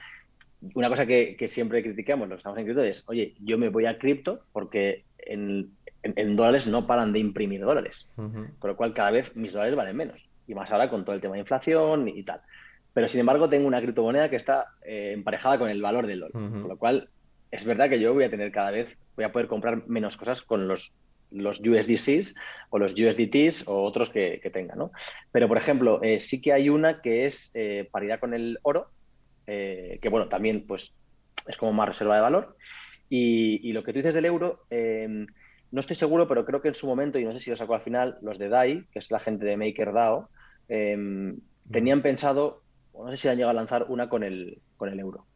una 0.75 0.89
cosa 0.89 1.07
que, 1.07 1.37
siempre 1.49 1.83
criticamos, 1.83 2.29
los 2.29 2.37
que 2.37 2.41
estamos 2.41 2.59
en 2.59 2.65
cripto, 2.65 2.83
es, 2.83 3.05
oye, 3.09 3.35
yo 3.41 3.59
me 3.59 3.69
voy 3.69 3.87
a 3.87 3.99
cripto 3.99 4.41
porque 4.53 5.05
en, 5.19 5.71
dólares 6.37 6.67
no 6.67 6.87
paran 6.87 7.13
de 7.13 7.19
imprimir 7.19 7.61
dólares, 7.61 8.07
con 8.17 8.53
lo 8.63 8.77
cual 8.77 8.95
cada 8.95 9.11
vez 9.11 9.35
mis 9.37 9.53
dólares 9.53 9.75
valen 9.75 9.97
menos, 9.97 10.21
y 10.47 10.55
más 10.55 10.71
ahora 10.71 10.91
con 10.91 11.05
todo 11.05 11.15
el 11.15 11.21
tema 11.21 11.35
de 11.35 11.41
inflación 11.41 12.09
y, 12.09 12.23
tal. 12.23 12.41
Pero 12.95 13.09
sin 13.09 13.21
embargo 13.21 13.49
tengo 13.49 13.67
una 13.67 13.81
criptomoneda 13.81 14.29
que 14.29 14.37
está 14.37 14.67
eh, 14.85 15.13
emparejada 15.15 15.59
con 15.59 15.69
el 15.69 15.81
valor 15.81 16.07
del 16.07 16.21
dólar, 16.21 16.33
con 16.33 16.69
lo 16.69 16.77
cual 16.77 17.09
es 17.51 17.65
verdad 17.65 17.89
que 17.89 18.01
yo 18.01 18.15
voy 18.15 18.25
a 18.25 18.31
tener 18.31 18.53
cada 18.53 18.71
vez, 18.71 18.97
voy 19.17 19.25
a 19.25 19.33
poder 19.33 19.49
comprar 19.49 19.87
menos 19.89 20.17
cosas 20.17 20.43
con 20.43 20.69
los 20.69 20.93
los 21.33 21.61
USDCs 21.61 22.35
o 22.71 22.79
los 22.79 22.93
USDTs 22.93 23.67
o 23.67 23.83
otros 23.83 24.11
que, 24.11 24.41
que 24.43 24.51
tengan, 24.51 24.79
¿no? 24.79 24.93
Pero, 25.31 25.49
por 25.49 25.57
ejemplo, 25.57 26.03
eh, 26.03 26.21
sí 26.21 26.41
que 26.41 26.53
hay 26.53 26.69
una 26.69 27.01
que 27.01 27.27
es 27.27 27.51
eh, 27.55 27.89
paridad 27.91 28.21
con 28.21 28.35
el 28.35 28.59
oro, 28.63 28.89
eh, 29.47 29.99
que, 30.01 30.09
bueno, 30.09 30.29
también, 30.29 30.67
pues, 30.67 30.93
es 31.47 31.57
como 31.57 31.73
más 31.73 31.89
reserva 31.89 32.17
de 32.17 32.23
valor. 32.23 32.57
Y, 33.09 33.73
lo 33.73 33.83
que 33.83 33.93
tú 33.93 33.99
dices 33.99 34.15
del 34.15 34.25
euro, 34.25 34.65
em, 34.71 35.27
no 35.71 35.81
estoy 35.81 35.97
seguro, 35.97 36.27
pero 36.27 36.45
creo 36.45 36.63
que 36.63 36.69
en 36.69 36.75
su 36.75 36.87
momento, 36.87 37.19
y 37.19 37.25
no 37.25 37.33
sé 37.33 37.41
si 37.41 37.51
lo 37.51 37.57
sacó 37.57 37.75
al 37.75 37.83
final, 37.83 38.19
los 38.23 38.39
de 38.39 38.49
DAI, 38.49 38.87
que 38.91 38.99
es 38.99 39.11
la 39.11 39.19
gente 39.19 39.45
de 39.45 39.57
MakerDAO, 39.57 40.31
em, 40.69 41.37
tenían 41.71 42.01
pensado, 42.01 42.63
no 42.95 43.11
sé 43.11 43.17
si 43.17 43.29
han 43.29 43.37
llegado 43.37 43.51
a 43.51 43.55
lanzar 43.55 43.87
una 43.89 44.09
con 44.09 44.23
el, 44.23 44.59
con 44.77 44.89
el 44.89 44.99
euro. 44.99 45.27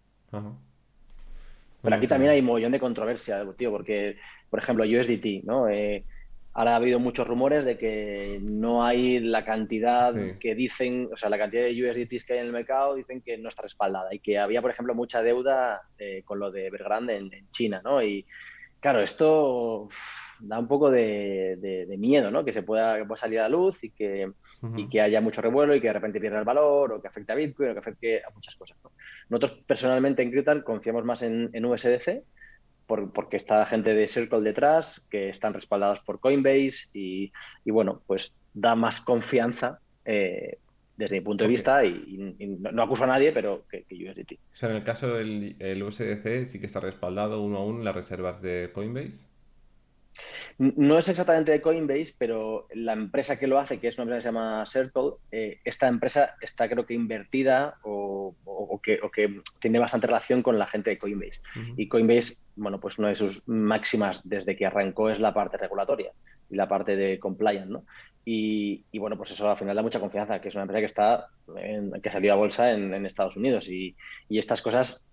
Pero 1.83 1.97
aquí 1.97 2.07
también 2.07 2.33
hay 2.33 2.41
un 2.41 2.47
montón 2.47 2.73
de 2.73 2.81
controversia, 2.81 3.47
tío, 3.57 3.71
porque 3.71 4.17
por 4.51 4.59
ejemplo, 4.61 4.85
USDT, 4.85 5.45
¿no? 5.45 5.69
Eh, 5.69 6.05
ahora 6.57 6.73
ha 6.73 6.77
habido 6.77 6.99
muchos 6.99 7.27
rumores 7.27 7.67
de 7.67 7.77
que 7.77 8.41
no 8.43 8.83
hay 8.83 9.21
la 9.21 9.45
cantidad 9.45 10.15
que 10.41 10.55
dicen, 10.55 11.11
o 11.13 11.17
sea, 11.17 11.29
la 11.29 11.37
cantidad 11.37 11.65
de 11.65 11.91
USDTs 11.91 12.25
que 12.25 12.33
hay 12.33 12.39
en 12.39 12.47
el 12.47 12.53
mercado 12.53 12.95
dicen 12.95 13.21
que 13.21 13.37
no 13.37 13.51
está 13.51 13.61
respaldada 13.61 14.15
y 14.15 14.21
que 14.21 14.39
había, 14.39 14.63
por 14.63 14.71
ejemplo, 14.71 14.95
mucha 14.95 15.21
deuda 15.21 15.83
eh, 15.99 16.23
con 16.25 16.39
lo 16.39 16.51
de 16.51 16.69
Evergrande 16.69 17.17
en, 17.17 17.31
China, 17.51 17.83
¿no? 17.85 18.03
Y 18.03 18.25
claro, 18.81 19.03
esto 19.03 19.91
da 20.41 20.59
un 20.59 20.67
poco 20.67 20.91
de, 20.91 21.95
miedo, 21.99 22.31
¿no? 22.31 22.43
Que 22.43 22.55
se 22.55 22.63
pueda, 22.63 23.07
salir 23.17 23.41
a 23.41 23.43
la 23.43 23.49
luz 23.51 23.85
y 23.85 23.91
que, 23.91 24.33
que 24.91 25.01
haya 25.03 25.21
mucho 25.21 25.43
revuelo 25.43 25.75
y 25.75 25.81
que 25.83 25.89
de 25.89 25.93
repente 25.93 26.21
pierda 26.21 26.39
el 26.39 26.47
valor 26.47 26.91
o 26.91 27.03
que 27.03 27.09
afecte 27.09 27.33
a 27.33 27.37
Bitcoin 27.37 27.69
o 27.69 27.73
que 27.75 27.81
afecte 27.81 28.25
a 28.25 28.31
muchas 28.31 28.57
cosas. 28.57 28.79
Nosotros 29.29 29.63
personalmente 29.67 30.23
en 30.23 30.31
Krypton 30.31 30.63
confiamos 30.63 31.05
más 31.05 31.21
en, 31.21 31.51
en 31.53 31.67
USDC 31.67 32.25
porque 32.87 33.37
está 33.37 33.67
gente 33.67 33.95
de 33.95 34.09
Circle 34.09 34.41
detrás, 34.41 35.03
que 35.11 35.29
están 35.29 35.55
respaldados 35.55 36.01
por 36.01 36.21
Coinbase 36.21 36.89
y, 36.93 37.33
bueno, 37.67 38.03
pues 38.07 38.37
da 38.55 38.75
más 38.75 39.01
confianza 39.01 39.81
eh, 40.05 40.59
desde 40.97 41.17
mi 41.17 41.21
punto 41.23 41.45
de 41.45 41.51
vista 41.51 41.85
y, 41.85 42.37
no, 42.61 42.83
acuso 42.83 43.05
a 43.05 43.09
nadie, 43.09 43.33
pero 43.33 43.65
que, 43.69 43.85
USDT. 43.91 44.33
O 44.53 44.57
sea, 44.57 44.71
en 44.71 44.77
el 44.77 44.85
caso 44.85 45.15
del 45.15 45.57
el 45.59 45.83
USDC 45.83 46.47
sí 46.47 46.61
que 46.61 46.67
está 46.67 46.81
respaldado 46.81 47.43
uno 47.43 47.59
a 47.59 47.65
uno 47.65 47.79
en 47.81 47.85
las 47.85 47.95
reservas 47.95 48.41
de 48.41 48.71
Coinbase. 48.73 49.27
No 50.59 50.99
es 50.99 51.09
exactamente 51.09 51.53
de 51.53 51.61
Coinbase, 51.61 52.15
pero 52.17 52.67
la 52.75 52.95
empresa 52.95 53.39
que 53.39 53.47
lo 53.47 53.59
hace, 53.59 53.79
que 53.79 53.89
es 53.89 53.99
una 53.99 54.05
empresa 54.05 54.19
que 54.19 54.23
se 54.23 54.29
llama 54.29 54.65
Circle, 54.67 55.11
eh, 55.31 55.61
esta 55.65 55.87
empresa 55.87 56.35
está 56.41 56.69
creo 56.69 56.87
que 56.87 56.95
invertida 56.95 57.75
o, 57.83 58.35
que, 58.83 59.41
tiene 59.61 59.79
bastante 59.79 60.07
relación 60.07 60.43
con 60.43 60.59
la 60.59 60.67
gente 60.67 60.91
de 60.91 60.99
Coinbase. 60.99 61.43
Y 61.77 61.89
Coinbase, 61.89 62.37
bueno, 62.57 62.81
pues 62.81 62.99
una 62.99 63.09
de 63.09 63.17
sus 63.17 63.47
máximas 63.47 64.21
desde 64.25 64.57
que 64.57 64.67
arrancó 64.67 65.11
es 65.11 65.21
la 65.21 65.35
parte 65.35 65.57
regulatoria 65.57 66.13
y 66.49 66.57
la 66.57 66.69
parte 66.69 66.97
de 66.97 67.19
compliance, 67.19 67.69
¿no? 67.69 67.85
Y, 68.25 68.85
bueno, 68.99 69.17
pues 69.17 69.31
eso 69.31 69.49
al 69.49 69.57
final 69.57 69.77
da 69.77 69.83
mucha 69.83 70.01
confianza, 70.01 70.41
que 70.41 70.49
es 70.49 70.55
una 70.55 70.63
empresa 70.63 70.81
que 70.81 70.87
está, 70.87 71.29
que 72.03 72.11
salió 72.11 72.33
a 72.33 72.37
bolsa 72.37 72.73
en, 72.73 73.07
Estados 73.07 73.37
Unidos 73.37 73.69
y, 73.69 73.95
y 74.29 74.39
estas 74.39 74.63
cosas 74.63 75.05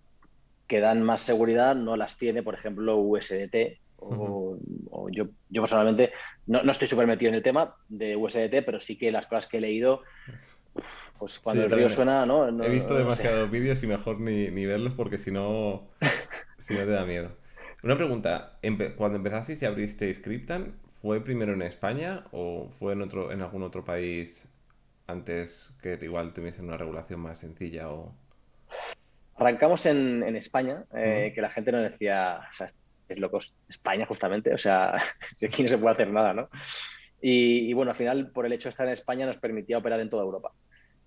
que 0.68 0.80
dan 0.80 1.04
más 1.04 1.22
seguridad 1.22 1.76
no 1.76 1.96
las 1.96 2.18
tiene, 2.18 2.42
por 2.42 2.56
ejemplo, 2.56 2.98
USDT, 2.98 3.83
o, 4.10 5.10
yo, 5.10 5.28
yo, 5.50 5.62
personalmente 5.62 6.12
no, 6.48 6.60
estoy 6.70 6.88
súper 6.88 7.08
metido 7.08 7.30
en 7.30 7.36
el 7.36 7.44
tema 7.44 7.76
de 7.90 8.16
USDT, 8.16 8.64
pero 8.66 8.80
sí 8.80 8.98
que 8.98 9.12
las 9.12 9.26
cosas 9.26 9.48
que 9.48 9.58
he 9.58 9.62
leído, 9.62 10.02
pues 11.18 11.40
cuando 11.40 11.64
el 11.66 11.72
río 11.72 11.90
suena, 11.90 12.26
¿no? 12.26 12.48
He 12.64 12.70
visto 12.70 12.96
demasiados 12.96 13.50
vídeos 13.50 13.82
y 13.84 13.88
mejor 13.88 14.20
ni, 14.20 14.66
verlos 14.66 14.94
porque 14.94 15.18
si 15.18 15.32
no, 15.32 15.88
si 16.58 16.74
no 16.74 16.82
te 16.82 16.92
da 16.92 17.06
miedo. 17.06 17.32
Una 17.84 17.98
pregunta, 17.98 18.58
cuando 18.96 19.18
empezasteis 19.18 19.62
y 19.62 19.66
abristeis 19.66 20.20
Cryptan, 20.20 20.74
¿fue 21.02 21.22
primero 21.22 21.54
en 21.54 21.62
España 21.62 22.24
o 22.32 22.70
fue 22.80 22.94
en, 22.94 23.02
otro, 23.02 23.32
en 23.32 23.42
algún 23.42 23.64
otro 23.64 23.84
país 23.84 24.48
antes 25.08 25.78
que 25.82 26.00
igual 26.02 26.34
tuviesen 26.34 26.66
una 26.66 26.78
regulación 26.78 27.20
más 27.20 27.40
sencilla 27.40 27.90
o... 27.90 28.14
Arrancamos 29.36 29.86
en, 29.88 30.24
España, 30.36 30.84
eh, 30.96 31.32
que 31.34 31.42
la 31.42 31.50
gente 31.50 31.72
nos 31.72 31.84
decía, 31.84 32.42
es 33.10 33.20
locos 33.20 33.54
España 33.70 34.06
justamente, 34.06 34.54
o 34.54 34.58
sea, 34.58 34.96
aquí 35.46 35.64
no 35.64 35.70
se 35.70 35.78
puede 35.78 35.94
hacer 35.94 36.10
nada, 36.10 36.34
¿no? 36.34 36.50
Y, 37.26 37.72
bueno, 37.72 37.92
al 37.92 37.98
final, 37.98 38.32
por 38.32 38.46
el 38.46 38.52
hecho 38.52 38.66
de 38.66 38.72
estar 38.72 38.86
en 38.86 38.92
España, 38.92 39.26
nos 39.26 39.38
permitía 39.38 39.78
operar 39.78 40.02
en 40.02 40.10
toda 40.10 40.24
Europa. 40.24 40.52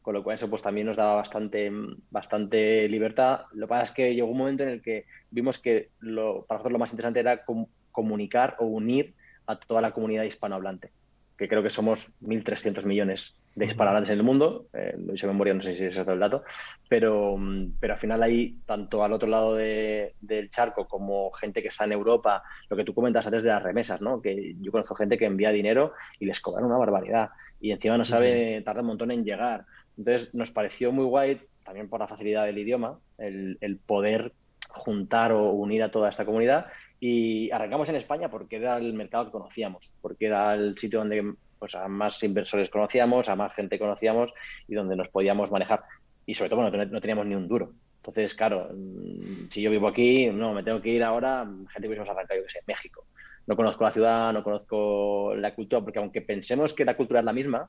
Con 0.00 0.14
lo 0.14 0.22
cual 0.22 0.36
eso 0.36 0.48
pues 0.48 0.62
también 0.62 0.86
nos 0.86 0.96
daba 0.96 1.16
bastante, 1.16 1.70
bastante 2.10 2.88
libertad. 2.88 3.40
Lo 3.52 3.66
que 3.66 3.68
pasa 3.68 3.82
es 3.82 3.90
que 3.90 4.14
llegó 4.14 4.28
un 4.28 4.38
momento 4.38 4.62
en 4.62 4.70
el 4.70 4.82
que 4.82 5.04
vimos 5.30 5.58
que 5.58 5.90
lo, 5.98 6.46
para 6.46 6.56
nosotros 6.56 6.72
lo 6.72 6.78
más 6.78 6.92
interesante 6.92 7.20
era 7.20 7.44
comunicar 7.92 8.56
o 8.60 8.64
unir 8.64 9.14
a 9.46 9.58
toda 9.58 9.82
la 9.82 9.92
comunidad 9.92 10.22
hispanohablante 10.22 10.90
que 11.36 11.48
creo 11.48 11.62
que 11.62 11.70
somos 11.70 12.12
1.300 12.22 12.86
millones 12.86 13.36
de 13.56 13.64
hispanohablantes 13.64 14.10
en 14.10 14.18
el 14.18 14.22
mundo, 14.22 14.66
eh, 14.74 14.94
lo 14.98 15.14
hice 15.14 15.26
memoria, 15.26 15.54
no 15.54 15.62
sé 15.62 15.72
si 15.72 15.86
es 15.86 15.96
el 15.96 16.18
dato, 16.20 16.44
pero, 16.90 17.38
pero 17.80 17.94
al 17.94 17.98
final 17.98 18.22
hay, 18.22 18.58
tanto 18.66 19.02
al 19.02 19.14
otro 19.14 19.26
lado 19.26 19.54
del 19.54 20.50
charco 20.50 20.86
como 20.86 21.32
gente 21.32 21.62
que 21.62 21.68
está 21.68 21.84
en 21.84 21.92
Europa, 21.92 22.42
lo 22.68 22.76
que 22.76 22.84
tú 22.84 22.94
comentas 22.94 23.26
antes 23.26 23.42
de 23.42 23.48
las 23.48 23.62
remesas, 23.62 24.02
¿no? 24.02 24.20
que 24.20 24.54
yo 24.60 24.70
conozco 24.70 24.94
gente 24.94 25.16
que 25.16 25.24
envía 25.24 25.50
dinero 25.50 25.94
y 26.20 26.26
les 26.26 26.40
cobran 26.42 26.66
una 26.66 26.76
barbaridad 26.76 27.30
y 27.58 27.70
encima 27.70 27.96
no 27.96 28.04
sabe, 28.04 28.60
tarda 28.62 28.82
un 28.82 28.88
montón 28.88 29.10
en 29.10 29.24
llegar. 29.24 29.64
Entonces 29.96 30.34
nos 30.34 30.50
pareció 30.50 30.92
muy 30.92 31.06
guay, 31.06 31.40
también 31.64 31.88
por 31.88 32.00
la 32.00 32.08
facilidad 32.08 32.44
del 32.44 32.58
idioma, 32.58 32.98
el, 33.16 33.56
el 33.62 33.78
poder 33.78 34.34
juntar 34.68 35.32
o 35.32 35.52
unir 35.52 35.82
a 35.82 35.90
toda 35.90 36.10
esta 36.10 36.26
comunidad 36.26 36.66
y 37.00 37.50
arrancamos 37.50 37.88
en 37.88 37.96
España 37.96 38.30
porque 38.30 38.56
era 38.56 38.76
el 38.76 38.92
mercado 38.92 39.26
que 39.26 39.32
conocíamos, 39.32 39.94
porque 40.02 40.26
era 40.26 40.54
el 40.54 40.76
sitio 40.76 40.98
donde 40.98 41.34
pues, 41.58 41.74
a 41.74 41.88
más 41.88 42.22
inversores 42.22 42.68
conocíamos, 42.68 43.28
a 43.28 43.36
más 43.36 43.54
gente 43.54 43.78
conocíamos 43.78 44.32
y 44.68 44.74
donde 44.74 44.96
nos 44.96 45.08
podíamos 45.08 45.50
manejar. 45.50 45.84
Y 46.24 46.34
sobre 46.34 46.50
todo, 46.50 46.62
bueno, 46.62 46.84
no 46.86 47.00
teníamos 47.00 47.26
ni 47.26 47.34
un 47.34 47.48
duro. 47.48 47.72
Entonces, 47.98 48.34
claro, 48.34 48.70
mm, 48.72 49.48
si 49.50 49.62
yo 49.62 49.70
vivo 49.70 49.88
aquí, 49.88 50.26
no, 50.26 50.54
me 50.54 50.62
tengo 50.62 50.80
que 50.80 50.90
ir 50.90 51.02
ahora, 51.02 51.44
gente 51.44 51.80
que 51.80 51.86
hubiésemos 51.88 52.10
arrancado, 52.10 52.40
yo 52.40 52.46
que 52.46 52.52
sé, 52.52 52.60
México. 52.66 53.04
No 53.46 53.56
conozco 53.56 53.84
la 53.84 53.92
ciudad, 53.92 54.32
no 54.32 54.42
conozco 54.42 55.34
la 55.36 55.54
cultura, 55.54 55.82
porque 55.82 55.98
aunque 55.98 56.22
pensemos 56.22 56.74
que 56.74 56.84
la 56.84 56.96
cultura 56.96 57.20
es 57.20 57.26
la 57.26 57.32
misma, 57.32 57.68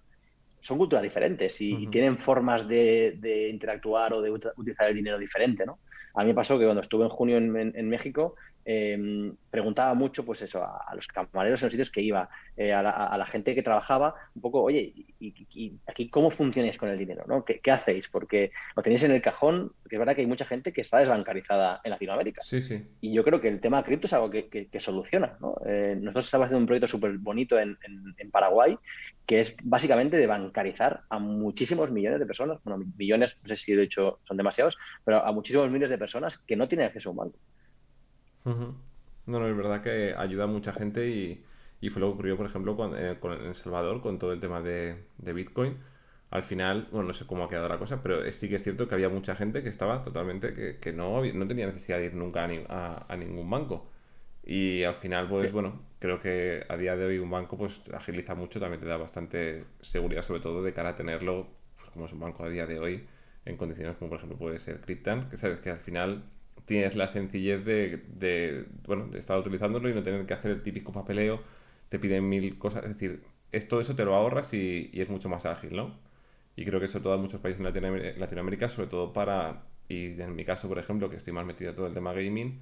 son 0.59 0.77
culturas 0.77 1.03
diferentes 1.03 1.59
y, 1.61 1.87
tienen 1.87 2.17
formas 2.17 2.67
de, 2.67 3.49
interactuar 3.51 4.13
o 4.13 4.21
de 4.21 4.31
utilizar 4.31 4.89
el 4.89 4.95
dinero 4.95 5.17
diferente, 5.17 5.65
¿no? 5.65 5.79
A 6.15 6.23
mí 6.23 6.29
me 6.29 6.33
pasó 6.33 6.57
que 6.57 6.65
cuando 6.65 6.81
estuve 6.81 7.03
en 7.03 7.09
junio 7.09 7.37
en, 7.37 7.89
México, 7.89 8.35
em, 8.69 9.33
preguntaba 9.49 9.93
mucho, 9.93 10.25
pues 10.25 10.41
eso, 10.41 10.61
a, 10.61 10.93
los 10.93 11.07
camareros 11.07 11.61
en 11.61 11.67
los 11.67 11.71
sitios 11.71 11.89
que 11.89 12.01
iba, 12.01 12.29
eh, 12.57 12.73
a, 12.73 12.81
la, 12.83 13.25
gente 13.25 13.55
que 13.55 13.63
trabajaba, 13.63 14.13
un 14.35 14.41
poco, 14.41 14.61
oye, 14.61 14.93
¿y, 15.19 15.73
aquí 15.87 16.09
cómo 16.09 16.29
funcionáis 16.29 16.77
con 16.77 16.89
el 16.89 16.97
dinero? 16.97 17.23
¿no? 17.27 17.45
¿Qué, 17.45 17.71
hacéis? 17.71 18.09
Porque 18.09 18.51
lo 18.75 18.83
tenéis 18.83 19.03
en 19.03 19.11
el 19.11 19.21
cajón, 19.21 19.71
Porque 19.81 19.95
es 19.95 19.99
verdad 19.99 20.15
que 20.15 20.21
hay 20.21 20.27
mucha 20.27 20.45
gente 20.45 20.73
que 20.73 20.81
está 20.81 20.97
desbancarizada 20.97 21.79
en 21.85 21.91
Latinoamérica. 21.91 22.43
Sí, 22.43 22.61
sí. 22.61 22.85
Y 22.99 23.13
yo 23.13 23.23
creo 23.23 23.39
que 23.39 23.47
el 23.47 23.61
tema 23.61 23.83
cripto 23.83 24.07
es 24.07 24.13
algo 24.13 24.29
que, 24.29 24.69
soluciona. 24.79 25.37
¿no? 25.39 25.55
Eh, 25.65 25.95
nosotros 25.97 26.25
estamos 26.25 26.45
haciendo 26.45 26.59
un 26.59 26.67
proyecto 26.67 26.87
súper 26.87 27.17
bonito 27.17 27.57
en, 27.57 27.77
Paraguay 28.31 28.77
que 29.25 29.39
es 29.39 29.55
básicamente 29.63 30.17
de 30.17 30.27
bancarizar 30.27 31.01
a 31.09 31.19
muchísimos 31.19 31.91
millones 31.91 32.19
de 32.19 32.25
personas. 32.25 32.59
Bueno, 32.63 32.83
millones, 32.97 33.37
no 33.41 33.47
sé 33.47 33.57
si 33.57 33.71
he 33.71 33.77
dicho 33.77 34.19
son 34.25 34.37
demasiados, 34.37 34.77
pero 35.03 35.25
a 35.25 35.31
muchísimos 35.31 35.69
miles 35.71 35.89
de 35.89 35.97
personas 35.97 36.37
que 36.37 36.55
no 36.55 36.67
tienen 36.67 36.87
acceso 36.87 37.09
a 37.09 37.11
un 37.11 37.17
banco. 37.17 37.39
No, 39.25 39.39
no, 39.39 39.47
es 39.47 39.57
verdad 39.57 39.81
que 39.81 40.13
ayuda 40.17 40.45
a 40.45 40.47
mucha 40.47 40.71
gente 40.73 41.09
y, 41.09 41.43
fue 41.89 41.99
lo 41.99 42.07
que 42.07 42.13
ocurrió, 42.13 42.37
por 42.37 42.45
ejemplo, 42.45 42.75
con, 42.75 42.97
en, 42.97 43.17
El 43.21 43.55
Salvador 43.55 44.01
con 44.01 44.19
todo 44.19 44.31
el 44.31 44.39
tema 44.39 44.61
de, 44.61 45.03
de 45.17 45.33
Bitcoin. 45.33 45.77
Al 46.29 46.43
final, 46.43 46.87
bueno, 46.91 47.07
no 47.07 47.13
sé 47.13 47.25
cómo 47.25 47.45
ha 47.45 47.49
quedado 47.49 47.69
la 47.69 47.77
cosa, 47.77 48.01
pero 48.01 48.29
sí 48.31 48.49
que 48.49 48.55
es 48.55 48.63
cierto 48.63 48.87
que 48.87 48.95
había 48.95 49.09
mucha 49.09 49.35
gente 49.35 49.63
que 49.63 49.69
estaba 49.69 50.03
totalmente, 50.03 50.53
que, 50.53 50.77
que 50.77 50.93
no, 50.93 51.23
no 51.23 51.47
tenía 51.47 51.67
necesidad 51.67 51.99
de 51.99 52.05
ir 52.05 52.13
nunca 52.15 52.47
a, 52.69 53.05
a, 53.07 53.17
ningún 53.17 53.49
banco. 53.49 53.89
Y 54.43 54.83
al 54.83 54.95
final, 54.95 55.27
pues 55.27 55.51
bueno, 55.51 55.81
creo 55.99 56.19
que 56.19 56.65
a 56.67 56.77
día 56.77 56.95
de 56.95 57.05
hoy 57.05 57.19
un 57.19 57.29
banco 57.29 57.57
pues 57.57 57.81
agiliza 57.93 58.35
mucho, 58.35 58.59
también 58.59 58.81
te 58.81 58.87
da 58.87 58.97
bastante 58.97 59.65
seguridad, 59.81 60.21
sobre 60.21 60.41
todo 60.41 60.63
de 60.63 60.73
cara 60.73 60.89
a 60.89 60.95
tenerlo, 60.95 61.47
pues 61.77 61.89
como 61.91 62.05
es 62.05 62.13
un 62.13 62.19
banco 62.21 62.43
a 62.45 62.49
día 62.49 62.65
de 62.65 62.79
hoy, 62.79 63.07
en 63.45 63.57
condiciones 63.57 63.97
como 63.97 64.09
por 64.09 64.17
ejemplo 64.17 64.37
puede 64.37 64.59
ser 64.59 64.79
Cryptan, 64.81 65.29
que 65.29 65.37
sabes 65.37 65.59
que 65.59 65.69
al 65.69 65.79
final 65.79 66.23
tienes 66.67 66.95
la 66.95 67.07
sencillez 67.07 67.65
de, 67.65 68.03
de, 68.19 68.65
bueno, 68.85 69.07
de 69.07 69.19
estar 69.19 69.39
utilizándolo 69.39 69.89
y 69.89 69.93
no 69.93 70.03
tener 70.03 70.25
que 70.27 70.33
hacer 70.35 70.51
el 70.51 70.61
típico 70.61 70.91
papeleo, 70.91 71.41
te 71.89 71.97
piden 71.97 72.29
mil 72.29 72.59
cosas, 72.59 72.83
es 72.83 72.93
decir, 72.93 73.23
es, 73.51 73.67
todo 73.67 73.81
eso 73.81 73.95
te 73.95 74.05
lo 74.05 74.13
ahorras 74.15 74.53
y, 74.53 74.91
y 74.93 75.01
es 75.01 75.09
mucho 75.09 75.29
más 75.29 75.45
ágil, 75.45 75.75
¿no? 75.75 75.97
Y 76.57 76.65
creo 76.65 76.79
que 76.79 76.87
sobre 76.87 77.03
todo 77.03 77.15
en 77.15 77.21
muchos 77.21 77.39
países 77.39 77.59
en 77.65 78.19
Latinoamérica, 78.19 78.67
sobre 78.67 78.89
todo 78.89 79.13
para, 79.13 79.63
y 79.87 80.19
en 80.21 80.35
mi 80.35 80.43
caso, 80.43 80.67
por 80.67 80.79
ejemplo, 80.79 81.09
que 81.09 81.15
estoy 81.15 81.31
más 81.31 81.45
metido 81.45 81.69
en 81.69 81.75
todo 81.75 81.87
el 81.87 81.93
tema 81.93 82.13
gaming, 82.13 82.59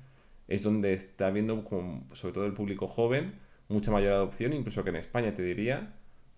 es 0.47 0.62
donde 0.64 0.93
está 0.93 1.32
viendo, 1.32 1.66
sobre 2.14 2.34
todo 2.34 2.45
el 2.45 2.53
público 2.53 2.88
joven, 2.88 3.39
mucha 3.70 3.91
mayor 3.91 4.14
adopción, 4.14 4.53
incluso 4.53 4.84
que 4.84 4.91
en 4.91 4.97
España, 4.97 5.34
te 5.34 5.41
diría, 5.41 5.93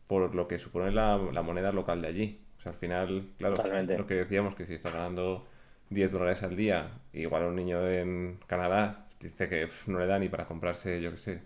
por 0.07 0.33
lo 0.33 0.47
que 0.47 0.57
supone 0.59 0.91
la, 0.91 1.17
moneda 1.17 1.71
local 1.73 2.01
de 2.01 2.07
allí. 2.07 2.41
O 2.59 2.61
sea, 2.61 2.71
al 2.71 2.77
final, 2.77 3.29
claro, 3.37 3.55
lo 3.97 4.05
que 4.05 4.13
decíamos, 4.13 4.55
que 4.55 4.65
si 4.65 4.73
estás 4.73 4.93
ganando 4.93 5.45
10 5.89 6.11
dólares 6.11 6.43
al 6.43 6.55
día, 6.55 6.91
igual 7.13 7.43
un 7.45 7.55
niño 7.55 7.89
en 7.89 8.39
Canadá 8.47 9.07
dice 9.19 9.49
que 9.49 9.67
no 9.87 9.99
le 9.99 10.05
da 10.07 10.19
ni 10.19 10.29
para 10.29 10.45
comprarse, 10.45 11.01
yo 11.01 11.11
qué 11.11 11.17
sé, 11.17 11.41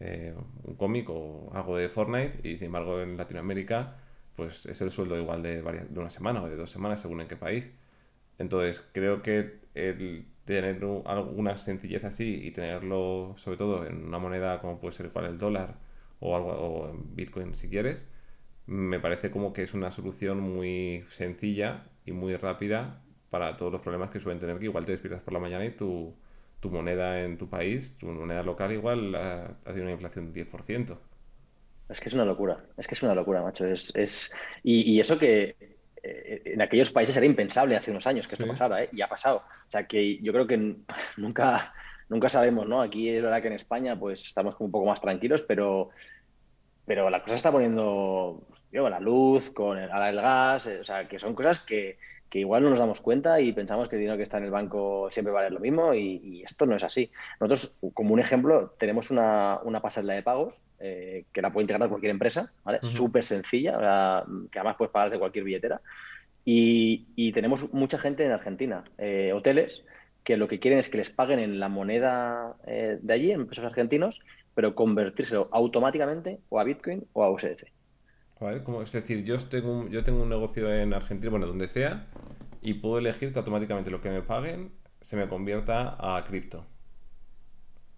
eh, 0.00 0.34
un 0.64 0.74
cómic 0.76 1.08
o 1.10 1.50
algo 1.54 1.76
de 1.76 1.88
Fortnite, 1.88 2.46
y 2.48 2.56
sin 2.56 2.66
embargo 2.66 3.00
en 3.00 3.16
Latinoamérica 3.16 3.96
pues 4.36 4.66
es 4.66 4.80
el 4.80 4.90
sueldo 4.90 5.16
igual 5.18 5.42
de, 5.42 5.62
varias, 5.62 5.92
de 5.92 6.00
una 6.00 6.10
semana 6.10 6.42
o 6.42 6.48
de 6.48 6.56
dos 6.56 6.70
semanas, 6.70 7.00
según 7.00 7.20
en 7.20 7.28
qué 7.28 7.36
país. 7.36 7.72
Entonces, 8.38 8.84
creo 8.92 9.22
que 9.22 9.60
el 9.74 10.26
tener 10.44 10.84
alguna 11.06 11.56
sencillez 11.56 12.04
así 12.04 12.40
y 12.44 12.50
tenerlo, 12.50 13.34
sobre 13.36 13.56
todo, 13.56 13.86
en 13.86 14.04
una 14.04 14.18
moneda 14.18 14.60
como 14.60 14.80
puede 14.80 14.94
ser 14.94 15.06
igual 15.06 15.26
el 15.26 15.38
dólar 15.38 15.76
o 16.20 16.36
algo 16.36 16.48
o 16.50 16.90
en 16.90 17.14
Bitcoin 17.14 17.54
si 17.54 17.68
quieres, 17.68 18.06
me 18.66 19.00
parece 19.00 19.30
como 19.30 19.52
que 19.52 19.62
es 19.62 19.74
una 19.74 19.90
solución 19.90 20.40
muy 20.40 21.04
sencilla 21.10 21.84
y 22.06 22.12
muy 22.12 22.36
rápida 22.36 23.03
para 23.34 23.56
todos 23.56 23.72
los 23.72 23.80
problemas 23.80 24.10
que 24.10 24.20
suelen 24.20 24.38
tener, 24.38 24.60
que 24.60 24.66
igual 24.66 24.86
te 24.86 24.92
despiertas 24.92 25.20
por 25.20 25.32
la 25.32 25.40
mañana 25.40 25.64
y 25.64 25.72
tu, 25.72 26.14
tu 26.60 26.70
moneda 26.70 27.20
en 27.20 27.36
tu 27.36 27.48
país, 27.48 27.98
tu 27.98 28.06
moneda 28.06 28.44
local 28.44 28.70
igual 28.70 29.12
ha, 29.16 29.46
ha 29.46 29.64
tenido 29.64 29.82
una 29.82 29.94
inflación 29.94 30.32
del 30.32 30.48
10%. 30.48 30.96
Es 31.88 31.98
que 31.98 32.08
es 32.10 32.14
una 32.14 32.24
locura, 32.24 32.64
es 32.76 32.86
que 32.86 32.94
es 32.94 33.02
una 33.02 33.12
locura, 33.12 33.42
macho. 33.42 33.66
Es, 33.66 33.90
es... 33.96 34.32
Y, 34.62 35.00
eso 35.00 35.18
que 35.18 35.56
eh, 36.00 36.42
en 36.44 36.62
aquellos 36.62 36.92
países 36.92 37.16
era 37.16 37.26
impensable 37.26 37.76
hace 37.76 37.90
unos 37.90 38.06
años 38.06 38.28
que 38.28 38.36
esto 38.36 38.46
pasara, 38.46 38.84
¿eh? 38.84 38.88
y 38.92 39.02
ha 39.02 39.08
pasado. 39.08 39.38
O 39.38 39.70
sea 39.70 39.84
que 39.84 40.18
yo 40.18 40.32
creo 40.32 40.46
que 40.46 40.56
nunca, 41.16 41.74
nunca 42.08 42.28
sabemos, 42.28 42.68
¿no? 42.68 42.80
Aquí 42.80 43.08
es 43.08 43.20
verdad 43.20 43.42
que 43.42 43.48
en 43.48 43.54
España 43.54 43.98
pues 43.98 44.28
estamos 44.28 44.54
como 44.54 44.66
un 44.66 44.72
poco 44.72 44.86
más 44.86 45.00
tranquilos, 45.00 45.42
pero, 45.42 45.90
pero 46.86 47.10
la 47.10 47.20
cosa 47.20 47.34
está 47.34 47.50
poniendo, 47.50 48.46
con 48.72 48.90
la 48.92 49.00
luz, 49.00 49.50
con 49.50 49.76
el, 49.76 49.90
el 49.90 50.20
gas, 50.20 50.68
eh, 50.68 50.78
o 50.78 50.84
sea, 50.84 51.08
que 51.08 51.18
son 51.18 51.34
cosas 51.34 51.58
que, 51.58 51.98
que 52.28 52.40
igual 52.40 52.62
no 52.62 52.70
nos 52.70 52.78
damos 52.78 53.00
cuenta 53.00 53.40
y 53.40 53.52
pensamos 53.52 53.88
que 53.88 53.96
el 53.96 54.00
dinero 54.00 54.16
que 54.16 54.24
está 54.24 54.38
en 54.38 54.44
el 54.44 54.50
banco 54.50 55.08
siempre 55.10 55.32
vale 55.32 55.50
lo 55.50 55.60
mismo 55.60 55.94
y, 55.94 56.42
esto 56.44 56.66
no 56.66 56.76
es 56.76 56.82
así. 56.82 57.10
Nosotros, 57.40 57.78
como 57.94 58.12
un 58.12 58.20
ejemplo, 58.20 58.74
tenemos 58.78 59.10
una, 59.10 59.60
una 59.62 59.80
pasarela 59.80 60.14
de 60.14 60.22
pagos 60.22 60.60
eh, 60.80 61.24
que 61.32 61.42
la 61.42 61.52
puede 61.52 61.64
integrar 61.64 61.88
cualquier 61.88 62.10
empresa, 62.10 62.52
¿vale? 62.64 62.80
Súper 62.82 63.24
sencilla, 63.24 64.24
que 64.50 64.58
además 64.58 64.76
puedes 64.76 64.92
pagar 64.92 65.10
de 65.10 65.18
cualquier 65.18 65.44
billetera. 65.44 65.80
Y, 66.44 67.32
tenemos 67.32 67.72
mucha 67.72 67.98
gente 67.98 68.24
en 68.24 68.32
Argentina, 68.32 68.84
eh, 68.98 69.32
hoteles, 69.32 69.84
que 70.24 70.36
lo 70.36 70.48
que 70.48 70.58
quieren 70.58 70.78
es 70.78 70.88
que 70.88 70.98
les 70.98 71.10
paguen 71.10 71.38
en 71.38 71.60
la 71.60 71.68
moneda 71.68 72.56
eh, 72.66 72.98
de 73.00 73.14
allí, 73.14 73.30
en 73.30 73.46
pesos 73.46 73.64
argentinos, 73.64 74.20
pero 74.54 74.74
convertírselo 74.74 75.48
automáticamente 75.52 76.40
o 76.48 76.60
a 76.60 76.64
Bitcoin 76.64 77.06
o 77.12 77.24
a 77.24 77.30
USDC. 77.30 77.73
Es 78.50 78.92
decir, 78.92 79.24
yo 79.24 79.38
tengo, 79.48 79.80
un, 79.80 79.90
yo 79.90 80.04
tengo 80.04 80.22
un 80.22 80.28
negocio 80.28 80.72
en 80.72 80.92
Argentina, 80.92 81.30
bueno, 81.30 81.46
donde 81.46 81.68
sea, 81.68 82.06
y 82.60 82.74
puedo 82.74 82.98
elegir 82.98 83.32
que 83.32 83.38
automáticamente 83.38 83.90
lo 83.90 84.00
que 84.00 84.10
me 84.10 84.22
paguen 84.22 84.72
se 85.00 85.16
me 85.16 85.28
convierta 85.28 85.96
a 85.98 86.24
cripto. 86.24 86.66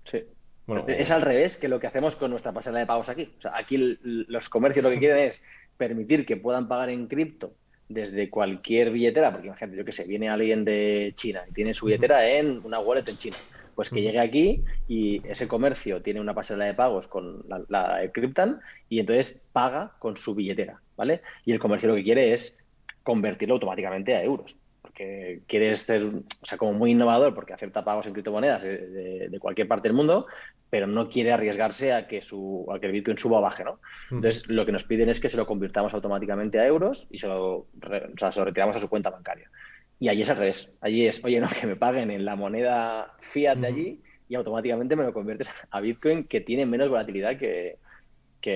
Sí. 0.05 0.25
Bueno, 0.67 0.85
es 0.89 1.11
al 1.13 1.23
revés 1.23 1.57
que 1.57 1.69
lo 1.69 1.79
que 1.79 1.87
hacemos 1.87 2.17
con 2.17 2.31
nuestra 2.31 2.53
pasarela 2.53 2.81
de 2.81 2.87
pagos 2.87 3.09
aquí. 3.09 3.33
O 3.39 3.43
sea, 3.43 3.53
aquí 3.57 3.99
los 4.03 4.49
comercios 4.49 4.83
lo 4.83 4.91
que 4.91 4.99
quieren 4.99 5.19
es 5.19 5.41
permitir 5.77 6.27
que 6.27 6.37
puedan 6.37 6.67
pagar 6.67 6.91
en 6.91 7.07
cripto 7.07 7.53
desde 7.89 8.29
cualquier 8.29 8.91
billetera, 8.91 9.31
porque 9.31 9.47
imagínate, 9.47 9.77
yo 9.77 9.85
que 9.85 9.93
sé, 9.93 10.05
viene 10.05 10.29
alguien 10.29 10.65
de 10.65 11.13
China 11.15 11.43
y 11.49 11.53
tiene 11.53 11.73
su 11.73 11.87
billetera 11.87 12.29
en 12.29 12.61
una 12.65 12.81
wallet 12.81 13.09
en 13.09 13.17
China 13.17 13.37
pues 13.77 13.91
que 13.91 14.01
llegue 14.01 14.19
aquí 14.19 14.65
y 14.89 15.21
ese 15.29 15.47
comercio 15.47 16.03
tiene 16.03 16.21
una 16.21 16.35
pasarela 16.35 16.65
de 16.65 16.75
pagos 16.75 17.07
con 17.07 17.45
la, 17.47 17.63
la 17.69 18.11
Cryptan 18.11 18.61
y 18.89 18.99
entonces 18.99 19.39
paga 19.53 19.93
con 19.99 20.17
su 20.17 20.35
billetera, 20.35 20.81
¿vale? 20.97 21.21
Y 21.45 21.53
el 21.53 21.61
comercio 21.61 21.91
lo 21.91 21.95
que 21.95 22.03
quiere 22.03 22.33
es 22.33 22.59
convertirlo 23.03 23.55
automáticamente 23.55 24.17
a 24.17 24.25
euros, 24.25 24.57
porque 24.81 25.43
quiere 25.47 25.77
ser, 25.77 26.05
o 26.05 26.47
sea, 26.47 26.57
como 26.57 26.73
muy 26.73 26.93
innovador, 26.93 27.35
porque 27.35 27.53
acepta 27.53 27.85
pagos 27.85 28.07
en 28.07 28.15
criptomonedas 28.15 28.63
de, 28.63 29.37
cualquier 29.39 29.69
parte 29.69 29.89
del 29.89 29.97
mundo, 29.97 30.27
pero 30.71 30.87
no 30.87 31.11
quiere 31.11 31.33
arriesgarse 31.33 31.93
a 31.93 32.09
que, 32.09 32.23
su, 32.23 32.67
a 32.75 32.81
que 32.81 32.87
el 32.87 32.93
Bitcoin 32.93 33.19
suba 33.19 33.39
o 33.39 33.43
baje, 33.43 33.63
¿no? 33.63 33.79
Entonces, 34.11 34.49
lo 34.49 34.65
que 34.65 34.73
nos 34.73 34.85
piden 34.85 35.11
es 35.11 35.21
que 35.21 35.29
se 35.29 35.37
lo 35.37 35.47
convirtamos 35.47 35.93
automáticamente 35.93 36.59
a 36.59 36.67
euros 36.67 37.07
y 37.11 37.19
se 37.19 37.29
lo, 37.29 37.67
se 37.81 38.39
lo 38.41 38.45
retiramos 38.47 38.75
a 38.75 38.81
su 38.81 38.89
cuenta 38.89 39.11
bancaria. 39.11 39.51
Y 39.99 40.09
allí 40.09 40.23
es 40.23 40.31
al 40.31 40.37
revés. 40.37 40.75
Allí 40.81 41.07
es, 41.07 41.25
oye, 41.25 41.41
no, 41.41 41.49
que 41.61 41.67
me 41.67 41.77
paguen 41.77 42.11
en 42.11 42.25
la 42.25 42.37
moneda 42.37 43.15
fiat 43.21 43.59
de 43.59 43.67
allí 43.67 44.03
y 44.29 44.35
automáticamente 44.35 44.97
me 44.97 45.05
lo 45.05 45.13
conviertes 45.13 45.51
a 45.71 45.81
Bitcoin 45.81 46.25
que 46.25 46.41
tiene 46.41 46.67
menos 46.67 46.89
volatilidad 46.89 47.37
que, 47.39 47.79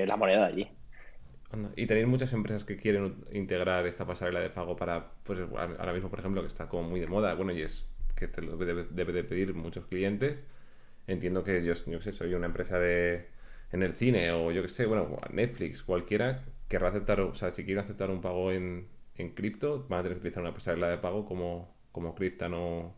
la 0.07 0.17
moneda 0.17 0.47
de 0.47 0.53
allí. 0.53 0.69
Y 1.75 1.87
tenéis 1.87 2.07
muchas 2.07 2.33
empresas 2.33 2.65
que 2.65 2.77
quieren 2.77 3.25
integrar 3.33 3.85
esta 3.87 4.07
pasarela 4.07 4.39
de 4.39 4.51
pago 4.51 4.77
para, 4.77 5.11
pues 5.25 5.41
ahora 5.41 5.93
mismo, 5.93 6.09
por 6.09 6.21
ejemplo, 6.21 6.43
que 6.43 6.47
está 6.47 6.69
como 6.69 6.89
muy 6.89 7.01
de 7.01 7.09
moda, 7.09 7.35
bueno, 7.35 7.51
y 7.51 7.63
es 7.63 7.91
que 8.15 8.29
te 8.29 8.41
lo 8.41 8.57
debe, 8.57 8.85
de 8.85 9.25
pedir 9.25 9.53
muchos 9.55 9.87
clientes. 9.87 10.47
Entiendo 11.09 11.43
que 11.43 11.65
yo, 11.65 11.75
yo 11.87 12.01
sé, 12.01 12.13
soy 12.13 12.35
una 12.35 12.47
empresa 12.47 12.79
de 12.79 13.27
en 13.73 13.83
el 13.83 13.95
cine 13.95 14.31
o 14.33 14.53
yo 14.53 14.63
que 14.63 14.69
sé, 14.69 14.87
bueno, 14.87 15.17
Netflix, 15.33 15.83
cualquiera 15.83 16.45
querrá 16.69 16.89
aceptar, 16.89 17.21
o 17.21 17.35
sea, 17.35 17.51
si 17.51 17.65
quiere 17.65 17.81
aceptar 17.81 18.11
un 18.11 18.21
pago 18.21 18.53
en, 18.53 18.87
en 19.21 19.35
cripto, 19.35 19.87
van 19.89 20.01
a 20.01 20.03
tener 20.03 20.17
que 20.17 20.21
utilizar 20.21 20.43
una 20.43 20.55
pasarela 20.55 20.89
de 20.89 20.99
pago 20.99 21.25
como, 21.25 21.75
como 21.93 22.15
no 22.49 22.95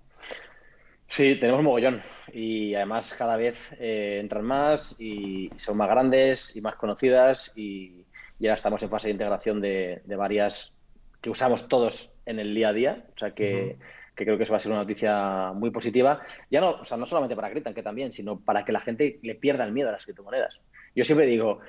Sí, 1.09 1.37
tenemos 1.39 1.62
mogollón. 1.62 2.01
Y 2.33 2.75
además 2.75 3.14
cada 3.14 3.37
vez 3.37 3.75
eh, 3.79 4.18
entran 4.20 4.45
más 4.45 4.97
y 4.99 5.51
son 5.57 5.77
más 5.77 5.89
grandes 5.89 6.57
y 6.57 6.62
más 6.62 6.77
conocidas 6.77 7.53
y 7.55 8.07
ya 8.39 8.55
estamos 8.55 8.83
en 8.83 8.91
fase 8.91 9.09
de 9.09 9.12
integración 9.12 9.61
de, 9.61 10.03
varias 10.16 10.73
que 11.20 11.31
usamos 11.31 11.68
todos 11.68 12.16
en 12.27 12.39
el 12.41 12.55
día 12.55 12.70
a 12.70 12.73
día, 12.73 13.05
o 13.14 13.18
sea 13.18 13.33
que, 13.33 13.77
creo 14.14 14.37
que 14.37 14.43
eso 14.43 14.53
va 14.53 14.57
a 14.57 14.61
ser 14.61 14.73
una 14.73 14.81
noticia 14.81 15.53
muy 15.53 15.70
positiva, 15.70 16.23
ya 16.51 16.61
no, 16.61 16.70
o 16.70 16.85
sea, 16.85 16.97
no 16.97 17.07
solamente 17.07 17.37
para 17.37 17.51
Cryptan, 17.51 17.75
que 17.75 17.83
también, 17.83 18.12
sino 18.12 18.41
para 18.41 18.64
que 18.64 18.73
la 18.73 18.81
gente 18.81 19.20
le 19.23 19.37
pierda 19.37 19.64
el 19.64 19.73
miedo 19.73 19.91
a 19.91 19.93
las 19.93 20.05
criptomonedas. 20.05 20.61
Yo 20.97 21.05
siempre 21.05 21.27
digo 21.27 21.61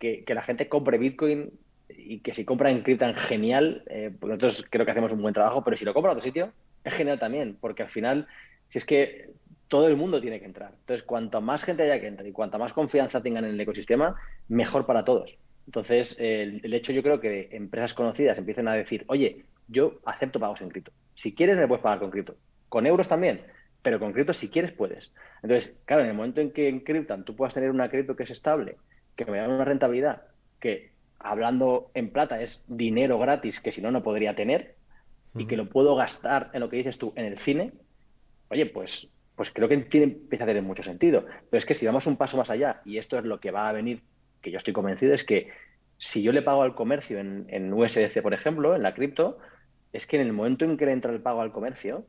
que, 0.00 0.24
que 0.24 0.34
la 0.34 0.42
gente 0.42 0.68
compre 0.68 0.98
Bitcoin 0.98 1.52
y 1.88 2.20
que 2.20 2.32
si 2.32 2.44
compra 2.44 2.70
en 2.70 2.82
Cryptan, 2.82 3.14
genial, 3.14 3.82
eh, 3.86 4.10
porque 4.18 4.34
nosotros 4.34 4.66
creo 4.70 4.84
que 4.84 4.90
hacemos 4.90 5.12
un 5.12 5.22
buen 5.22 5.34
trabajo, 5.34 5.62
pero 5.64 5.76
si 5.76 5.84
lo 5.84 5.94
compra 5.94 6.12
en 6.12 6.18
otro 6.18 6.26
sitio, 6.26 6.52
es 6.84 6.94
genial 6.94 7.18
también, 7.18 7.56
porque 7.60 7.82
al 7.82 7.88
final, 7.88 8.26
si 8.68 8.78
es 8.78 8.84
que 8.84 9.30
todo 9.68 9.88
el 9.88 9.96
mundo 9.96 10.20
tiene 10.20 10.38
que 10.38 10.46
entrar. 10.46 10.72
Entonces, 10.80 11.04
cuanto 11.04 11.40
más 11.40 11.64
gente 11.64 11.82
haya 11.82 12.00
que 12.00 12.06
entrar 12.06 12.26
y 12.26 12.32
cuanta 12.32 12.58
más 12.58 12.72
confianza 12.72 13.22
tengan 13.22 13.44
en 13.44 13.52
el 13.52 13.60
ecosistema, 13.60 14.14
mejor 14.48 14.86
para 14.86 15.04
todos. 15.04 15.38
Entonces, 15.66 16.16
el, 16.20 16.72
hecho 16.72 16.92
yo 16.92 17.02
creo 17.02 17.20
que 17.20 17.48
empresas 17.52 17.92
conocidas 17.92 18.38
empiecen 18.38 18.68
a 18.68 18.74
decir, 18.74 19.04
oye, 19.08 19.44
yo 19.68 19.98
acepto 20.04 20.38
pagos 20.38 20.60
en 20.60 20.68
cripto. 20.68 20.92
Si 21.14 21.34
quieres, 21.34 21.56
me 21.56 21.66
puedes 21.66 21.82
pagar 21.82 21.98
con 21.98 22.10
cripto. 22.10 22.36
Con 22.68 22.86
euros 22.86 23.08
también, 23.08 23.42
pero 23.82 23.98
con 23.98 24.12
cripto 24.12 24.32
si 24.32 24.48
quieres, 24.48 24.70
puedes. 24.70 25.12
Entonces, 25.42 25.74
claro, 25.84 26.02
en 26.02 26.10
el 26.10 26.14
momento 26.14 26.40
en 26.40 26.52
que 26.52 26.68
en 26.68 26.80
Cryptan 26.80 27.24
tú 27.24 27.34
puedas 27.34 27.54
tener 27.54 27.70
una 27.70 27.88
cripto 27.88 28.14
que 28.14 28.22
es 28.22 28.30
estable, 28.30 28.76
que 29.16 29.24
me 29.24 29.38
da 29.38 29.48
una 29.48 29.64
rentabilidad, 29.64 30.22
que 30.60 30.92
hablando 31.26 31.90
en 31.94 32.10
plata, 32.10 32.40
es 32.40 32.64
dinero 32.68 33.18
gratis 33.18 33.60
que 33.60 33.72
si 33.72 33.80
no, 33.80 33.90
no 33.90 34.02
podría 34.02 34.34
tener, 34.34 34.76
y 35.38 35.46
que 35.46 35.56
lo 35.56 35.68
puedo 35.68 35.94
gastar 35.96 36.50
en 36.54 36.60
lo 36.60 36.70
que 36.70 36.78
dices 36.78 36.96
tú, 36.96 37.12
en 37.14 37.26
el 37.26 37.38
cine, 37.38 37.72
oye, 38.48 38.66
pues, 38.66 39.12
pues 39.34 39.50
creo 39.50 39.68
que 39.68 39.76
tiene, 39.76 40.06
empieza 40.06 40.44
a 40.44 40.46
tener 40.46 40.62
mucho 40.62 40.82
sentido. 40.82 41.26
Pero 41.50 41.58
es 41.58 41.66
que 41.66 41.74
si 41.74 41.84
vamos 41.84 42.06
un 42.06 42.16
paso 42.16 42.36
más 42.38 42.48
allá, 42.48 42.80
y 42.84 42.96
esto 42.98 43.18
es 43.18 43.24
lo 43.24 43.38
que 43.38 43.50
va 43.50 43.68
a 43.68 43.72
venir, 43.72 44.00
que 44.40 44.50
yo 44.50 44.56
estoy 44.56 44.72
convencido, 44.72 45.12
es 45.12 45.24
que 45.24 45.50
si 45.98 46.22
yo 46.22 46.32
le 46.32 46.42
pago 46.42 46.62
al 46.62 46.74
comercio 46.74 47.18
en, 47.18 47.46
en 47.48 47.72
USDC, 47.72 48.22
por 48.22 48.34
ejemplo, 48.34 48.74
en 48.74 48.82
la 48.82 48.94
cripto, 48.94 49.38
es 49.92 50.06
que 50.06 50.16
en 50.16 50.26
el 50.26 50.32
momento 50.32 50.64
en 50.64 50.76
que 50.76 50.86
le 50.86 50.92
entra 50.92 51.12
el 51.12 51.20
pago 51.20 51.42
al 51.42 51.52
comercio, 51.52 52.06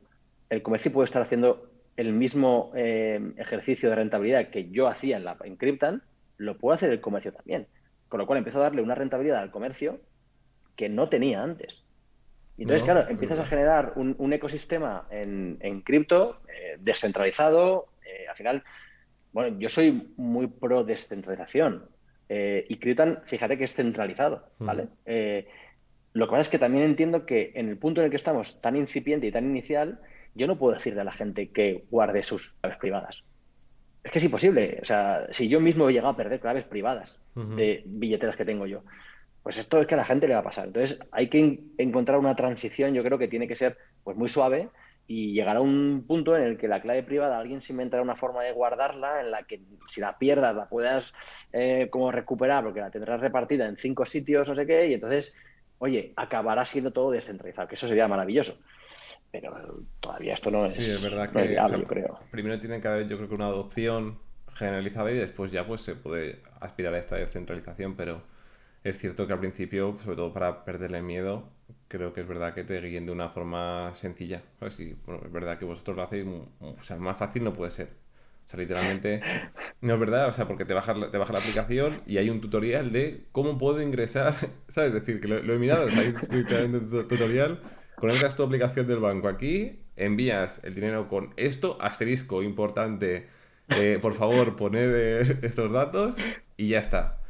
el 0.50 0.62
comercio 0.62 0.92
puede 0.92 1.06
estar 1.06 1.22
haciendo 1.22 1.70
el 1.96 2.12
mismo 2.12 2.70
eh, 2.76 3.20
ejercicio 3.36 3.90
de 3.90 3.96
rentabilidad 3.96 4.50
que 4.50 4.70
yo 4.70 4.86
hacía 4.86 5.16
en, 5.16 5.24
la, 5.24 5.36
en 5.42 5.56
Cryptan, 5.56 6.02
lo 6.36 6.56
puede 6.56 6.76
hacer 6.76 6.90
el 6.90 7.00
comercio 7.00 7.32
también. 7.32 7.66
Con 8.08 8.18
lo 8.18 8.26
cual 8.26 8.38
empiezo 8.38 8.60
a 8.60 8.64
darle 8.64 8.82
una 8.82 8.94
rentabilidad 8.94 9.40
al 9.40 9.50
comercio 9.50 10.00
que 10.76 10.88
no 10.88 11.08
tenía 11.08 11.42
antes. 11.42 11.84
Y 12.56 12.62
entonces, 12.62 12.84
claro, 12.84 13.08
empiezas 13.08 13.38
a 13.38 13.44
generar 13.44 13.92
un, 13.94 14.32
ecosistema 14.32 15.06
en, 15.10 15.58
en 15.60 15.80
cripto 15.82 16.40
eh, 16.48 16.76
descentralizado. 16.80 17.86
Eh, 18.04 18.26
al 18.28 18.34
final, 18.34 18.64
bueno, 19.32 19.58
yo 19.60 19.68
soy 19.68 20.12
muy 20.16 20.48
pro 20.48 20.82
descentralización. 20.82 21.84
Eh, 22.28 22.66
y 22.68 22.76
Cryptan, 22.76 23.20
fíjate 23.26 23.56
que 23.56 23.64
es 23.64 23.74
centralizado, 23.74 24.50
¿vale? 24.58 24.88
lo 26.12 26.26
que 26.26 26.30
pasa 26.30 26.42
es 26.42 26.48
que 26.48 26.58
también 26.58 26.84
entiendo 26.84 27.24
que 27.24 27.52
en 27.54 27.68
el 27.68 27.78
punto 27.78 28.00
en 28.00 28.06
el 28.06 28.10
que 28.10 28.16
estamos, 28.16 28.60
tan 28.60 28.76
incipiente 28.76 29.26
y 29.26 29.32
tan 29.32 29.44
inicial, 29.44 30.00
yo 30.34 30.46
no 30.46 30.58
puedo 30.58 30.74
decirle 30.74 31.00
a 31.00 31.04
la 31.04 31.12
gente 31.12 31.50
que 31.50 31.84
guarde 31.90 32.22
sus 32.22 32.52
claves 32.60 32.78
privadas. 32.78 33.24
Es 34.08 34.12
que 34.12 34.20
es 34.20 34.24
imposible. 34.24 34.78
O 34.80 34.86
sea, 34.86 35.26
si 35.32 35.48
yo 35.48 35.60
mismo 35.60 35.86
he 35.86 35.92
llegado 35.92 36.14
a 36.14 36.16
perder 36.16 36.40
claves 36.40 36.64
privadas 36.64 37.18
de 37.34 37.82
billeteras 37.84 38.36
que 38.36 38.46
tengo 38.46 38.66
yo, 38.66 38.80
pues 39.42 39.58
esto 39.58 39.82
es 39.82 39.86
que 39.86 39.96
a 39.96 39.98
la 39.98 40.06
gente 40.06 40.26
le 40.26 40.32
va 40.32 40.40
a 40.40 40.44
pasar. 40.44 40.68
Entonces 40.68 40.98
hay 41.12 41.28
que 41.28 41.60
encontrar 41.76 42.18
una 42.18 42.34
transición, 42.34 42.94
yo 42.94 43.04
creo 43.04 43.18
que 43.18 43.28
tiene 43.28 43.46
que 43.46 43.54
ser 43.54 43.76
pues 44.02 44.16
muy 44.16 44.30
suave 44.30 44.70
y 45.06 45.34
llegar 45.34 45.58
a 45.58 45.60
un 45.60 46.06
punto 46.06 46.34
en 46.34 46.42
el 46.42 46.56
que 46.56 46.68
la 46.68 46.80
clave 46.80 47.02
privada 47.02 47.38
alguien 47.38 47.60
se 47.60 47.74
inventará 47.74 48.02
una 48.02 48.16
forma 48.16 48.42
de 48.42 48.52
guardarla 48.52 49.20
en 49.20 49.30
la 49.30 49.42
que 49.42 49.60
si 49.88 50.00
la 50.00 50.16
pierdas 50.16 50.56
la 50.56 50.70
puedas 50.70 51.12
eh, 51.52 51.88
como 51.90 52.10
recuperar 52.10 52.64
porque 52.64 52.80
la 52.80 52.90
tendrás 52.90 53.20
repartida 53.20 53.66
en 53.66 53.76
cinco 53.76 54.06
sitios, 54.06 54.48
no 54.48 54.54
sé 54.54 54.64
qué, 54.64 54.86
y 54.86 54.94
entonces, 54.94 55.36
oye, 55.80 56.14
acabará 56.16 56.64
siendo 56.64 56.94
todo 56.94 57.10
descentralizado, 57.10 57.68
que 57.68 57.74
eso 57.74 57.86
sería 57.86 58.08
maravilloso. 58.08 58.56
Pero 59.30 59.82
todavía 60.00 60.34
esto 60.34 60.50
no 60.50 60.64
es, 60.64 60.74
sí, 60.74 60.90
es 60.90 61.02
verdad 61.02 61.30
que, 61.30 61.54
yo 61.54 61.84
creo. 61.84 62.18
Primero 62.30 62.58
tiene 62.58 62.80
que 62.80 62.88
haber, 62.88 63.08
yo 63.08 63.16
creo 63.16 63.28
que 63.28 63.34
una 63.34 63.46
adopción 63.46 64.18
generalizada 64.54 65.10
y 65.10 65.16
después 65.16 65.52
ya 65.52 65.66
pues 65.66 65.82
se 65.82 65.94
puede 65.94 66.40
aspirar 66.60 66.94
a 66.94 66.98
esta 66.98 67.16
descentralización, 67.16 67.94
pero 67.94 68.22
es 68.84 68.98
cierto 68.98 69.26
que 69.26 69.32
al 69.32 69.38
principio, 69.38 69.98
sobre 70.02 70.16
todo 70.16 70.32
para 70.32 70.64
perderle 70.64 71.02
miedo, 71.02 71.50
creo 71.88 72.12
que 72.12 72.20
es 72.22 72.28
verdad 72.28 72.54
que 72.54 72.64
te 72.64 72.80
guíen 72.80 73.06
de 73.06 73.12
una 73.12 73.28
forma 73.28 73.92
sencilla. 73.94 74.42
bueno, 74.60 75.22
es 75.24 75.32
verdad 75.32 75.58
que 75.58 75.64
vosotros 75.64 75.96
lo 75.96 76.02
hacéis, 76.02 76.26
o 76.60 76.82
sea, 76.82 76.96
más 76.96 77.18
fácil 77.18 77.44
no 77.44 77.52
puede 77.52 77.70
ser. 77.70 77.88
O 78.44 78.50
sea, 78.50 78.60
literalmente, 78.60 79.20
no 79.82 79.94
es 79.94 80.00
verdad, 80.00 80.28
o 80.28 80.32
sea, 80.32 80.46
porque 80.46 80.64
te 80.64 80.72
baja, 80.72 80.94
te 81.10 81.18
baja 81.18 81.32
la 81.32 81.38
aplicación 81.38 82.00
y 82.06 82.16
hay 82.16 82.30
un 82.30 82.40
tutorial 82.40 82.92
de 82.92 83.26
cómo 83.32 83.58
puedo 83.58 83.82
ingresar, 83.82 84.34
¿sabes? 84.68 84.94
Es 84.94 84.94
decir, 84.94 85.20
que 85.20 85.28
lo, 85.28 85.54
he 85.54 85.58
mirado, 85.58 85.86
o 85.86 85.90
sea, 85.90 86.00
hay 86.00 86.14
un 86.64 87.08
tutorial, 87.08 87.60
conectas 87.98 88.36
tu 88.36 88.42
aplicación 88.42 88.86
del 88.86 89.00
banco 89.00 89.28
aquí, 89.28 89.80
envías 89.96 90.60
el 90.64 90.74
dinero 90.74 91.08
con 91.08 91.34
esto, 91.36 91.76
asterisco, 91.80 92.42
importante, 92.42 93.28
eh, 93.70 93.98
por 94.00 94.14
favor, 94.14 94.56
poner 94.56 94.90
eh, 94.94 95.38
estos 95.42 95.72
datos 95.72 96.16
y 96.56 96.68
ya 96.68 96.78
está. 96.78 97.20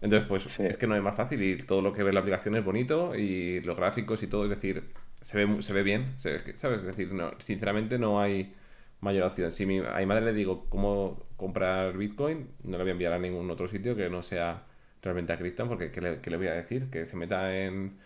Entonces, 0.00 0.28
pues 0.28 0.46
es 0.58 0.76
que 0.76 0.86
no 0.86 0.96
es 0.96 1.02
más 1.02 1.16
fácil 1.16 1.42
y 1.42 1.56
todo 1.58 1.80
lo 1.82 1.92
que 1.92 2.02
ve 2.02 2.12
la 2.12 2.20
aplicación 2.20 2.56
es 2.56 2.64
bonito 2.64 3.14
y 3.14 3.60
los 3.60 3.76
gráficos 3.76 4.22
y 4.22 4.26
todo, 4.26 4.44
es 4.44 4.50
decir, 4.50 4.92
se 5.20 5.44
ve, 5.44 5.62
se 5.62 5.72
ve 5.72 5.82
bien, 5.82 6.14
¿sabes? 6.18 6.46
Es 6.80 6.84
decir, 6.84 7.12
no, 7.12 7.32
sinceramente 7.38 7.98
no 7.98 8.20
hay 8.20 8.54
mayor 9.00 9.24
opción. 9.24 9.52
Si 9.52 9.64
a 9.64 9.66
mi 9.66 9.80
madre 9.80 10.24
le 10.26 10.32
digo 10.34 10.66
cómo 10.68 11.26
comprar 11.36 11.96
Bitcoin, 11.96 12.48
no 12.64 12.76
le 12.76 12.84
voy 12.84 12.90
a 12.90 12.92
enviar 12.92 13.12
a 13.14 13.18
ningún 13.18 13.50
otro 13.50 13.68
sitio 13.68 13.96
que 13.96 14.10
no 14.10 14.22
sea 14.22 14.64
realmente 15.02 15.32
a 15.32 15.38
Crypto, 15.38 15.68
porque 15.68 15.90
¿qué 15.90 16.00
le, 16.00 16.20
le 16.22 16.36
voy 16.36 16.48
a 16.48 16.54
decir? 16.54 16.90
Que 16.90 17.04
se 17.06 17.16
meta 17.16 17.56
en, 17.56 17.98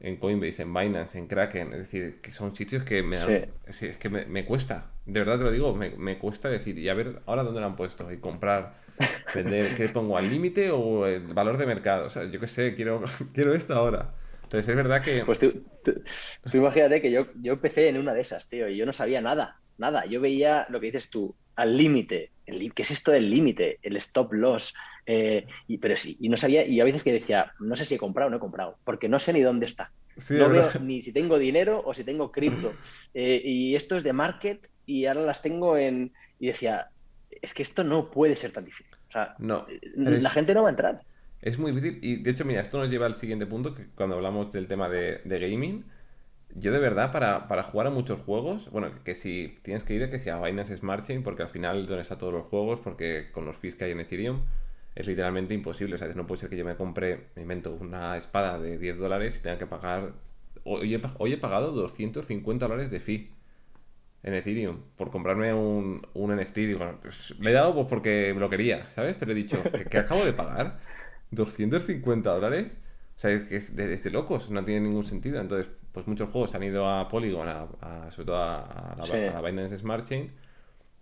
en 0.00 0.16
Coinbase, 0.16 0.62
en 0.62 0.74
Binance, 0.74 1.18
en 1.18 1.26
Kraken, 1.26 1.72
es 1.72 1.78
decir, 1.78 2.20
que 2.20 2.32
son 2.32 2.54
sitios 2.54 2.84
que 2.84 3.02
me 3.02 3.16
dan, 3.16 3.48
es, 3.66 3.98
que 3.98 4.08
me, 4.08 4.44
cuesta, 4.44 4.90
de 5.06 5.20
verdad 5.20 5.38
te 5.38 5.44
lo 5.44 5.50
digo, 5.50 5.74
me, 5.74 5.90
me 5.90 6.18
cuesta 6.18 6.48
decir, 6.48 6.78
y 6.78 6.88
a 6.88 6.94
ver 6.94 7.22
ahora 7.26 7.42
dónde 7.42 7.60
lo 7.60 7.66
han 7.66 7.76
puesto 7.76 8.10
y 8.12 8.18
comprar 8.18 8.84
Vender, 9.34 9.74
¿qué 9.74 9.88
pongo? 9.88 10.16
¿Al 10.16 10.28
límite 10.28 10.70
o 10.70 11.06
el 11.06 11.20
valor 11.28 11.56
de 11.56 11.66
mercado? 11.66 12.06
O 12.06 12.10
sea, 12.10 12.24
yo 12.24 12.40
qué 12.40 12.46
sé, 12.46 12.74
quiero, 12.74 13.04
quiero 13.34 13.54
esto 13.54 13.74
ahora. 13.74 14.14
Entonces 14.42 14.68
es 14.68 14.76
verdad 14.76 15.02
que... 15.02 15.24
Pues 15.24 15.38
tú, 15.38 15.64
tú, 15.82 15.94
imagínate 16.52 17.00
que 17.00 17.10
yo, 17.10 17.26
yo 17.40 17.54
empecé 17.54 17.88
en 17.88 17.98
una 17.98 18.14
de 18.14 18.20
esas, 18.20 18.48
tío, 18.48 18.68
y 18.68 18.76
yo 18.76 18.86
no 18.86 18.92
sabía 18.92 19.20
nada, 19.20 19.60
nada. 19.78 20.04
Yo 20.06 20.20
veía 20.20 20.66
lo 20.68 20.80
que 20.80 20.86
dices 20.86 21.10
tú, 21.10 21.34
al 21.56 21.76
límite. 21.76 22.30
¿Qué 22.46 22.82
es 22.82 22.90
esto 22.90 23.12
del 23.12 23.30
límite? 23.30 23.78
El 23.82 23.96
stop 23.96 24.32
loss. 24.32 24.74
Eh, 25.06 25.46
y, 25.68 25.78
pero 25.78 25.96
sí, 25.96 26.16
y 26.20 26.28
no 26.28 26.36
sabía, 26.36 26.66
y 26.66 26.80
a 26.80 26.84
veces 26.84 27.02
que 27.02 27.12
decía, 27.12 27.52
no 27.60 27.74
sé 27.76 27.84
si 27.84 27.94
he 27.94 27.98
comprado 27.98 28.28
o 28.28 28.30
no 28.30 28.38
he 28.38 28.40
comprado, 28.40 28.78
porque 28.84 29.08
no 29.08 29.18
sé 29.18 29.32
ni 29.32 29.40
dónde 29.40 29.66
está. 29.66 29.90
no 30.30 30.48
veo 30.48 30.70
ni 30.80 31.02
si 31.02 31.12
tengo 31.12 31.38
dinero 31.38 31.82
o 31.84 31.92
si 31.94 32.04
tengo 32.04 32.30
cripto. 32.30 32.74
Eh, 33.16 33.40
y 33.44 33.76
esto 33.76 33.96
es 33.96 34.02
de 34.02 34.12
market 34.12 34.68
y 34.86 35.06
ahora 35.06 35.20
las 35.20 35.40
tengo 35.40 35.76
en... 35.76 36.12
Y 36.40 36.48
decía, 36.48 36.88
es 37.30 37.54
que 37.54 37.62
esto 37.62 37.84
no 37.84 38.10
puede 38.10 38.34
ser 38.34 38.50
tan 38.50 38.64
difícil. 38.64 38.92
O 39.08 39.12
sea, 39.12 39.36
no, 39.38 39.66
la 39.94 40.30
gente 40.30 40.52
no 40.52 40.62
va 40.62 40.68
a 40.68 40.70
entrar. 40.70 41.00
Es 41.44 41.58
muy 41.58 41.72
difícil. 41.72 41.98
Y 42.02 42.16
de 42.16 42.30
hecho, 42.30 42.44
mira, 42.44 42.62
esto 42.62 42.78
nos 42.78 42.88
lleva 42.88 43.06
al 43.06 43.14
siguiente 43.14 43.46
punto, 43.46 43.74
que 43.74 43.86
cuando 43.94 44.16
hablamos 44.16 44.50
del 44.50 44.66
tema 44.66 44.88
de, 44.88 45.20
gaming, 45.24 45.84
yo 46.54 46.72
de 46.72 46.78
verdad, 46.78 47.10
para, 47.12 47.62
jugar 47.64 47.88
a 47.88 47.90
muchos 47.90 48.20
juegos, 48.20 48.70
bueno, 48.70 48.90
que 49.04 49.14
si 49.14 49.58
tienes 49.62 49.82
que 49.84 49.94
ir, 49.94 50.10
que 50.10 50.18
si 50.18 50.30
a 50.30 50.40
Binance 50.40 50.76
Smart 50.76 51.06
Chain, 51.06 51.22
porque 51.22 51.42
al 51.42 51.48
final 51.48 51.82
es 51.82 51.88
donde 51.88 52.02
están 52.02 52.18
todos 52.18 52.32
los 52.32 52.46
juegos, 52.46 52.80
porque 52.80 53.30
con 53.32 53.44
los 53.44 53.56
fees 53.56 53.74
que 53.74 53.84
hay 53.84 53.92
en 53.92 54.00
Ethereum, 54.00 54.42
es 54.94 55.06
literalmente 55.08 55.54
imposible. 55.54 55.96
O 55.96 55.98
sea, 55.98 56.08
no 56.08 56.26
puede 56.26 56.40
ser 56.40 56.50
que 56.50 56.56
yo 56.56 56.64
me 56.64 56.76
compre, 56.76 57.28
me 57.34 57.42
invento, 57.42 57.74
una 57.80 58.16
espada 58.16 58.58
de 58.60 58.78
10 58.78 58.98
dólares 58.98 59.36
y 59.38 59.42
tenga 59.42 59.58
que 59.58 59.66
pagar. 59.66 60.12
Hoy 60.64 60.94
he, 60.94 61.02
hoy 61.18 61.32
he 61.32 61.38
pagado 61.38 61.72
250 61.72 62.66
dólares 62.66 62.90
de 62.90 63.00
fee 63.00 63.30
en 64.22 64.34
Ethereum 64.34 64.80
por 64.96 65.10
comprarme 65.10 65.52
un, 65.52 66.06
un 66.14 66.36
NFT. 66.36 66.56
Digo, 66.56 66.98
pues, 67.02 67.34
le 67.38 67.50
he 67.50 67.52
dado 67.54 67.74
pues 67.74 67.86
porque 67.88 68.34
lo 68.34 68.48
quería, 68.48 68.90
¿sabes? 68.90 69.16
Pero 69.18 69.32
he 69.32 69.34
dicho, 69.34 69.62
¿que, 69.90 69.98
acabo 69.98 70.24
de 70.24 70.32
pagar? 70.32 70.78
¿250 71.32 72.22
dólares? 72.22 72.78
O 73.16 73.20
sea, 73.20 73.30
es 73.30 73.46
que 73.46 73.56
es 73.56 73.76
de, 73.76 74.10
locos, 74.10 74.50
no 74.50 74.64
tiene 74.64 74.88
ningún 74.88 75.04
sentido. 75.04 75.40
Entonces, 75.40 75.70
pues 75.94 76.08
muchos 76.08 76.28
juegos 76.30 76.52
han 76.56 76.64
ido 76.64 76.88
a 76.90 77.08
Polygon, 77.08 77.46
a, 77.48 78.10
sobre 78.10 78.26
todo 78.26 78.36
a, 78.36 78.96
la, 79.08 79.40
Binance 79.40 79.78
Smart 79.78 80.08
Chain. 80.08 80.32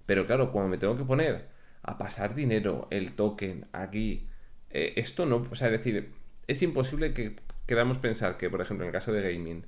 Pero 0.05 0.27
claro, 0.27 0.53
cuando 0.53 0.69
me 0.69 0.77
tengo 0.77 0.99
que 0.99 1.05
poner 1.05 1.47
a 1.83 1.97
pasar 1.97 2.35
dinero, 2.35 2.89
el 2.91 3.13
token, 3.13 3.67
aquí, 3.73 4.29
eh, 4.69 4.93
esto 4.97 5.25
no, 5.25 5.47
o 5.51 5.55
sea, 5.55 5.69
es 5.69 5.79
decir, 5.79 6.13
es 6.47 6.63
imposible 6.63 7.15
que 7.15 7.37
queramos 7.67 7.97
pensar 7.99 8.37
que, 8.37 8.51
por 8.51 8.61
ejemplo, 8.61 8.85
en 8.85 8.89
el 8.89 8.93
caso 8.93 9.13
de 9.13 9.23
gaming, 9.23 9.65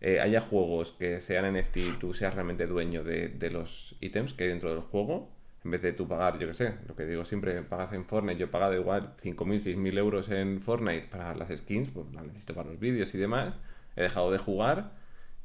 eh, 0.00 0.18
haya 0.20 0.40
juegos 0.40 0.90
que 0.98 1.20
sean 1.20 1.56
NFT 1.56 1.76
y 1.76 1.92
tú 2.00 2.12
seas 2.12 2.34
realmente 2.34 2.66
dueño 2.66 3.04
de, 3.04 3.50
los 3.52 3.94
ítems 4.00 4.34
que 4.34 4.42
hay 4.42 4.50
dentro 4.50 4.70
del 4.70 4.80
juego, 4.80 5.30
en 5.64 5.70
vez 5.70 5.82
de 5.82 5.92
tú 5.92 6.08
pagar, 6.08 6.40
yo 6.40 6.48
qué 6.48 6.54
sé, 6.54 6.74
lo 6.88 6.96
que 6.96 7.06
digo 7.06 7.24
siempre, 7.24 7.62
pagas 7.62 7.92
en 7.92 8.04
Fortnite, 8.06 8.40
yo 8.40 8.46
he 8.46 8.48
pagado 8.48 8.74
igual 8.74 9.14
5.000, 9.22 9.76
6.000 9.76 9.98
euros 9.98 10.28
en 10.30 10.60
Fortnite 10.60 11.06
para 11.06 11.32
las 11.36 11.56
skins, 11.56 11.90
pues 11.90 12.12
las 12.12 12.24
necesito 12.26 12.54
para 12.54 12.70
los 12.70 12.80
vídeos 12.80 13.14
y 13.14 13.18
demás, 13.18 13.54
he 13.96 14.02
dejado 14.02 14.30
de 14.30 14.38
jugar 14.38 14.92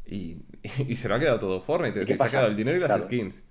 y, 0.06 0.38
se 0.96 1.08
lo 1.08 1.16
ha 1.16 1.20
quedado 1.20 1.40
todo 1.40 1.62
Fortnite, 1.62 2.06
se 2.06 2.24
ha 2.24 2.28
quedado 2.28 2.48
el 2.48 2.56
dinero 2.56 2.78
y 2.78 2.80
las 2.82 3.04
skins. 3.04 3.42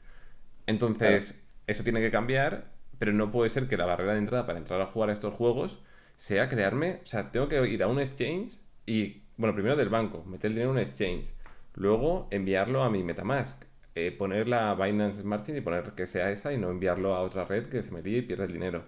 Entonces, 0.66 1.40
eso 1.66 1.82
tiene 1.84 2.00
que 2.00 2.10
cambiar, 2.10 2.66
pero 2.98 3.12
no 3.12 3.30
puede 3.30 3.50
ser 3.50 3.68
que 3.68 3.76
la 3.76 3.86
barrera 3.86 4.12
de 4.12 4.18
entrada 4.18 4.46
para 4.46 4.58
entrar 4.58 4.80
a 4.80 4.86
jugar 4.86 5.10
a 5.10 5.12
estos 5.12 5.34
juegos 5.34 5.78
sea 6.16 6.48
crearme, 6.48 7.00
o 7.02 7.06
sea, 7.06 7.30
tengo 7.30 7.48
que 7.48 7.64
ir 7.68 7.82
a 7.82 7.86
un 7.86 8.00
exchange 8.00 8.58
y 8.86 9.22
bueno, 9.36 9.54
primero 9.54 9.76
del 9.76 9.88
banco, 9.88 10.24
meter 10.24 10.48
el 10.48 10.54
dinero 10.54 10.70
en 10.70 10.76
un 10.76 10.82
exchange. 10.82 11.32
Luego 11.74 12.26
enviarlo 12.32 12.82
a 12.82 12.90
mi 12.90 13.04
Metamask. 13.04 13.62
Eh, 13.94 14.12
poner 14.12 14.48
la 14.48 14.74
Binance 14.74 15.22
Smart 15.22 15.46
Chain 15.46 15.58
y 15.58 15.60
poner 15.60 15.92
que 15.92 16.06
sea 16.06 16.30
esa 16.30 16.52
y 16.52 16.58
no 16.58 16.70
enviarlo 16.70 17.14
a 17.14 17.22
otra 17.22 17.44
red 17.44 17.68
que 17.68 17.82
se 17.82 17.90
me 17.90 18.02
líe 18.02 18.18
y 18.18 18.22
pierda 18.22 18.44
el 18.44 18.52
dinero. 18.52 18.84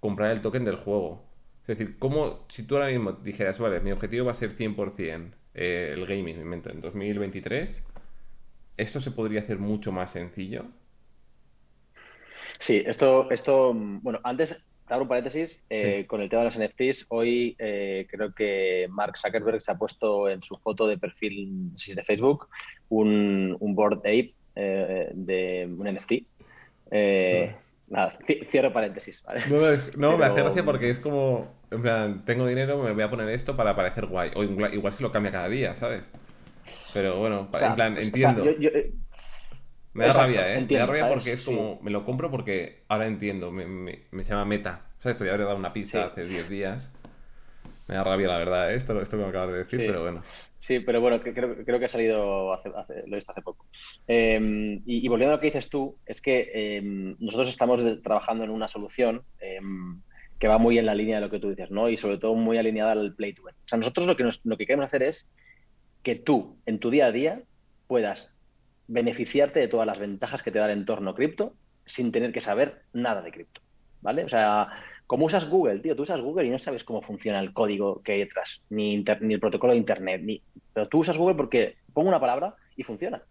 Comprar 0.00 0.32
el 0.32 0.40
token 0.40 0.64
del 0.64 0.76
juego. 0.76 1.24
Es 1.62 1.78
decir, 1.78 1.98
como 1.98 2.46
si 2.48 2.64
tú 2.64 2.76
ahora 2.76 2.88
mismo 2.88 3.12
dijeras, 3.12 3.58
vale, 3.60 3.80
mi 3.80 3.92
objetivo 3.92 4.26
va 4.26 4.32
a 4.32 4.34
ser 4.34 4.56
100% 4.56 5.30
eh, 5.54 5.90
el 5.94 6.06
gaming, 6.06 6.40
en 6.40 6.80
2023, 6.80 7.82
¿esto 8.76 9.00
se 9.00 9.10
podría 9.10 9.40
hacer 9.40 9.58
mucho 9.58 9.92
más 9.92 10.12
sencillo? 10.12 10.66
Sí, 12.58 12.82
esto, 12.86 13.30
esto, 13.30 13.72
bueno, 13.74 14.20
antes 14.22 14.66
abro 14.92 15.04
un 15.04 15.08
paréntesis, 15.08 15.64
eh, 15.70 16.04
con 16.06 16.20
el 16.20 16.28
tema 16.28 16.42
de 16.42 16.50
los 16.50 16.58
NFTs, 16.58 17.06
hoy 17.08 17.56
eh, 17.58 18.06
creo 18.10 18.34
que 18.34 18.86
Mark 18.90 19.16
Zuckerberg 19.16 19.60
se 19.62 19.72
ha 19.72 19.78
puesto 19.78 20.28
en 20.28 20.42
su 20.42 20.56
foto 20.56 20.86
de 20.86 20.98
perfil 20.98 21.72
de 21.74 22.04
Facebook 22.04 22.48
un, 22.88 23.56
un 23.58 23.74
board 23.74 23.98
ape 23.98 24.34
eh, 24.54 25.10
de 25.14 25.68
un 25.70 25.92
NFT. 25.92 26.12
Nada, 27.88 28.18
cierro 28.50 28.72
paréntesis. 28.72 29.22
No, 29.96 30.16
me 30.16 30.24
hace 30.26 30.42
gracia 30.42 30.64
porque 30.64 30.90
es 30.90 30.98
como, 30.98 31.52
en 31.72 31.82
plan, 31.82 32.24
tengo 32.24 32.46
dinero, 32.46 32.82
me 32.82 32.92
voy 32.92 33.02
a 33.02 33.10
poner 33.10 33.28
esto 33.30 33.56
para 33.56 33.74
parecer 33.74 34.06
guay. 34.06 34.30
O 34.34 34.42
igual, 34.42 34.74
igual 34.74 34.92
se 34.92 35.02
lo 35.02 35.10
cambia 35.10 35.32
cada 35.32 35.48
día, 35.48 35.74
¿sabes? 35.74 36.08
Pero 36.92 37.18
bueno, 37.18 37.48
en 37.52 37.74
plan, 37.74 37.96
entiendo. 37.98 38.44
me 39.94 40.06
da 40.06 40.12
rabia, 40.12 40.54
¿eh? 40.54 40.66
me 40.68 40.78
da 40.78 40.86
rabia 40.86 41.08
porque 41.08 41.32
es 41.32 41.44
como, 41.44 41.80
me 41.82 41.90
lo 41.90 42.04
compro 42.04 42.30
porque 42.30 42.82
ahora 42.88 43.06
entiendo, 43.06 43.50
me, 43.50 43.66
me, 43.66 44.24
se 44.24 44.30
llama 44.30 44.44
meta. 44.44 44.82
¿Sabes? 44.98 45.16
Podría 45.16 45.34
haber 45.34 45.46
dado 45.46 45.58
una 45.58 45.72
pista 45.72 46.06
hace 46.06 46.24
10 46.24 46.48
días. 46.48 46.92
Me 47.88 47.96
da 47.96 48.04
rabia, 48.04 48.28
la 48.28 48.38
verdad, 48.38 48.72
¿eh? 48.72 48.76
esto, 48.76 49.00
esto 49.00 49.16
que 49.16 49.22
me 49.24 49.28
acabas 49.28 49.50
de 49.50 49.58
decir, 49.58 49.80
pero 49.80 50.02
bueno. 50.02 50.22
Sí, 50.60 50.78
pero 50.78 51.00
bueno, 51.00 51.20
creo, 51.20 51.64
creo 51.64 51.78
que 51.80 51.86
ha 51.86 51.88
salido 51.88 52.52
hace, 52.52 52.68
lo 52.68 53.12
he 53.12 53.16
visto 53.16 53.32
hace 53.32 53.42
poco. 53.42 53.66
Em, 54.06 54.80
y, 54.86 55.08
volviendo 55.08 55.32
a 55.32 55.36
lo 55.36 55.40
que 55.40 55.48
dices 55.48 55.68
tú, 55.68 55.98
es 56.06 56.20
que 56.20 56.50
em, 56.54 57.16
nosotros 57.18 57.48
estamos 57.48 57.82
trabajando 58.02 58.44
en 58.44 58.50
una 58.50 58.68
solución 58.68 59.24
em, 59.40 60.00
que 60.42 60.48
va 60.48 60.58
muy 60.58 60.76
en 60.76 60.86
la 60.86 60.96
línea 60.96 61.14
de 61.14 61.20
lo 61.20 61.30
que 61.30 61.38
tú 61.38 61.50
dices, 61.50 61.70
¿no? 61.70 61.88
Y 61.88 61.96
sobre 61.96 62.18
todo 62.18 62.34
muy 62.34 62.58
alineada 62.58 62.90
al 62.90 63.14
play 63.14 63.32
to 63.32 63.42
earn. 63.46 63.54
O 63.64 63.68
sea, 63.68 63.78
nosotros 63.78 64.08
lo 64.08 64.16
que, 64.16 64.28
lo 64.42 64.56
que 64.56 64.66
queremos 64.66 64.86
hacer 64.86 65.04
es 65.04 65.32
que 66.02 66.16
tú, 66.16 66.56
en 66.66 66.80
tu 66.80 66.90
día 66.90 67.06
a 67.06 67.12
día, 67.12 67.42
puedas 67.86 68.34
beneficiarte 68.88 69.60
de 69.60 69.68
todas 69.68 69.86
las 69.86 70.00
ventajas 70.00 70.42
que 70.42 70.50
te 70.50 70.58
da 70.58 70.64
el 70.64 70.76
entorno 70.76 71.14
cripto 71.14 71.54
sin 71.86 72.10
tener 72.10 72.32
que 72.32 72.40
saber 72.40 72.82
nada 72.92 73.22
de 73.22 73.30
cripto, 73.30 73.60
¿vale? 74.00 74.24
O 74.24 74.28
sea, 74.28 74.66
como 75.06 75.26
usas 75.26 75.48
Google, 75.48 75.78
tío, 75.78 75.94
tú 75.94 76.02
usas 76.02 76.20
Google 76.20 76.46
y 76.46 76.50
no 76.50 76.58
sabes 76.58 76.82
cómo 76.82 77.02
funciona 77.02 77.38
el 77.38 77.52
código 77.52 78.02
que 78.02 78.14
hay 78.14 78.18
detrás, 78.18 78.64
ni, 78.68 78.96
ni 79.20 79.34
el 79.34 79.40
protocolo 79.40 79.74
de 79.74 79.78
Internet, 79.78 80.22
ni... 80.24 80.42
pero 80.72 80.88
tú 80.88 80.98
usas 80.98 81.18
Google 81.18 81.36
porque 81.36 81.76
pongo 81.94 82.08
una 82.08 82.18
palabra 82.18 82.56
y 82.74 82.82
funciona. 82.82 83.22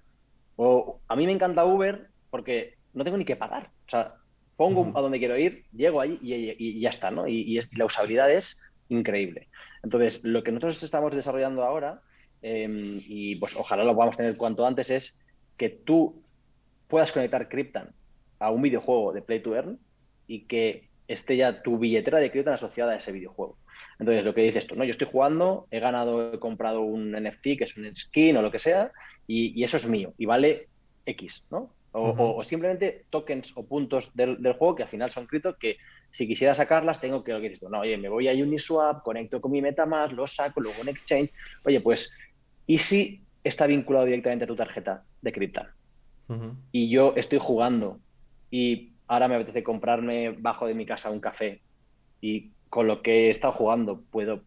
O 0.56 1.02
a 1.10 1.18
mí 1.18 1.26
me 1.26 1.34
encanta 1.34 1.66
Uber 1.66 2.08
porque 2.30 2.76
no 2.94 3.04
tengo 3.04 3.18
ni 3.18 3.26
que 3.26 3.36
pagar. 3.36 3.70
O 3.86 3.90
sea, 3.90 4.16
pongo 4.56 4.98
a 4.98 5.02
donde 5.02 5.20
quiero 5.20 5.38
ir, 5.38 5.66
llego 5.74 6.02
ahí 6.02 6.20
y, 6.22 6.80
ya 6.80 6.90
está, 6.90 7.12
¿no? 7.12 7.28
Y, 7.28 7.60
la 7.76 7.86
usabilidad 7.86 8.32
es 8.32 8.62
increíble. 8.90 9.48
Entonces, 9.84 10.24
lo 10.24 10.44
que 10.44 10.52
nosotros 10.52 10.84
estamos 10.84 11.16
desarrollando 11.16 11.64
ahora, 11.64 12.02
em, 12.42 13.02
y 13.08 13.36
pues 13.36 13.56
ojalá 13.56 13.84
lo 13.84 13.96
podamos 13.96 14.18
tener 14.18 14.38
cuanto 14.38 14.66
antes, 14.66 14.90
es 14.90 15.20
que 15.58 15.70
tú 15.70 16.24
puedas 16.88 17.12
conectar 17.12 17.48
Cryptan 17.48 17.92
a 18.40 18.52
un 18.52 18.62
videojuego 18.62 19.14
de 19.14 19.22
Play 19.22 19.42
to 19.42 19.56
Earn 19.56 19.80
y 20.28 20.42
que 20.46 20.90
esté 21.08 21.38
ya 21.38 21.62
tu 21.62 21.78
billetera 21.78 22.20
de 22.20 22.32
crédito 22.32 22.52
asociada 22.52 22.94
a 22.94 22.98
ese 22.98 23.12
videojuego. 23.12 23.58
Entonces, 24.00 24.24
lo 24.24 24.34
que 24.34 24.42
dices 24.42 24.68
tú, 24.68 24.76
¿no? 24.76 24.84
Yo 24.84 24.92
estoy 24.92 25.08
jugando, 25.08 25.68
he 25.72 25.80
ganado, 25.80 26.34
he 26.34 26.40
comprado 26.40 26.82
un 26.82 27.12
NFT, 27.12 27.58
que 27.58 27.64
es 27.64 27.78
un 27.78 27.96
skin 27.96 28.38
o 28.38 28.42
lo 28.42 28.52
que 28.52 28.60
sea, 28.60 28.92
y, 29.28 29.64
eso 29.64 29.78
es 29.78 29.88
mío, 29.88 30.14
y 30.18 30.26
vale 30.26 30.68
X, 31.06 31.46
¿no? 31.50 31.74
O, 31.94 32.42
simplemente 32.44 33.06
tokens 33.10 33.52
o 33.58 33.66
puntos 33.66 34.12
del, 34.14 34.38
juego 34.54 34.76
que 34.76 34.84
al 34.84 34.90
final 34.90 35.12
son 35.12 35.28
cripto 35.28 35.58
que 35.58 35.76
si 36.10 36.26
quisiera 36.26 36.56
sacarlas 36.56 37.02
tengo 37.02 37.22
que 37.22 37.34
lo 37.34 37.42
que 37.42 37.50
dices 37.50 37.70
no, 37.70 37.82
oye, 37.82 37.98
me 37.98 38.08
voy 38.08 38.30
a 38.30 38.32
Uniswap, 38.32 39.04
conecto 39.04 39.42
con 39.42 39.52
mi 39.52 39.62
MetaMask, 39.62 40.14
lo 40.14 40.26
saco, 40.26 40.62
luego 40.62 40.82
un 40.82 40.88
exchange. 40.88 41.32
Oye, 41.66 41.82
pues, 41.82 42.16
¿y 42.66 42.78
si 42.78 43.22
está 43.44 43.68
vinculado 43.68 44.06
directamente 44.06 44.46
a 44.46 44.48
tu 44.48 44.56
tarjeta 44.56 45.04
de 45.22 45.34
cripto? 45.34 45.62
Y 46.72 46.90
yo 46.90 47.14
estoy 47.18 47.40
jugando 47.40 48.00
y 48.50 48.94
ahora 49.08 49.28
me 49.28 49.36
apetece 49.36 49.64
comprarme 49.64 50.32
bajo 50.32 50.66
de 50.66 50.74
mi 50.74 50.86
casa 50.86 51.12
un 51.12 51.20
café 51.20 51.60
y 52.22 52.52
con 52.70 52.88
lo 52.88 53.02
que 53.02 53.28
he 53.28 53.30
estado 53.30 53.52
jugando 53.52 54.02
puedo 54.10 54.44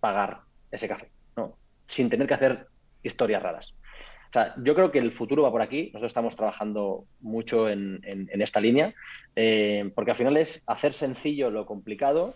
pagar 0.00 0.40
ese 0.72 0.88
café, 0.88 1.08
¿no? 1.36 1.56
Sin 1.86 2.10
tener 2.10 2.26
que 2.26 2.34
hacer 2.34 2.66
historias 3.04 3.42
raras. 3.42 3.74
O 4.30 4.32
sea, 4.32 4.54
yo 4.62 4.76
creo 4.76 4.92
que 4.92 5.00
el 5.00 5.10
futuro 5.10 5.42
va 5.42 5.50
por 5.50 5.60
aquí. 5.60 5.86
Nosotros 5.92 6.10
estamos 6.10 6.36
trabajando 6.36 7.04
mucho 7.20 7.68
en, 7.68 8.00
esta 8.30 8.60
línea, 8.60 8.94
eh, 9.34 9.90
porque 9.94 10.12
al 10.12 10.16
final 10.16 10.36
es 10.36 10.62
hacer 10.68 10.94
sencillo 10.94 11.50
lo 11.50 11.66
complicado, 11.66 12.34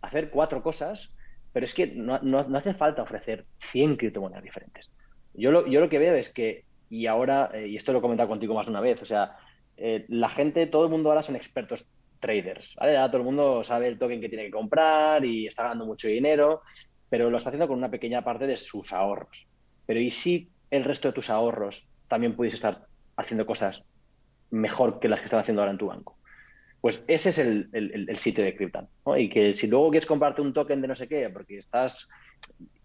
hacer 0.00 0.30
cuatro 0.30 0.64
cosas, 0.64 1.16
pero 1.52 1.62
es 1.62 1.74
que 1.74 1.86
no, 1.86 2.18
hace 2.56 2.74
falta 2.74 3.02
ofrecer 3.02 3.44
100 3.70 3.96
criptomonedas 3.96 4.42
diferentes. 4.42 4.90
Yo 5.32 5.52
lo, 5.52 5.68
yo 5.68 5.78
lo 5.78 5.88
que 5.88 6.00
veo 6.00 6.16
es 6.16 6.32
que, 6.32 6.64
y 6.90 7.06
ahora, 7.06 7.50
eh, 7.54 7.68
y 7.68 7.76
esto 7.76 7.92
lo 7.92 8.00
he 8.00 8.02
comentado 8.02 8.28
contigo 8.28 8.54
más 8.54 8.66
de 8.66 8.72
una 8.72 8.80
vez, 8.80 9.00
o 9.02 9.06
sea, 9.06 9.36
eh, 9.76 10.06
la 10.08 10.28
gente, 10.30 10.66
todo 10.66 10.84
el 10.84 10.90
mundo 10.90 11.10
ahora 11.10 11.22
son 11.22 11.36
expertos 11.36 11.88
traders, 12.18 12.74
¿vale? 12.74 12.94
todo 12.94 13.18
el 13.18 13.22
mundo 13.22 13.62
sabe 13.62 13.86
el 13.86 13.96
token 13.96 14.20
que 14.20 14.28
tiene 14.28 14.46
que 14.46 14.50
comprar 14.50 15.24
y 15.24 15.46
está 15.46 15.62
ganando 15.62 15.86
mucho 15.86 16.08
dinero, 16.08 16.62
pero 17.08 17.30
lo 17.30 17.36
está 17.36 17.50
haciendo 17.50 17.68
con 17.68 17.78
una 17.78 17.90
pequeña 17.90 18.24
parte 18.24 18.48
de 18.48 18.56
sus 18.56 18.92
ahorros. 18.92 19.46
Pero 19.86 20.00
¿y 20.00 20.10
si 20.10 20.50
el 20.70 20.84
resto 20.84 21.08
de 21.08 21.14
tus 21.14 21.30
ahorros 21.30 21.88
también 22.08 22.34
puedes 22.34 22.54
estar 22.54 22.86
haciendo 23.16 23.46
cosas 23.46 23.84
mejor 24.50 25.00
que 25.00 25.08
las 25.08 25.20
que 25.20 25.26
están 25.26 25.40
haciendo 25.40 25.62
ahora 25.62 25.72
en 25.72 25.78
tu 25.78 25.86
banco? 25.86 26.16
Pues 26.80 27.04
ese 27.08 27.30
es 27.30 27.38
el, 27.38 28.18
sitio 28.18 28.44
de 28.44 28.54
Cryptan. 28.54 28.88
Y 29.16 29.28
que 29.28 29.52
si 29.52 29.66
luego 29.66 29.90
quieres 29.90 30.06
comprarte 30.06 30.42
un 30.42 30.52
token 30.52 30.80
de 30.80 30.88
no 30.88 30.94
sé 30.94 31.08
qué, 31.08 31.28
porque 31.28 31.58
estás, 31.58 32.08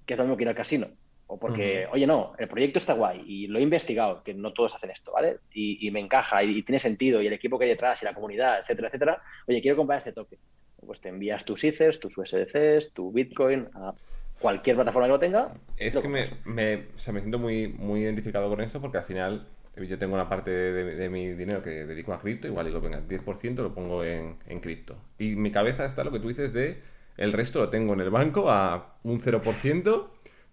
que 0.05 0.13
es 0.13 0.17
lo 0.17 0.25
mismo 0.25 0.37
que 0.37 0.43
ir 0.43 0.49
al 0.49 0.55
casino, 0.55 0.87
o 1.27 1.39
porque, 1.39 1.87
oye, 1.91 2.05
no, 2.05 2.33
el 2.37 2.47
proyecto 2.47 2.79
está 2.79 2.93
guay 2.93 3.23
y 3.25 3.47
lo 3.47 3.59
he 3.59 3.61
investigado, 3.61 4.23
que 4.23 4.33
no 4.33 4.51
todos 4.51 4.75
hacen 4.75 4.89
esto, 4.89 5.11
¿vale? 5.13 5.37
Y, 5.53 5.89
me 5.91 5.99
encaja 5.99 6.43
y, 6.43 6.61
tiene 6.63 6.79
sentido 6.79 7.21
y 7.21 7.27
el 7.27 7.33
equipo 7.33 7.57
que 7.57 7.65
hay 7.65 7.71
detrás 7.71 8.01
y 8.01 8.05
la 8.05 8.13
comunidad, 8.13 8.59
etcétera, 8.59 8.87
etcétera. 8.87 9.21
Oye, 9.47 9.61
quiero 9.61 9.77
comprar 9.77 9.99
este 9.99 10.11
token. 10.11 10.39
Pues 10.85 10.99
te 10.99 11.09
envías 11.09 11.45
tus 11.45 11.63
Ethers, 11.63 11.99
tus 11.99 12.17
USDCs, 12.17 12.91
tu 12.93 13.11
Bitcoin 13.11 13.69
a 13.73 13.93
cualquier 14.39 14.75
plataforma 14.75 15.07
que 15.07 15.13
lo 15.13 15.19
tenga. 15.19 15.53
Es 15.77 15.95
que 15.95 16.07
me, 16.07 16.29
me, 16.45 16.85
siento 16.95 17.39
muy, 17.39 17.67
muy 17.67 18.01
identificado 18.01 18.49
con 18.49 18.61
esto 18.61 18.81
porque 18.81 18.97
al 18.97 19.05
final 19.05 19.47
yo 19.75 19.97
tengo 19.97 20.13
una 20.13 20.29
parte 20.29 20.51
de, 20.51 21.09
mi 21.09 21.29
dinero 21.33 21.61
que 21.61 21.85
dedico 21.85 22.13
a 22.13 22.19
cripto, 22.19 22.47
igual 22.47 22.67
digo, 22.67 22.79
venga, 22.79 23.01
10% 23.01 23.55
lo 23.55 23.73
pongo 23.73 24.03
en, 24.03 24.37
en 24.47 24.59
cripto. 24.59 24.95
Y 25.17 25.35
mi 25.35 25.51
cabeza 25.51 25.85
está 25.85 26.03
lo 26.03 26.11
que 26.11 26.19
tú 26.19 26.27
dices 26.27 26.53
de 26.53 26.81
el 27.17 27.33
resto 27.33 27.59
lo 27.59 27.69
tengo 27.69 27.93
en 27.93 28.01
el 28.01 28.09
banco 28.09 28.49
a 28.49 28.97
un 29.03 29.19
0% 29.19 30.07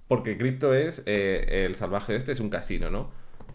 porque 0.08 0.36
cripto 0.36 0.74
es, 0.74 1.02
eh, 1.06 1.64
el 1.64 1.74
salvaje 1.74 2.16
este 2.16 2.32
es 2.32 2.40
un 2.40 2.50
casino, 2.50 2.90
¿no? 2.90 3.10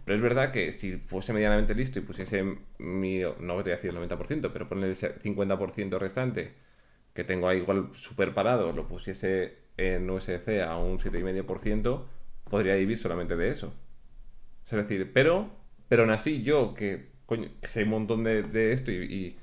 Pero 0.05 0.15
es 0.17 0.21
verdad 0.21 0.51
que 0.51 0.71
si 0.71 0.97
fuese 0.97 1.33
medianamente 1.33 1.75
listo 1.75 1.99
y 1.99 2.03
pusiese 2.03 2.43
mi, 2.77 3.19
no 3.19 3.55
voy 3.55 3.61
a 3.61 3.75
decir 3.75 3.89
el 3.89 3.97
90%, 3.97 4.51
pero 4.53 4.69
poner 4.69 4.91
el 4.91 4.95
50% 4.95 5.99
restante, 5.99 6.53
que 7.13 7.23
tengo 7.23 7.47
ahí 7.47 7.57
igual 7.59 7.89
súper 7.93 8.33
parado, 8.33 8.71
lo 8.71 8.87
pusiese 8.87 9.64
en 9.77 10.09
USDC 10.09 10.61
a 10.61 10.77
un 10.77 10.99
7,5%, 10.99 12.03
podría 12.49 12.75
vivir 12.75 12.97
solamente 12.97 13.35
de 13.35 13.49
eso. 13.49 13.73
Es 14.65 14.71
decir, 14.71 15.11
pero, 15.13 15.49
pero 15.87 16.03
aún 16.03 16.11
así 16.11 16.43
yo, 16.43 16.73
que, 16.73 17.09
coño, 17.25 17.49
que 17.61 17.67
sé 17.67 17.83
un 17.83 17.89
montón 17.89 18.23
de, 18.23 18.71
esto 18.71 18.91
y 18.91 19.35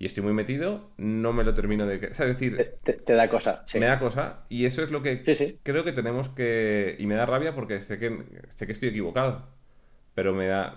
y 0.00 0.06
estoy 0.06 0.22
muy 0.22 0.32
metido, 0.32 0.88
no 0.96 1.34
me 1.34 1.44
lo 1.44 1.52
termino 1.52 1.86
de... 1.86 1.96
es 1.96 2.18
decir... 2.18 2.78
Te, 2.82 3.12
da 3.12 3.28
cosa, 3.28 3.66
Me 3.74 3.84
da 3.84 3.98
cosa 3.98 4.46
y 4.48 4.64
eso 4.64 4.82
es 4.82 4.90
lo 4.90 5.02
que 5.02 5.22
creo 5.62 5.84
que 5.84 5.92
tenemos 5.92 6.30
que... 6.30 6.96
Y 6.98 7.04
me 7.04 7.16
da 7.16 7.26
rabia 7.26 7.54
porque 7.54 7.82
sé 7.82 7.98
que, 7.98 8.24
sé 8.48 8.66
que 8.66 8.72
estoy 8.72 8.88
equivocado, 8.88 9.46
pero 10.14 10.32
me 10.32 10.46
da... 10.46 10.74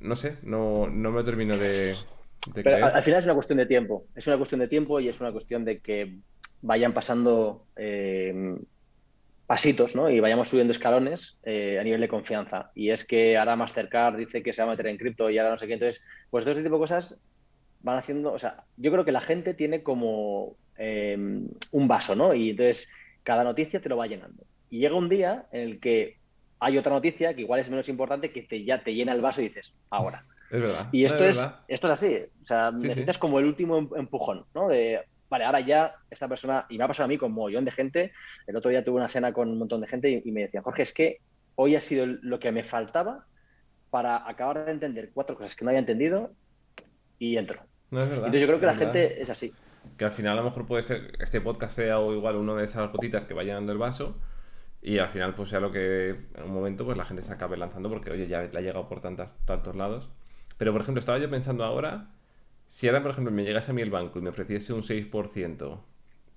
No 0.00 0.14
sé, 0.14 0.36
no, 0.44 0.88
no 0.88 1.10
me 1.10 1.18
lo 1.18 1.24
termino 1.24 1.58
de... 1.58 1.96
pero 2.54 2.86
al, 2.86 3.02
final 3.02 3.18
es 3.18 3.24
una 3.24 3.34
cuestión 3.34 3.58
de 3.58 3.66
tiempo, 3.66 4.06
es 4.14 4.28
una 4.28 4.36
cuestión 4.36 4.60
de 4.60 4.68
tiempo 4.68 5.00
y 5.00 5.08
es 5.08 5.18
una 5.18 5.32
cuestión 5.32 5.64
de 5.64 5.80
que 5.80 6.18
vayan 6.62 6.94
pasando 6.94 7.66
eh, 7.76 8.56
pasitos, 9.46 9.94
¿no? 9.94 10.08
Y 10.08 10.20
vayamos 10.20 10.48
subiendo 10.48 10.70
escalones 10.70 11.36
eh, 11.42 11.78
a 11.78 11.84
nivel 11.84 12.00
de 12.00 12.08
confianza. 12.08 12.70
Y 12.74 12.90
es 12.90 13.04
que 13.04 13.36
ahora 13.36 13.56
Mastercard 13.56 14.16
dice 14.16 14.42
que 14.42 14.52
se 14.52 14.62
va 14.62 14.68
a 14.68 14.70
meter 14.70 14.86
en 14.86 14.96
cripto 14.96 15.28
y 15.28 15.36
ahora 15.36 15.50
no 15.50 15.58
sé 15.58 15.66
qué. 15.66 15.74
Entonces, 15.74 16.02
pues 16.30 16.44
todo 16.44 16.52
ese 16.52 16.62
tipo 16.62 16.76
de 16.76 16.80
cosas 16.80 17.20
van 17.80 17.98
haciendo, 17.98 18.32
o 18.32 18.38
sea, 18.38 18.64
yo 18.76 18.90
creo 18.90 19.04
que 19.04 19.12
la 19.12 19.20
gente 19.20 19.52
tiene 19.52 19.82
como 19.82 20.56
eh, 20.78 21.16
un 21.72 21.88
vaso, 21.88 22.16
¿no? 22.16 22.32
Y 22.32 22.50
entonces 22.50 22.88
cada 23.24 23.44
noticia 23.44 23.80
te 23.80 23.88
lo 23.88 23.96
va 23.96 24.06
llenando. 24.06 24.44
Y 24.70 24.78
llega 24.78 24.94
un 24.94 25.08
día 25.08 25.46
en 25.52 25.60
el 25.68 25.80
que 25.80 26.16
hay 26.58 26.78
otra 26.78 26.92
noticia 26.92 27.34
que 27.34 27.42
igual 27.42 27.60
es 27.60 27.68
menos 27.68 27.88
importante 27.88 28.32
que 28.32 28.42
te, 28.42 28.64
ya 28.64 28.82
te 28.82 28.94
llena 28.94 29.12
el 29.12 29.20
vaso 29.20 29.42
y 29.42 29.48
dices, 29.48 29.74
ahora. 29.90 30.24
Es 30.50 30.60
verdad. 30.60 30.88
Y 30.92 31.04
esto, 31.04 31.24
es, 31.24 31.38
esto 31.66 31.86
es 31.88 31.92
así. 31.92 32.18
O 32.40 32.44
sea, 32.44 32.70
necesitas 32.70 33.18
como 33.18 33.38
el 33.38 33.46
último 33.46 33.76
em, 33.78 33.88
empujón, 33.96 34.44
¿no? 34.54 34.68
De, 34.68 35.00
vale, 35.32 35.44
ahora 35.44 35.60
ya 35.60 35.94
esta 36.10 36.28
persona, 36.28 36.66
y 36.68 36.78
me 36.78 36.84
ha 36.84 36.88
pasado 36.88 37.06
a 37.06 37.08
mí 37.08 37.18
con 37.18 37.32
un 37.32 37.36
montón 37.36 37.64
de 37.64 37.70
gente, 37.70 38.12
el 38.46 38.54
otro 38.54 38.70
día 38.70 38.84
tuve 38.84 38.96
una 38.96 39.08
cena 39.08 39.32
con 39.32 39.48
un 39.48 39.58
montón 39.58 39.80
de 39.80 39.88
gente 39.88 40.10
y, 40.10 40.22
y 40.24 40.30
me 40.30 40.42
decían, 40.42 40.62
Jorge, 40.62 40.82
es 40.82 40.92
que 40.92 41.18
hoy 41.54 41.74
ha 41.74 41.80
sido 41.80 42.06
lo 42.06 42.38
que 42.38 42.52
me 42.52 42.64
faltaba 42.64 43.24
para 43.90 44.28
acabar 44.28 44.64
de 44.64 44.72
entender 44.72 45.10
cuatro 45.12 45.36
cosas 45.36 45.56
que 45.56 45.64
no 45.64 45.70
había 45.70 45.80
entendido 45.80 46.32
y 47.18 47.36
entro. 47.38 47.62
No 47.90 48.02
es 48.02 48.08
verdad. 48.08 48.26
Entonces 48.26 48.42
yo 48.42 48.46
creo 48.46 48.60
que 48.60 48.66
la 48.66 48.76
gente 48.76 49.20
es 49.20 49.30
así. 49.30 49.52
Que 49.96 50.04
al 50.04 50.12
final 50.12 50.32
a 50.34 50.42
lo 50.42 50.44
mejor 50.44 50.66
puede 50.66 50.82
ser, 50.82 51.12
este 51.18 51.40
podcast 51.40 51.76
sea 51.76 51.98
o 51.98 52.12
igual 52.12 52.36
uno 52.36 52.56
de 52.56 52.64
esas 52.64 52.92
gotitas 52.92 53.24
que 53.24 53.34
va 53.34 53.42
llenando 53.42 53.72
el 53.72 53.78
vaso 53.78 54.18
y 54.80 54.98
al 54.98 55.08
final 55.08 55.34
pues 55.34 55.48
sea 55.48 55.60
lo 55.60 55.72
que 55.72 56.10
en 56.34 56.42
un 56.42 56.52
momento 56.52 56.84
pues 56.84 56.96
la 56.96 57.04
gente 57.04 57.22
se 57.22 57.32
acabe 57.32 57.56
lanzando 57.56 57.88
porque 57.88 58.10
oye 58.10 58.26
ya 58.26 58.42
le 58.42 58.58
ha 58.58 58.60
llegado 58.60 58.88
por 58.88 59.00
tantas, 59.00 59.34
tantos 59.44 59.76
lados. 59.76 60.10
Pero 60.58 60.72
por 60.72 60.82
ejemplo 60.82 61.00
estaba 61.00 61.18
yo 61.18 61.30
pensando 61.30 61.64
ahora, 61.64 62.08
si 62.72 62.88
ahora 62.88 63.02
por 63.02 63.10
ejemplo 63.10 63.30
me 63.30 63.44
llegase 63.44 63.70
a 63.70 63.74
mí 63.74 63.82
el 63.82 63.90
banco 63.90 64.18
y 64.18 64.22
me 64.22 64.30
ofreciese 64.30 64.72
un 64.72 64.82
6% 64.82 65.78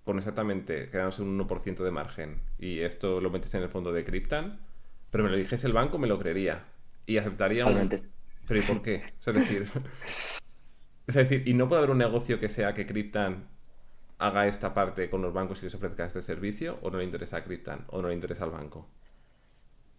con 0.04 0.18
exactamente 0.18 0.90
quedándose 0.90 1.22
un 1.22 1.40
1% 1.40 1.82
de 1.82 1.92
margen 1.92 2.42
y 2.60 2.82
esto 2.82 3.22
lo 3.22 3.30
metes 3.30 3.54
en 3.54 3.64
el 3.64 3.70
fondo 3.70 3.94
de 3.94 4.04
Cryptan, 4.04 4.60
pero 5.12 5.24
me 5.24 5.30
lo 5.30 5.38
dijese 5.38 5.66
el 5.66 5.72
banco 5.72 5.98
me 5.98 6.08
lo 6.08 6.20
creería 6.20 6.66
y 7.06 7.18
aceptaría 7.18 7.66
un... 7.66 8.12
Pero 8.48 8.60
¿y 8.60 8.64
por 8.64 8.82
qué? 8.82 9.14
es 9.18 9.34
decir, 9.34 9.66
Es 11.08 11.16
decir, 11.16 11.48
¿y 11.48 11.54
no 11.54 11.70
puede 11.70 11.80
haber 11.80 11.92
un 11.92 12.00
negocio 12.00 12.38
que 12.38 12.50
sea 12.50 12.74
que 12.74 12.86
Cryptan 12.86 13.48
haga 14.18 14.48
esta 14.48 14.74
parte 14.74 15.10
con 15.10 15.22
los 15.22 15.34
bancos 15.34 15.62
y 15.62 15.66
les 15.66 15.76
ofrezca 15.76 16.06
este 16.06 16.22
servicio? 16.22 16.80
¿O 16.82 16.90
no 16.90 16.98
le 16.98 17.06
interesa 17.06 17.38
a 17.38 17.44
Cryptan? 17.46 17.86
¿O 17.88 18.02
no 18.02 18.10
le 18.10 18.14
interesa 18.14 18.44
al 18.44 18.52
banco? 18.52 18.90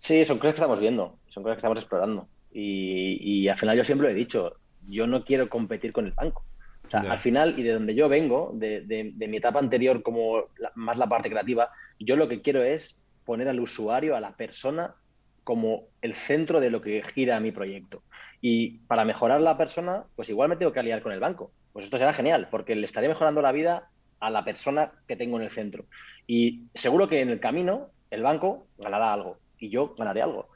Sí, 0.01 0.23
son 0.27 0.39
cosas 0.39 0.53
que 0.53 0.59
estamos 0.59 0.81
viendo, 0.81 1.19
son 1.29 1.43
cosas 1.43 1.57
que 1.57 1.61
estamos 1.61 1.79
explorando. 1.79 2.29
Y, 2.53 3.49
al 3.49 3.59
final 3.59 3.77
yo 3.77 3.85
siempre 3.85 4.09
lo 4.09 4.15
he 4.15 4.17
dicho, 4.17 4.57
yo 4.89 5.07
no 5.07 5.25
quiero 5.25 5.49
competir 5.49 5.93
con 5.93 6.07
el 6.07 6.13
banco. 6.13 6.45
O 6.87 6.91
sea, 6.91 7.01
al 7.01 7.19
final, 7.19 7.59
y 7.59 7.63
de 7.63 7.73
donde 7.73 7.95
yo 7.95 8.09
vengo, 8.09 8.53
de, 8.55 9.13
mi 9.17 9.37
etapa 9.37 9.59
anterior 9.59 10.03
como 10.03 10.45
más 10.77 10.99
la 10.99 11.09
parte 11.09 11.29
creativa, 11.29 11.71
yo 11.99 12.15
lo 12.17 12.29
que 12.29 12.43
quiero 12.43 12.63
es 12.63 12.99
poner 13.25 13.49
al 13.49 13.59
usuario, 13.59 14.15
a 14.15 14.21
la 14.21 14.37
persona, 14.37 14.95
como 15.43 15.89
el 16.01 16.15
centro 16.15 16.61
de 16.61 16.71
lo 16.71 16.81
que 16.81 17.03
gira 17.03 17.41
mi 17.41 17.51
proyecto. 17.51 18.03
Y 18.41 18.79
para 18.87 19.05
mejorar 19.05 19.41
la 19.41 19.57
persona, 19.57 20.05
pues 20.15 20.29
igual 20.29 20.49
me 20.49 20.57
tengo 20.57 20.73
que 20.73 20.81
aliar 20.81 21.03
con 21.03 21.13
el 21.13 21.21
banco. 21.21 21.51
Pues 21.73 21.85
esto 21.85 21.99
será 21.99 22.13
genial, 22.13 22.49
porque 22.51 22.77
le 22.77 22.85
estaré 22.85 23.09
mejorando 23.09 23.43
la 23.43 23.53
vida 23.53 23.89
a 24.21 24.31
la 24.31 24.45
persona 24.45 24.93
que 25.09 25.17
tengo 25.17 25.37
en 25.39 25.45
el 25.45 25.51
centro. 25.51 25.87
Y 26.27 26.65
seguro 26.75 27.09
que 27.09 27.21
en 27.21 27.31
el 27.31 27.41
camino 27.41 27.89
el 28.11 28.23
banco 28.23 28.67
ganará 28.79 29.13
algo 29.13 29.39
y 29.59 29.71
yo 29.71 29.95
ganaré 29.95 30.23
algo. 30.23 30.49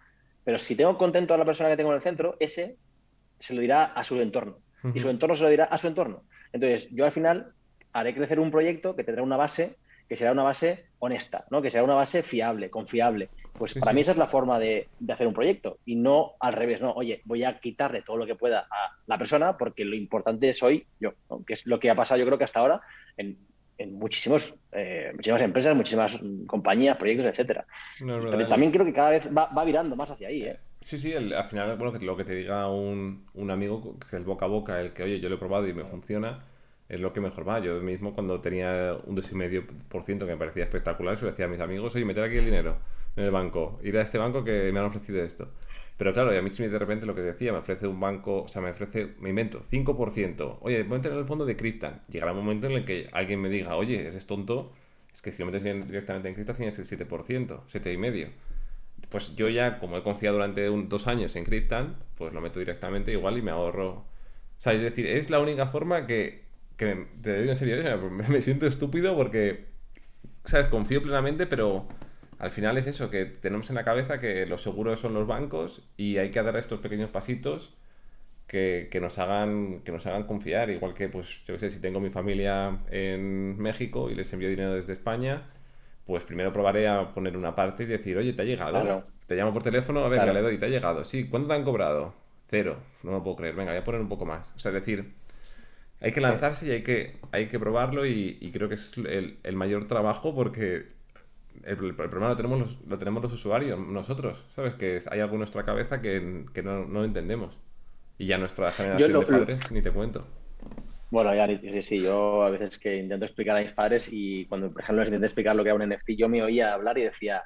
Pero 0.44 0.58
si 0.58 0.76
tengo 0.76 0.96
contento 0.96 1.34
a 1.34 1.38
la 1.38 1.44
persona 1.44 1.68
que 1.68 1.76
tengo 1.76 1.90
en 1.90 1.96
el 1.96 2.02
centro, 2.02 2.36
ese 2.40 2.76
se 3.40 3.54
lo 3.54 3.60
dirá 3.60 3.86
a 3.86 4.04
su 4.04 4.20
entorno. 4.20 4.58
Y 4.94 5.00
su 5.00 5.10
entorno 5.10 5.34
se 5.34 5.42
lo 5.42 5.50
dirá 5.50 5.64
a 5.64 5.76
su 5.76 5.88
entorno. 5.88 6.22
Entonces, 6.52 6.88
yo 6.90 7.04
al 7.04 7.12
final 7.12 7.52
haré 7.92 8.14
crecer 8.14 8.38
un 8.38 8.50
proyecto 8.50 8.94
que 8.94 9.04
tendrá 9.04 9.22
una 9.22 9.36
base 9.36 9.76
que 10.10 10.16
será 10.16 10.32
una 10.32 10.42
base 10.42 10.86
honesta, 10.98 11.44
¿no? 11.50 11.62
que 11.62 11.70
será 11.70 11.84
una 11.84 11.94
base 11.94 12.24
fiable, 12.24 12.68
confiable. 12.68 13.28
Pues 13.56 13.74
para 13.74 13.92
mí 13.92 14.00
esa 14.00 14.10
es 14.10 14.18
la 14.18 14.26
forma 14.26 14.58
de, 14.58 14.88
hacer 15.08 15.24
un 15.24 15.32
proyecto 15.32 15.78
y 15.84 15.94
no 15.94 16.32
al 16.40 16.52
revés, 16.52 16.80
no, 16.80 16.90
oye, 16.90 17.22
voy 17.26 17.44
a 17.44 17.60
quitarle 17.60 18.02
todo 18.02 18.16
lo 18.16 18.26
que 18.26 18.34
pueda 18.34 18.66
a 18.68 18.96
la 19.06 19.18
persona 19.18 19.56
porque 19.56 19.84
lo 19.84 19.94
importante 19.94 20.52
soy 20.52 20.84
yo, 20.98 21.12
que 21.46 21.52
es 21.52 21.64
lo 21.64 21.78
que 21.78 21.90
ha 21.90 21.94
pasado 21.94 22.18
yo 22.18 22.26
creo 22.26 22.38
que 22.38 22.42
hasta 22.42 22.58
ahora 22.58 22.80
en, 23.16 23.38
muchísimos, 23.92 24.52
eh, 24.72 25.12
muchísimas 25.14 25.42
empresas, 25.42 25.76
muchísimas 25.76 26.18
compañías, 26.48 26.96
proyectos, 26.96 27.26
etcétera. 27.26 27.64
también 28.48 28.72
creo 28.72 28.84
que 28.84 28.92
cada 28.92 29.10
vez 29.10 29.30
va, 29.32 29.64
virando 29.64 29.94
más 29.94 30.10
hacia 30.10 30.26
ahí. 30.26 30.42
¿eh? 30.42 30.58
Sí, 30.82 30.98
sí, 30.98 31.12
al 31.12 31.44
final, 31.44 31.76
bueno, 31.76 31.92
que 31.98 32.04
lo 32.04 32.16
que 32.16 32.24
te 32.24 32.34
diga 32.34 32.68
un, 32.70 33.26
un 33.34 33.50
amigo, 33.50 33.98
que 33.98 34.06
es 34.06 34.12
el 34.14 34.24
boca 34.24 34.46
a 34.46 34.48
boca, 34.48 34.80
el 34.80 34.92
que, 34.94 35.02
oye, 35.02 35.20
yo 35.20 35.28
lo 35.28 35.34
he 35.34 35.38
probado 35.38 35.68
y 35.68 35.74
me 35.74 35.84
funciona, 35.84 36.44
es 36.88 37.00
lo 37.00 37.12
que 37.12 37.20
mejor 37.20 37.46
va. 37.46 37.60
Yo 37.60 37.80
mismo 37.82 38.14
cuando 38.14 38.40
tenía 38.40 38.96
un 39.04 39.14
2,5% 39.14 40.18
que 40.20 40.24
me 40.24 40.36
parecía 40.38 40.64
espectacular, 40.64 41.16
se 41.18 41.24
lo 41.26 41.30
decía 41.32 41.44
a 41.44 41.48
mis 41.48 41.60
amigos, 41.60 41.94
oye, 41.94 42.04
meter 42.06 42.24
aquí 42.24 42.36
el 42.38 42.46
dinero 42.46 42.78
en 43.16 43.24
el 43.24 43.30
banco, 43.30 43.78
ir 43.82 43.96
a 43.98 44.02
este 44.02 44.16
banco 44.18 44.42
que 44.42 44.72
me 44.72 44.78
han 44.80 44.86
ofrecido 44.86 45.22
esto. 45.22 45.50
Pero 45.98 46.14
claro, 46.14 46.34
y 46.34 46.38
a 46.38 46.42
mí 46.42 46.48
si 46.50 46.66
de 46.66 46.78
repente 46.78 47.04
lo 47.04 47.14
que 47.14 47.20
decía, 47.20 47.52
me 47.52 47.58
ofrece 47.58 47.86
un 47.86 48.00
banco, 48.00 48.44
o 48.44 48.48
sea, 48.48 48.62
me 48.62 48.70
ofrece, 48.70 49.14
me 49.20 49.28
invento, 49.30 49.62
5%. 49.70 50.58
Oye, 50.62 50.82
voy 50.84 50.98
a 50.98 51.02
tener 51.02 51.18
el 51.18 51.26
fondo 51.26 51.44
de 51.44 51.56
Cryptan. 51.56 52.02
Llegará 52.08 52.32
un 52.32 52.38
momento 52.38 52.66
en 52.68 52.72
el 52.72 52.84
que 52.86 53.08
alguien 53.12 53.40
me 53.40 53.50
diga, 53.50 53.76
oye, 53.76 54.06
eres 54.06 54.26
tonto, 54.26 54.72
es 55.12 55.20
que 55.20 55.30
si 55.30 55.40
lo 55.42 55.50
metes 55.50 55.62
directamente 55.62 56.28
en 56.28 56.34
Cryptan 56.34 56.56
tienes 56.56 56.78
el 56.78 56.86
7%, 56.86 57.60
7,5%. 57.70 58.30
Pues 59.10 59.34
yo 59.36 59.48
ya, 59.48 59.78
como 59.78 59.96
he 59.96 60.02
confiado 60.02 60.36
durante 60.36 60.66
dos 60.66 61.06
años 61.06 61.36
en 61.36 61.44
Cryptan, 61.44 61.96
pues 62.16 62.32
lo 62.32 62.40
meto 62.40 62.58
directamente 62.60 63.12
igual 63.12 63.38
y 63.38 63.42
me 63.42 63.50
ahorro. 63.50 63.88
O 63.90 64.04
sea, 64.62 64.72
es 64.72 64.82
decir, 64.82 65.06
es 65.06 65.30
la 65.30 65.40
única 65.40 65.66
forma 65.66 66.06
que 66.06 66.50
que 66.80 67.06
te 67.22 67.40
digo 67.40 67.52
en 67.52 67.56
serio, 67.58 68.10
me 68.28 68.40
siento 68.40 68.66
estúpido 68.66 69.14
porque, 69.14 69.66
¿sabes? 70.46 70.68
Confío 70.68 71.02
plenamente, 71.02 71.46
pero 71.46 71.86
al 72.38 72.50
final 72.50 72.78
es 72.78 72.86
eso, 72.86 73.10
que 73.10 73.26
tenemos 73.26 73.68
en 73.68 73.76
la 73.76 73.84
cabeza 73.84 74.18
que 74.18 74.46
los 74.46 74.62
seguros 74.62 74.98
son 74.98 75.12
los 75.12 75.26
bancos 75.26 75.86
y 75.98 76.16
hay 76.16 76.30
que 76.30 76.42
dar 76.42 76.56
estos 76.56 76.80
pequeños 76.80 77.10
pasitos 77.10 77.74
que, 78.46 78.88
nos 79.00 79.18
hagan 79.18 79.82
que 79.84 79.92
nos 79.92 80.06
hagan 80.06 80.24
confiar. 80.24 80.70
Igual 80.70 80.94
que, 80.94 81.08
pues, 81.08 81.44
yo 81.46 81.54
qué 81.54 81.60
sé, 81.60 81.70
si 81.70 81.80
tengo 81.80 82.00
mi 82.00 82.10
familia 82.10 82.78
en 82.90 83.58
México 83.58 84.10
y 84.10 84.14
les 84.14 84.32
envío 84.32 84.48
dinero 84.48 84.74
desde 84.74 84.94
España, 84.94 85.50
pues 86.10 86.24
primero 86.24 86.52
probaré 86.52 86.88
a 86.88 87.14
poner 87.14 87.36
una 87.36 87.54
parte 87.54 87.84
y 87.84 87.86
decir, 87.86 88.18
oye, 88.18 88.32
te 88.32 88.42
ha 88.42 88.44
llegado. 88.44 89.04
Te 89.28 89.36
llamo 89.36 89.52
por 89.52 89.62
teléfono, 89.62 90.04
a 90.04 90.08
ver, 90.08 90.18
claro. 90.18 90.32
le 90.32 90.42
doy, 90.42 90.58
te 90.58 90.66
ha 90.66 90.68
llegado. 90.68 91.04
Sí, 91.04 91.28
¿cuánto 91.28 91.46
te 91.46 91.54
han 91.54 91.62
cobrado? 91.62 92.12
Cero. 92.48 92.78
No 93.04 93.12
lo 93.12 93.22
puedo 93.22 93.36
creer. 93.36 93.54
Venga, 93.54 93.70
voy 93.70 93.80
a 93.80 93.84
poner 93.84 94.00
un 94.00 94.08
poco 94.08 94.26
más. 94.26 94.52
O 94.56 94.58
sea, 94.58 94.70
es 94.70 94.74
decir, 94.74 95.12
hay 96.00 96.10
que 96.10 96.20
lanzarse 96.20 96.66
y 96.66 96.72
hay 96.72 96.82
que, 96.82 97.16
hay 97.30 97.46
que 97.46 97.60
probarlo 97.60 98.04
y, 98.06 98.50
creo 98.52 98.68
que 98.68 98.74
es 98.74 98.90
el, 98.96 99.38
mayor 99.54 99.86
trabajo 99.86 100.34
porque 100.34 100.88
el, 101.62 101.94
problema 101.94 102.30
lo 102.30 102.36
tenemos, 102.36 102.58
los, 102.58 102.80
lo 102.88 102.98
tenemos 102.98 103.22
los 103.22 103.32
usuarios, 103.32 103.78
nosotros, 103.78 104.44
¿sabes? 104.56 104.74
Que 104.74 105.00
hay 105.08 105.20
algo 105.20 105.34
en 105.34 105.38
nuestra 105.38 105.64
cabeza 105.64 106.02
que, 106.02 106.20
no, 106.64 107.04
entendemos. 107.04 107.56
Y 108.18 108.26
ya 108.26 108.36
nuestra 108.36 108.72
generación 108.72 109.12
de 109.12 109.26
padres 109.26 109.70
ni 109.70 109.80
te 109.80 109.92
cuento. 109.92 110.26
Bueno, 111.10 111.34
ya 111.34 111.46
sí, 111.46 111.82
sí, 111.82 112.00
yo 112.00 112.42
a 112.42 112.50
veces 112.50 112.78
que 112.78 112.96
intento 112.96 113.24
explicar 113.24 113.56
a 113.56 113.62
mis 113.62 113.72
padres 113.72 114.08
y 114.12 114.46
cuando, 114.46 114.72
por 114.72 114.82
ejemplo, 114.82 115.02
les 115.02 115.08
intenté 115.08 115.26
explicar 115.26 115.56
lo 115.56 115.64
que 115.64 115.70
era 115.70 115.76
un 115.76 115.88
NFT, 115.88 116.10
yo 116.16 116.28
me 116.28 116.42
oía 116.42 116.72
hablar 116.72 116.98
y 116.98 117.02
decía, 117.02 117.42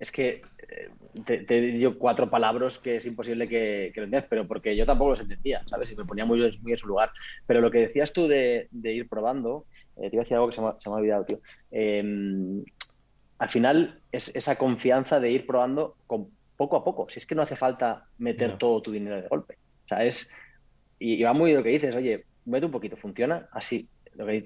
es 0.00 0.10
que 0.10 0.42
eh, 0.68 0.88
te, 1.24 1.38
te 1.44 1.60
digo 1.60 1.98
cuatro 1.98 2.30
palabras 2.30 2.78
que 2.78 2.96
es 2.96 3.06
imposible 3.06 3.46
que, 3.46 3.92
que 3.94 4.00
lo 4.00 4.04
entiendas, 4.04 4.28
pero 4.30 4.48
porque 4.48 4.74
yo 4.74 4.86
tampoco 4.86 5.10
los 5.10 5.20
entendía, 5.20 5.62
¿sabes? 5.68 5.92
Y 5.92 5.96
me 5.96 6.06
ponía 6.06 6.24
muy, 6.24 6.40
muy 6.62 6.72
en 6.72 6.76
su 6.76 6.88
lugar. 6.88 7.12
Pero 7.46 7.60
lo 7.60 7.70
que 7.70 7.80
decías 7.80 8.12
tú 8.12 8.26
de, 8.26 8.68
ir 8.82 9.08
probando, 9.08 9.66
eh, 9.96 10.08
te 10.08 10.16
iba 10.16 10.22
a 10.22 10.24
decir 10.24 10.36
algo 10.36 10.48
que 10.48 10.56
se 10.56 10.60
me, 10.62 10.68
ha 10.68 10.90
olvidado, 10.90 11.24
tío. 11.26 11.40
Em, 11.70 12.64
al 13.38 13.48
final 13.50 14.00
es 14.10 14.34
esa 14.34 14.56
confianza 14.56 15.20
de 15.20 15.30
ir 15.30 15.46
probando 15.46 15.96
con 16.06 16.28
poco 16.56 16.76
a 16.76 16.84
poco. 16.84 17.06
Si 17.10 17.18
es 17.18 17.26
que 17.26 17.34
no 17.34 17.42
hace 17.42 17.56
falta 17.56 18.04
meter 18.18 18.56
todo 18.58 18.80
tu 18.82 18.92
dinero 18.92 19.20
de 19.20 19.28
golpe. 19.28 19.58
O 19.84 19.88
sea, 19.88 20.04
es. 20.04 20.32
Y, 20.98 21.22
va 21.22 21.32
muy 21.32 21.50
de 21.50 21.56
lo 21.58 21.62
que 21.62 21.70
dices, 21.70 21.94
oye, 21.94 22.24
mete 22.44 22.66
un 22.66 22.72
poquito, 22.72 22.96
funciona 22.96 23.48
así. 23.52 23.88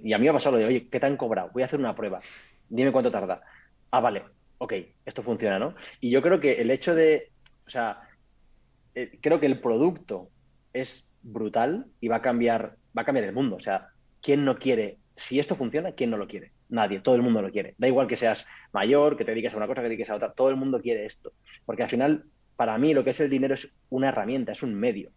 y 0.02 0.12
a 0.12 0.18
mí 0.18 0.24
me 0.24 0.30
ha 0.30 0.34
pasado 0.34 0.56
lo 0.56 0.58
de, 0.58 0.66
oye, 0.66 0.88
¿qué 0.88 1.00
te 1.00 1.06
han 1.06 1.16
cobrado? 1.16 1.50
Voy 1.52 1.62
a 1.62 1.66
hacer 1.66 1.80
una 1.80 1.94
prueba. 1.94 2.20
Dime 2.68 2.92
cuánto 2.92 3.10
tarda. 3.10 3.42
Ah, 3.90 4.00
vale, 4.00 4.22
ok, 4.58 4.72
esto 5.04 5.22
funciona, 5.22 5.58
¿no? 5.58 5.74
Y 6.00 6.10
yo 6.10 6.22
creo 6.22 6.40
que 6.40 6.54
el 6.54 6.70
hecho 6.70 6.94
de, 6.94 7.30
o 7.66 7.70
sea, 7.70 8.00
eh, 8.94 9.18
creo 9.20 9.40
que 9.40 9.46
el 9.46 9.60
producto 9.60 10.30
es 10.72 11.08
brutal 11.22 11.86
y 12.00 12.08
va 12.08 12.16
a 12.16 12.22
cambiar, 12.22 12.76
va 12.96 13.02
a 13.02 13.04
cambiar 13.04 13.26
el 13.26 13.32
mundo. 13.34 13.56
O 13.56 13.60
sea, 13.60 13.88
¿quién 14.22 14.44
no 14.44 14.58
quiere? 14.58 14.98
Si 15.16 15.38
esto 15.38 15.56
funciona, 15.56 15.92
¿quién 15.92 16.10
no 16.10 16.16
lo 16.16 16.26
quiere? 16.26 16.52
Nadie, 16.68 17.00
todo 17.00 17.14
el 17.14 17.22
mundo 17.22 17.42
lo 17.42 17.50
quiere. 17.50 17.74
Da 17.78 17.86
igual 17.86 18.06
que 18.06 18.16
seas 18.16 18.46
mayor, 18.72 19.16
que 19.16 19.24
te 19.24 19.30
dediques 19.30 19.54
a 19.54 19.56
una 19.56 19.66
cosa, 19.66 19.80
que 19.80 19.86
te 19.86 19.90
dediques 19.90 20.10
a 20.10 20.16
otra, 20.16 20.32
todo 20.32 20.50
el 20.50 20.56
mundo 20.56 20.80
quiere 20.80 21.04
esto. 21.06 21.32
Porque 21.64 21.82
al 21.82 21.90
final, 21.90 22.24
para 22.56 22.76
mí, 22.78 22.94
lo 22.94 23.04
que 23.04 23.10
es 23.10 23.20
el 23.20 23.30
dinero 23.30 23.54
es 23.54 23.68
una 23.90 24.08
herramienta, 24.08 24.52
es 24.52 24.62
un 24.62 24.74
medio. 24.74 25.10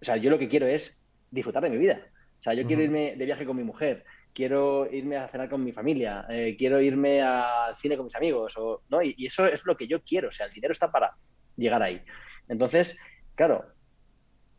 O 0.00 0.04
sea, 0.04 0.16
yo 0.16 0.30
lo 0.30 0.38
que 0.38 0.48
quiero 0.48 0.66
es 0.66 1.01
disfrutar 1.32 1.64
de 1.64 1.70
mi 1.70 1.78
vida. 1.78 2.06
O 2.38 2.42
sea, 2.42 2.54
yo 2.54 2.66
quiero 2.66 2.82
irme 2.82 3.16
de 3.16 3.24
viaje 3.24 3.44
con 3.44 3.56
mi 3.56 3.64
mujer, 3.64 4.04
quiero 4.32 4.88
irme 4.92 5.16
a 5.16 5.28
cenar 5.28 5.48
con 5.48 5.64
mi 5.64 5.72
familia, 5.72 6.26
eh, 6.28 6.56
quiero 6.56 6.80
irme 6.80 7.22
al 7.22 7.76
cine 7.76 7.96
con 7.96 8.06
mis 8.06 8.16
amigos, 8.16 8.56
o, 8.56 8.82
¿no? 8.88 9.02
Y, 9.02 9.26
eso 9.26 9.46
es 9.46 9.64
lo 9.64 9.76
que 9.76 9.86
yo 9.86 10.02
quiero, 10.02 10.28
o 10.28 10.32
sea, 10.32 10.46
el 10.46 10.52
dinero 10.52 10.72
está 10.72 10.90
para 10.90 11.16
llegar 11.56 11.82
ahí. 11.82 12.00
Entonces, 12.48 12.96
claro, 13.34 13.64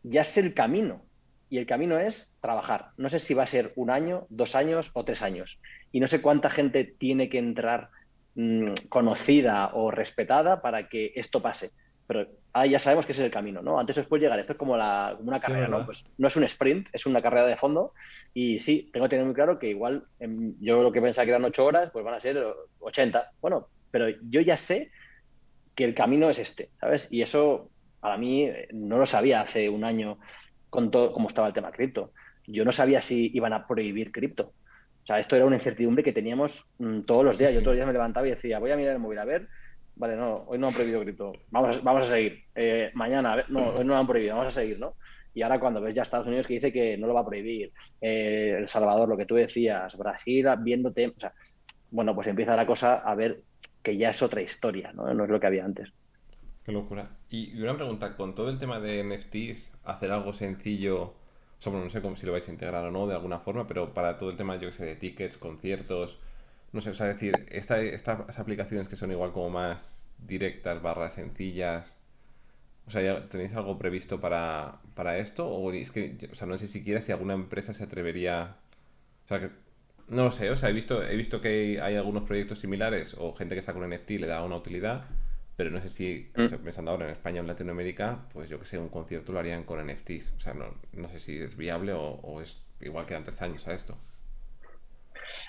ya 0.04 0.24
sé 0.24 0.42
el 0.42 0.54
camino, 0.54 1.06
y 1.54 1.60
el 1.60 1.68
camino 1.68 2.00
es 2.00 2.34
trabajar. 2.42 2.94
No 2.98 3.10
sé 3.10 3.20
si 3.20 3.36
va 3.36 3.44
a 3.44 3.48
ser 3.48 3.74
un 3.76 3.92
año, 3.92 4.26
dos 4.30 4.56
años 4.56 4.90
o 4.96 5.06
tres 5.06 5.22
años. 5.22 5.62
Y 5.92 6.00
no 6.00 6.08
sé 6.08 6.20
cuánta 6.20 6.50
gente 6.50 6.84
tiene 6.84 7.30
que 7.30 7.38
entrar 7.38 7.90
mm, 8.34 8.74
conocida 8.90 9.70
o 9.76 9.92
respetada 9.92 10.64
para 10.64 10.90
que 10.90 11.12
esto 11.16 11.44
pase. 11.44 11.70
Pero 12.08 12.28
ahí 12.54 12.70
ya 12.70 12.80
sabemos 12.80 13.06
que 13.06 13.12
ese 13.12 13.22
es 13.22 13.26
el 13.26 13.32
camino, 13.32 13.62
¿no? 13.62 13.80
Antes 13.80 13.98
o 13.98 14.02
después 14.02 14.22
llegar. 14.22 14.40
Esto 14.40 14.54
es 14.54 14.60
como, 14.60 14.78
la, 14.78 15.18
una 15.20 15.40
carrera, 15.40 15.68
¿no? 15.68 15.86
Pues 15.86 16.06
no 16.18 16.28
es 16.28 16.36
un 16.36 16.44
sprint, 16.44 16.88
es 16.94 17.06
una 17.06 17.22
carrera 17.22 17.48
de 17.48 17.58
fondo. 17.58 17.94
Y 18.34 18.60
sí, 18.60 18.90
tengo 18.94 19.06
que 19.06 19.12
tener 19.12 19.26
muy 19.26 19.34
claro 19.34 19.58
que 19.58 19.70
igual 19.70 20.06
em, 20.20 20.54
yo 20.60 20.84
lo 20.84 20.92
que 20.92 21.02
pensaba 21.02 21.26
que 21.26 21.32
eran 21.32 21.44
ocho 21.46 21.66
horas, 21.66 21.90
pues 21.92 22.06
van 22.06 22.14
a 22.14 22.20
ser 22.20 22.46
80. 22.80 23.32
Bueno, 23.42 23.68
pero 23.90 24.08
yo 24.30 24.42
ya 24.42 24.56
sé 24.56 24.92
que 25.76 25.84
el 25.84 25.96
camino 25.96 26.30
es 26.30 26.38
este, 26.38 26.70
¿sabes? 26.80 27.08
Y 27.12 27.24
eso 27.24 27.70
para 28.00 28.18
mí 28.18 28.50
no 28.72 28.98
lo 28.98 29.06
sabía 29.06 29.42
hace 29.42 29.70
un 29.70 29.84
año 29.84 30.20
con 30.70 30.92
todo 30.92 31.12
cómo 31.12 31.30
estaba 31.30 31.48
el 31.48 31.54
tema 31.54 31.72
cripto. 31.72 32.12
Yo 32.46 32.66
no 32.66 32.72
sabía 32.72 33.02
si 33.02 33.32
iban 33.34 33.54
a 33.54 33.66
prohibir 33.66 34.12
cripto. 34.12 34.54
O 35.04 35.06
sea, 35.06 35.20
esto 35.20 35.36
era 35.36 35.46
una 35.46 35.56
incertidumbre 35.56 36.04
que 36.04 36.14
teníamos 36.14 36.66
mm, 36.78 37.02
todos 37.02 37.26
los 37.26 37.38
días. 37.38 37.54
Yo 37.54 37.60
todos 37.60 37.74
los 37.74 37.78
días 37.78 37.88
me 37.88 37.94
levantaba 37.94 38.28
y 38.28 38.32
decía, 38.32 38.60
voy 38.60 38.72
a 38.72 38.78
mirar 38.78 38.94
el 38.94 39.00
móvil 39.00 39.20
a 39.20 39.26
ver 39.26 39.48
Vale, 39.96 40.16
no, 40.16 40.44
hoy 40.48 40.58
no 40.58 40.68
han 40.68 40.74
prohibido 40.74 41.02
cripto. 41.02 41.34
Vamos 41.52 41.78
a, 41.78 41.82
vamos 41.82 42.04
a 42.04 42.08
seguir. 42.08 42.44
Eh, 42.56 42.92
mañana, 42.94 43.46
no, 43.50 43.62
hoy 43.62 43.86
no 43.86 43.94
lo 43.94 43.98
han 43.98 44.08
prohibido, 44.08 44.36
vamos 44.36 44.56
a 44.56 44.62
seguir, 44.62 44.80
¿no? 44.80 44.96
Y 45.34 45.42
ahora 45.42 45.60
cuando 45.60 45.82
ves 45.82 45.96
ya 45.96 46.04
Estados 46.04 46.28
Unidos 46.28 46.48
que 46.48 46.56
dice 46.56 46.72
que 46.72 46.98
no 46.98 47.08
lo 47.08 47.14
va 47.14 47.22
a 47.22 47.26
prohibir, 47.26 47.72
eh, 48.02 48.56
El 48.60 48.68
Salvador, 48.68 49.10
lo 49.10 49.18
que 49.18 49.26
tú 49.26 49.36
decías, 49.36 49.98
Brasil, 49.98 50.48
viéndote, 50.60 51.08
o 51.08 51.20
sea, 51.20 51.34
bueno, 51.92 52.14
pues 52.14 52.28
empieza 52.28 52.56
la 52.56 52.66
cosa 52.66 52.96
a 52.96 53.16
ver 53.16 53.42
que 53.82 53.98
ya 53.98 54.10
es 54.10 54.22
otra 54.22 54.42
historia, 54.42 54.92
¿no? 54.94 55.12
No 55.14 55.24
es 55.24 55.30
lo 55.30 55.40
que 55.40 55.48
había 55.48 55.66
antes. 55.66 55.92
Qué 56.64 56.72
locura. 56.72 57.10
Y 57.30 57.60
una 57.62 57.76
pregunta, 57.76 58.16
con 58.16 58.36
todo 58.36 58.50
el 58.50 58.58
tema 58.58 58.80
de 58.80 59.04
NFTs, 59.04 59.72
hacer 59.84 60.12
algo 60.12 60.34
sencillo, 60.34 61.16
o 61.66 61.72
no 61.72 61.90
sé 61.90 62.02
cómo 62.02 62.16
si 62.16 62.26
lo 62.26 62.32
vais 62.32 62.48
a 62.48 62.52
integrar 62.52 62.86
o 62.86 62.92
no 62.92 63.08
de 63.08 63.16
alguna 63.16 63.40
forma, 63.40 63.68
pero 63.68 63.94
para 63.94 64.18
todo 64.18 64.30
el 64.30 64.38
tema, 64.38 64.56
yo 64.56 64.70
que 64.70 64.76
sé, 64.76 64.86
de 64.86 64.96
tickets, 64.96 65.38
conciertos, 65.38 66.18
no 66.74 66.82
sé, 66.82 66.90
o 66.90 66.94
sea, 66.96 67.08
decir, 67.08 67.46
esta, 67.50 67.80
estas 67.82 68.40
aplicaciones 68.40 68.88
que 68.88 68.96
son 68.96 69.12
igual 69.12 69.32
como 69.32 69.50
más 69.50 70.10
directas, 70.18 70.82
barras 70.82 71.14
sencillas, 71.14 71.98
o 72.88 72.92
sea, 72.92 73.02
¿ya 73.02 73.30
¿tenéis 73.30 73.54
algo 73.54 73.78
previsto 73.78 74.20
para, 74.20 74.80
para 74.96 75.18
esto? 75.20 75.48
O 75.48 75.72
es 75.72 75.92
que, 75.92 76.18
o 76.32 76.36
sea, 76.36 76.48
no 76.48 76.58
sé 76.58 76.68
siquiera 76.68 77.02
si 77.02 77.12
alguna 77.12 77.34
empresa 77.34 77.74
se 77.74 77.84
atrevería, 77.84 78.58
o 79.26 79.28
sea, 79.28 79.40
que, 79.40 79.50
no 80.10 80.26
lo 80.26 80.32
sé, 80.32 80.50
o 80.52 80.58
sea, 80.58 80.70
he 80.70 80.74
visto, 80.74 81.04
he 81.04 81.16
visto 81.16 81.40
que 81.42 81.80
hay 81.82 81.96
algunos 81.96 82.24
proyectos 82.24 82.60
similares 82.60 83.16
o 83.18 83.34
gente 83.34 83.56
que 83.56 83.62
saca 83.62 83.80
un 83.80 83.90
NFT 83.90 84.12
y 84.12 84.18
le 84.18 84.28
da 84.28 84.44
una 84.44 84.58
utilidad, 84.58 85.06
pero 85.56 85.70
no 85.70 85.82
sé 85.82 85.90
si, 85.90 86.32
mm. 86.36 86.42
estoy 86.42 86.58
pensando 86.60 86.92
ahora 86.92 87.06
en 87.06 87.12
España 87.12 87.40
o 87.40 87.44
en 87.44 87.48
Latinoamérica, 87.48 88.28
pues 88.34 88.50
yo 88.50 88.60
que 88.60 88.66
sé, 88.66 88.78
un 88.78 88.90
concierto 88.90 89.32
lo 89.32 89.40
harían 89.40 89.64
con 89.64 89.86
NFTs. 89.86 90.34
O 90.38 90.40
sea, 90.40 90.54
no, 90.54 90.76
no 90.94 91.10
sé 91.10 91.20
si 91.20 91.38
es 91.38 91.56
viable 91.56 91.94
o, 91.94 92.42
es 92.42 92.62
igual 92.82 93.06
que 93.06 93.16
antes 93.16 93.42
años 93.42 93.68
a 93.68 93.74
esto. 93.74 93.98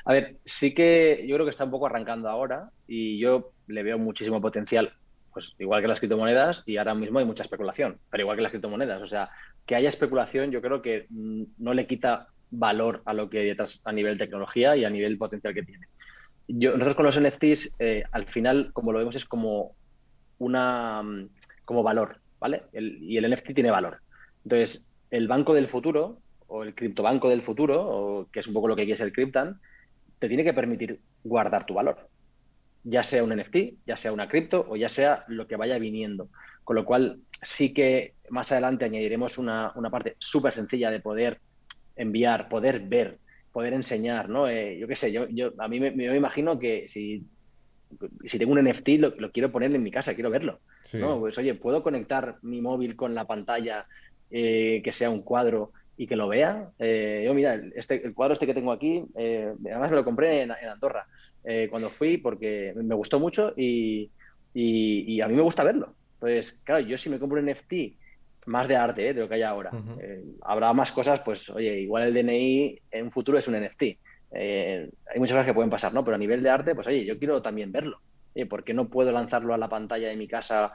A 0.05 0.13
ver, 0.13 0.37
sí 0.45 0.75
que 0.75 1.25
yo 1.27 1.37
creo 1.37 1.47
que 1.47 1.51
está 1.51 1.65
un 1.65 1.71
poco 1.71 1.87
arrancando 1.87 2.29
ahora 2.29 2.71
y 2.87 3.19
yo 3.19 3.53
le 3.67 3.83
veo 3.83 3.99
muchísimo 3.99 4.41
potencial, 4.41 4.93
pues 5.33 5.55
igual 5.59 5.83
que 5.83 5.89
las 5.89 5.99
criptomonedas 5.99 6.63
y 6.67 6.77
ahora 6.77 6.95
mismo 6.95 7.19
hay 7.19 7.25
mucha 7.25 7.43
especulación, 7.43 7.99
pero 8.11 8.23
igual 8.23 8.37
que 8.37 8.43
las 8.43 8.51
criptomonedas. 8.51 9.03
O 9.03 9.07
sea, 9.07 9.31
que 9.67 9.75
haya 9.75 9.89
especulación 9.89 10.51
yo 10.51 10.61
creo 10.61 10.83
que 10.83 11.07
mm, 11.11 11.43
no 11.59 11.75
le 11.75 11.87
quita 11.87 12.29
valor 12.51 13.03
a 13.05 13.15
lo 13.15 13.29
que 13.29 13.41
hay 13.41 13.47
detrás 13.49 13.81
a 13.85 13.93
nivel 13.93 14.19
tecnología 14.19 14.77
y 14.77 14.85
a 14.85 14.91
nivel 14.91 15.19
potencial 15.19 15.55
que 15.55 15.63
tiene. 15.63 15.87
Yo, 16.47 16.73
nosotros 16.73 16.95
con 16.95 17.07
los 17.07 17.21
NFTs, 17.21 17.77
eh, 17.79 18.05
al 18.13 18.27
final, 18.27 18.71
como 18.73 18.93
lo 18.93 18.99
vemos, 18.99 19.17
es 19.17 19.25
como 19.25 19.75
una 20.39 21.03
mm, 21.03 21.29
como 21.65 21.83
valor, 21.83 22.21
¿vale? 22.39 22.65
y 22.73 23.17
el 23.17 23.31
NFT 23.31 23.55
tiene 23.55 23.71
valor. 23.71 24.01
Entonces, 24.45 24.87
el 25.11 25.29
banco 25.29 25.55
del 25.55 25.69
futuro, 25.69 26.19
o 26.55 26.63
el 26.63 26.75
criptobanco 26.75 27.29
del 27.29 27.43
futuro, 27.43 27.83
o 27.83 28.31
que 28.31 28.39
es 28.39 28.47
un 28.47 28.55
poco 28.55 28.69
lo 28.69 28.77
que 28.77 28.85
quiere 28.85 28.97
ser 28.97 29.13
Cryptan, 29.13 29.59
te 30.21 30.29
tiene 30.29 30.45
que 30.45 30.55
permitir 30.55 31.01
guardar 31.25 31.67
tu 31.67 31.75
valor. 31.75 32.09
Ya 32.85 33.03
sea 33.03 33.25
un 33.25 33.35
NFT, 33.35 33.85
ya 33.85 33.97
sea 33.97 34.13
una 34.13 34.29
cripto, 34.29 34.65
o 34.69 34.77
ya 34.77 34.89
sea 34.89 35.25
lo 35.27 35.49
que 35.49 35.57
vaya 35.57 35.79
viniendo. 35.79 36.29
Con 36.63 36.77
lo 36.77 36.85
cual, 36.85 37.19
sí 37.43 37.75
que 37.75 38.15
más 38.31 38.53
adelante 38.53 38.85
añadiremos 38.85 39.37
una, 39.37 39.73
una 39.75 39.91
parte 39.91 40.15
súper 40.21 40.55
sencilla 40.55 40.93
de 40.93 41.01
poder 41.01 41.41
enviar, 41.97 42.49
poder 42.49 42.79
ver, 42.81 43.19
poder 43.53 43.73
enseñar, 43.73 44.29
¿no? 44.29 44.49
Eh, 44.49 44.79
yo 44.79 44.87
qué 44.87 44.95
sé, 44.95 45.11
yo, 45.11 45.27
yo 45.29 45.51
a 45.59 45.67
mí 45.67 45.81
me, 45.81 45.91
me, 45.91 46.17
imagino 46.17 46.59
que 46.61 46.87
si 46.89 47.27
si 48.25 48.39
tengo 48.39 48.53
un 48.53 48.63
NFT, 48.63 48.89
lo, 48.99 49.33
quiero 49.33 49.51
poner 49.51 49.75
en 49.75 49.83
mi 49.83 49.91
casa, 49.91 50.15
quiero 50.15 50.31
verlo. 50.31 50.61
¿no? 50.93 51.19
Pues 51.19 51.37
oye, 51.39 51.55
¿puedo 51.55 51.83
conectar 51.83 52.37
mi 52.43 52.61
móvil 52.61 52.95
con 52.95 53.15
la 53.15 53.25
pantalla 53.25 53.87
eh, 54.31 54.81
que 54.85 54.93
sea 54.93 55.11
un 55.11 55.23
cuadro 55.23 55.73
y 55.97 56.07
que 56.07 56.17
lo 56.17 56.29
vea? 56.29 56.71
Eh, 56.79 57.23
yo, 57.25 57.35
mira, 57.35 57.61
este, 57.75 58.05
el 58.05 58.15
cuadro 58.15 58.35
este 58.35 58.47
que 58.47 58.55
tengo 58.55 58.73
aquí, 58.73 59.05
eh, 59.17 59.53
además 59.67 59.91
me 59.91 59.97
lo 59.97 60.05
compré 60.05 60.43
en, 60.43 60.53
Andorra 60.53 61.07
cuando 61.69 61.91
fui 61.91 62.17
porque 62.17 62.73
me 62.75 62.95
gustó 62.95 63.21
mucho 63.21 63.53
y, 63.55 64.11
y, 64.55 65.21
a 65.21 65.29
mí 65.29 65.35
me 65.35 65.43
gusta 65.43 65.63
verlo. 65.63 65.95
Entonces, 66.15 66.59
claro, 66.65 66.81
yo 66.81 66.97
si 66.97 67.11
me 67.11 67.19
compro 67.19 67.39
un 67.39 67.51
NFT 67.51 67.75
más 68.47 68.67
de 68.67 68.77
arte 68.77 69.13
de 69.13 69.21
lo 69.21 69.29
que 69.29 69.35
hay 69.35 69.43
ahora, 69.43 69.71
habrá 70.41 70.73
más 70.73 70.91
cosas, 70.91 71.21
pues 71.21 71.51
oye, 71.51 71.81
igual 71.81 72.05
el 72.05 72.15
DNI 72.15 72.81
en 72.91 73.05
un 73.05 73.13
futuro 73.13 73.39
es 73.39 73.47
un 73.47 73.61
NFT. 73.63 73.83
Eh, 74.37 74.91
hay 75.13 75.21
muchas 75.21 75.35
cosas 75.35 75.47
que 75.47 75.55
pueden 75.55 75.71
pasar, 75.71 75.93
¿no? 75.93 76.03
Pero 76.03 76.15
a 76.15 76.19
nivel 76.19 76.43
de 76.43 76.49
arte, 76.49 76.75
pues 76.75 76.87
oye, 76.87 77.05
yo 77.05 77.19
quiero 77.19 77.43
también 77.43 77.71
verlo. 77.71 78.01
¿Por 78.49 78.65
qué 78.65 78.73
no 78.73 78.89
puedo 78.89 79.13
lanzarlo 79.13 79.53
a 79.53 79.59
la 79.59 79.69
pantalla 79.69 80.09
de 80.09 80.17
mi 80.17 80.27
casa 80.27 80.73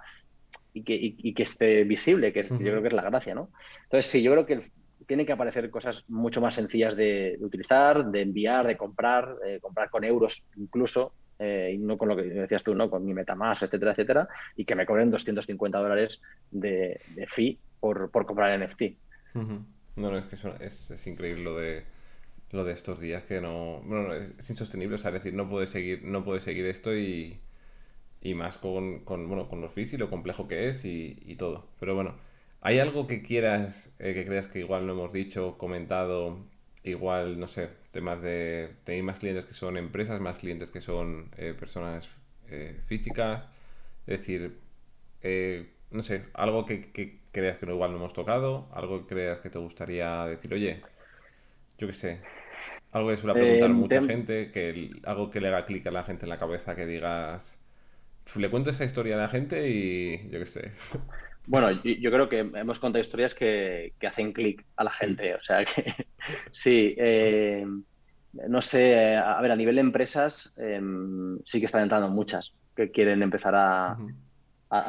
y 0.72 0.84
que, 0.84 1.34
que 1.34 1.44
esté 1.44 1.84
visible? 1.84 2.32
Que 2.32 2.44
yo 2.44 2.58
creo 2.58 2.82
que 2.82 2.88
es 2.90 2.94
la 2.94 3.02
gracia, 3.02 3.34
¿no? 3.34 3.50
Entonces, 3.86 4.06
sí, 4.06 4.22
yo 4.22 4.32
creo 4.32 4.46
que 4.46 4.70
tiene 5.10 5.26
que 5.26 5.32
aparecer 5.32 5.72
cosas 5.72 6.06
mucho 6.08 6.40
más 6.40 6.54
sencillas 6.54 6.96
de, 6.96 7.36
utilizar, 7.42 8.06
de 8.06 8.22
enviar, 8.22 8.68
de 8.68 8.78
comprar, 8.78 9.36
comprar 9.60 9.90
con 9.90 10.04
euros 10.04 10.46
incluso, 10.56 11.14
eh, 11.40 11.72
y 11.74 11.80
no 11.80 11.98
con 11.98 12.10
lo 12.10 12.16
que 12.16 12.22
decías 12.22 12.64
tú, 12.64 12.76
¿no? 12.76 12.92
Con 12.92 13.04
mi 13.04 13.16
MetaMask, 13.16 13.64
etcétera, 13.64 13.94
etcétera, 13.94 14.28
y 14.56 14.66
que 14.66 14.76
me 14.76 14.86
cobren 14.86 15.10
250 15.10 15.80
dólares 15.80 16.22
de, 16.52 17.00
fee 17.28 17.58
por, 17.80 18.12
por 18.12 18.28
comprar 18.28 18.60
NFT. 18.60 18.82
No, 19.34 19.66
no, 19.96 20.18
es 20.18 20.26
que 20.26 20.36
es, 20.64 20.92
es 20.92 21.08
increíble 21.08 21.44
lo 21.44 21.58
de 21.58 21.84
lo 22.52 22.64
de 22.64 22.74
estos 22.74 23.00
días 23.00 23.24
que 23.24 23.42
no, 23.42 23.82
bueno, 23.86 24.14
es 24.14 24.50
insostenible, 24.50 24.96
o 24.96 24.98
sea, 24.98 25.10
es 25.10 25.24
decir, 25.24 25.34
no 25.34 25.50
puedes 25.50 25.70
seguir, 25.70 26.04
no 26.04 26.24
puedes 26.24 26.44
seguir 26.44 26.66
esto 26.66 26.96
y, 26.96 27.40
y 28.22 28.34
más 28.34 28.58
con, 28.58 29.06
con, 29.06 29.28
bueno, 29.28 29.48
con 29.48 29.62
los 29.62 29.74
fees 29.74 29.94
y 29.94 29.98
lo 29.98 30.10
complejo 30.10 30.48
que 30.48 30.68
es 30.68 30.84
y, 30.84 31.20
y 31.26 31.36
todo. 31.36 31.68
Pero 31.80 31.96
bueno, 31.96 32.16
¿hay 32.62 32.80
algo 32.80 33.08
que 33.08 33.22
quieras, 33.22 33.94
eh, 34.00 34.14
que 34.14 34.26
creas 34.26 34.48
que 34.48 34.60
igual 34.60 34.88
no 34.88 34.94
hemos 34.94 35.14
dicho, 35.14 35.58
comentado, 35.58 36.46
igual, 36.84 37.40
no 37.40 37.48
sé, 37.48 37.70
temas 37.92 38.22
de, 38.22 38.72
tenéis 38.84 39.04
más 39.04 39.20
clientes 39.20 39.46
que 39.46 39.54
son 39.54 39.78
empresas, 39.78 40.20
más 40.22 40.38
clientes 40.38 40.70
que 40.70 40.82
son 40.82 41.30
eh, 41.38 41.56
personas 41.58 42.10
eh, 42.50 42.80
físicas? 42.88 43.46
Es 44.08 44.20
decir, 44.20 44.58
no 45.92 46.04
sé, 46.04 46.26
algo 46.34 46.66
que, 46.66 46.92
que 46.92 47.20
creas 47.32 47.58
que 47.58 47.66
igual 47.68 47.92
no 47.92 47.98
hemos 47.98 48.14
tocado, 48.14 48.68
algo 48.74 49.02
que 49.02 49.16
creas 49.16 49.40
que 49.40 49.50
te 49.50 49.60
gustaría 49.60 50.26
decir, 50.26 50.54
oye, 50.54 50.82
yo 51.78 51.88
qué 51.88 51.94
sé, 51.94 52.22
algo 52.92 53.10
que 53.10 53.18
suele 53.18 53.34
preguntar 53.40 53.70
mucha 53.70 54.04
gente, 54.04 54.52
que 54.52 54.92
algo 55.04 55.30
que 55.30 55.40
le 55.42 55.50
haga 55.50 55.66
clic 55.66 55.86
a 55.88 55.92
la 55.92 56.04
gente 56.04 56.26
en 56.26 56.30
la 56.30 56.40
cabeza, 56.40 56.76
que 56.76 56.86
digas, 56.86 57.60
le 58.36 58.50
cuento 58.50 58.70
esa 58.70 58.86
historia 58.86 59.16
a 59.16 59.20
la 59.20 59.28
gente 59.28 59.70
y 59.70 60.30
yo 60.30 60.40
qué 60.40 60.46
sé. 60.46 60.72
Bueno, 61.46 61.72
yo, 61.72 62.12
creo 62.12 62.30
que 62.30 62.40
hemos 62.40 62.80
contado 62.80 63.02
historias 63.02 63.34
que, 63.34 63.94
hacen 64.08 64.34
clic 64.34 64.66
a 64.76 64.84
la 64.84 64.92
gente, 64.92 65.34
o 65.34 65.42
sea 65.42 65.66
que 65.66 65.96
sí, 66.52 66.94
eh, 66.98 67.66
no 68.34 68.62
sé, 68.62 69.16
a 69.18 69.42
ver, 69.42 69.52
a 69.52 69.56
nivel 69.56 69.76
de 69.76 69.82
empresas 69.82 70.54
em, 70.58 71.40
sí 71.46 71.60
que 71.60 71.66
están 71.66 71.82
entrando 71.82 72.10
muchas 72.10 72.54
que 72.76 72.92
quieren 72.92 73.24
empezar 73.24 73.56
a, 73.56 73.98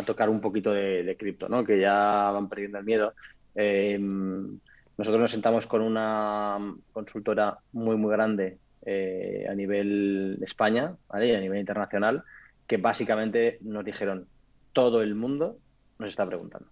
tocar 0.04 0.28
un 0.28 0.40
poquito 0.42 0.72
de, 0.72 1.16
cripto, 1.18 1.48
¿no? 1.48 1.64
Que 1.64 1.80
ya 1.80 2.30
van 2.32 2.48
perdiendo 2.48 2.78
el 2.78 2.84
miedo. 2.84 3.14
Em, 3.54 4.58
nosotros 4.98 5.20
nos 5.20 5.30
sentamos 5.30 5.66
con 5.66 5.80
una 5.80 6.58
consultora 6.92 7.56
muy, 7.72 7.96
muy 7.96 8.12
grande 8.12 8.58
eh, 8.84 9.46
a 9.50 9.54
nivel 9.54 10.38
España 10.42 10.94
y 11.14 11.32
a 11.32 11.40
nivel 11.40 11.58
internacional, 11.58 12.22
que 12.66 12.76
básicamente 12.76 13.58
nos 13.62 13.84
dijeron, 13.84 14.26
todo 14.74 15.02
el 15.02 15.14
mundo 15.14 15.56
nos 16.00 16.08
está 16.08 16.26
preguntando. 16.26 16.68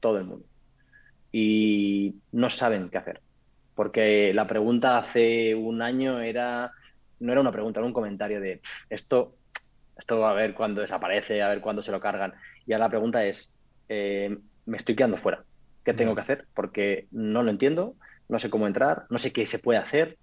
Todo 0.00 0.18
el 0.18 0.24
mundo. 0.24 0.46
Y 1.32 2.16
no 2.32 2.48
saben 2.48 2.88
qué 2.88 2.98
hacer. 2.98 3.20
Porque 3.74 4.32
la 4.34 4.46
pregunta 4.46 4.98
hace 4.98 5.54
un 5.54 5.82
año 5.82 6.20
era, 6.20 6.72
no 7.18 7.32
era 7.32 7.40
una 7.40 7.52
pregunta, 7.52 7.80
era 7.80 7.86
un 7.86 7.92
comentario 7.92 8.40
de 8.40 8.60
esto, 8.88 9.34
esto 9.96 10.18
va 10.18 10.30
a 10.30 10.34
ver 10.34 10.54
cuándo 10.54 10.80
desaparece, 10.80 11.42
a 11.42 11.48
ver 11.48 11.60
cuándo 11.60 11.82
se 11.82 11.92
lo 11.92 12.00
cargan. 12.00 12.34
Y 12.66 12.72
ahora 12.72 12.86
la 12.86 12.90
pregunta 12.90 13.24
es, 13.24 13.52
eh, 13.88 14.36
me 14.66 14.76
estoy 14.76 14.96
quedando 14.96 15.18
fuera 15.18 15.44
qué 15.84 15.94
tengo 15.94 16.14
que 16.14 16.20
hacer, 16.20 16.46
porque 16.54 17.06
no 17.10 17.42
lo 17.42 17.50
entiendo, 17.50 17.94
no 18.28 18.38
sé 18.38 18.50
cómo 18.50 18.66
entrar, 18.66 19.04
no 19.10 19.18
sé 19.18 19.32
qué 19.32 19.46
se 19.46 19.58
puede 19.58 19.78
hacer. 19.78 20.18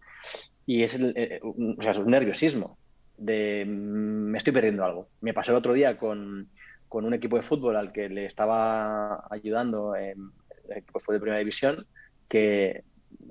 Y 0.65 0.83
es, 0.83 0.95
el, 0.95 1.13
eh, 1.15 1.39
un, 1.41 1.77
nerviosismo 2.05 2.77
de 3.17 3.65
mm, 3.65 4.31
me 4.31 4.37
estoy 4.37 4.53
perdiendo 4.53 4.83
algo. 4.83 5.07
Me 5.21 5.33
pasó 5.33 5.51
el 5.51 5.57
otro 5.57 5.73
día 5.73 5.97
con, 5.97 6.49
un 6.89 7.13
equipo 7.13 7.37
de 7.37 7.43
fútbol 7.43 7.75
al 7.75 7.91
que 7.91 8.09
le 8.09 8.25
estaba 8.25 9.25
ayudando 9.29 9.95
en 9.95 10.31
el 10.69 10.77
equipo 10.77 11.11
de 11.11 11.19
primera 11.19 11.39
división, 11.39 11.85
que 12.29 12.83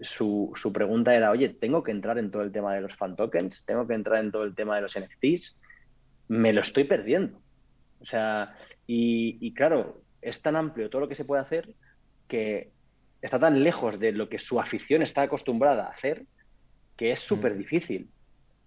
su, 0.02 0.52
su, 0.54 0.72
pregunta 0.72 1.14
era, 1.14 1.30
oye, 1.30 1.48
¿tengo 1.48 1.82
que 1.82 1.90
entrar 1.90 2.18
en 2.18 2.30
todo 2.30 2.42
el 2.42 2.52
tema 2.52 2.74
de 2.74 2.82
los 2.82 2.94
fan 2.96 3.16
tokens? 3.16 3.62
¿Tengo 3.66 3.86
que 3.86 3.94
entrar 3.94 4.22
en 4.22 4.32
todo 4.32 4.44
el 4.44 4.54
tema 4.54 4.76
de 4.76 4.82
los 4.82 4.98
NFTs? 4.98 5.56
Me 6.28 6.52
lo 6.52 6.60
estoy 6.60 6.84
perdiendo. 6.84 7.40
O 8.00 8.04
sea, 8.04 8.56
y, 8.86 9.38
y 9.40 9.54
claro, 9.54 10.02
es 10.22 10.42
tan 10.42 10.56
amplio 10.56 10.90
todo 10.90 11.02
lo 11.02 11.08
que 11.08 11.14
se 11.14 11.24
puede 11.24 11.42
hacer 11.42 11.74
que 12.28 12.70
está 13.22 13.38
tan 13.38 13.62
lejos 13.62 13.98
de 13.98 14.12
lo 14.12 14.28
que 14.28 14.38
su 14.38 14.60
afición 14.60 15.02
está 15.02 15.22
acostumbrada 15.22 15.86
a 15.86 15.90
hacer 15.90 16.24
que 16.96 17.12
es 17.12 17.20
súper 17.20 17.54
mm. 17.54 17.58
difícil 17.58 18.08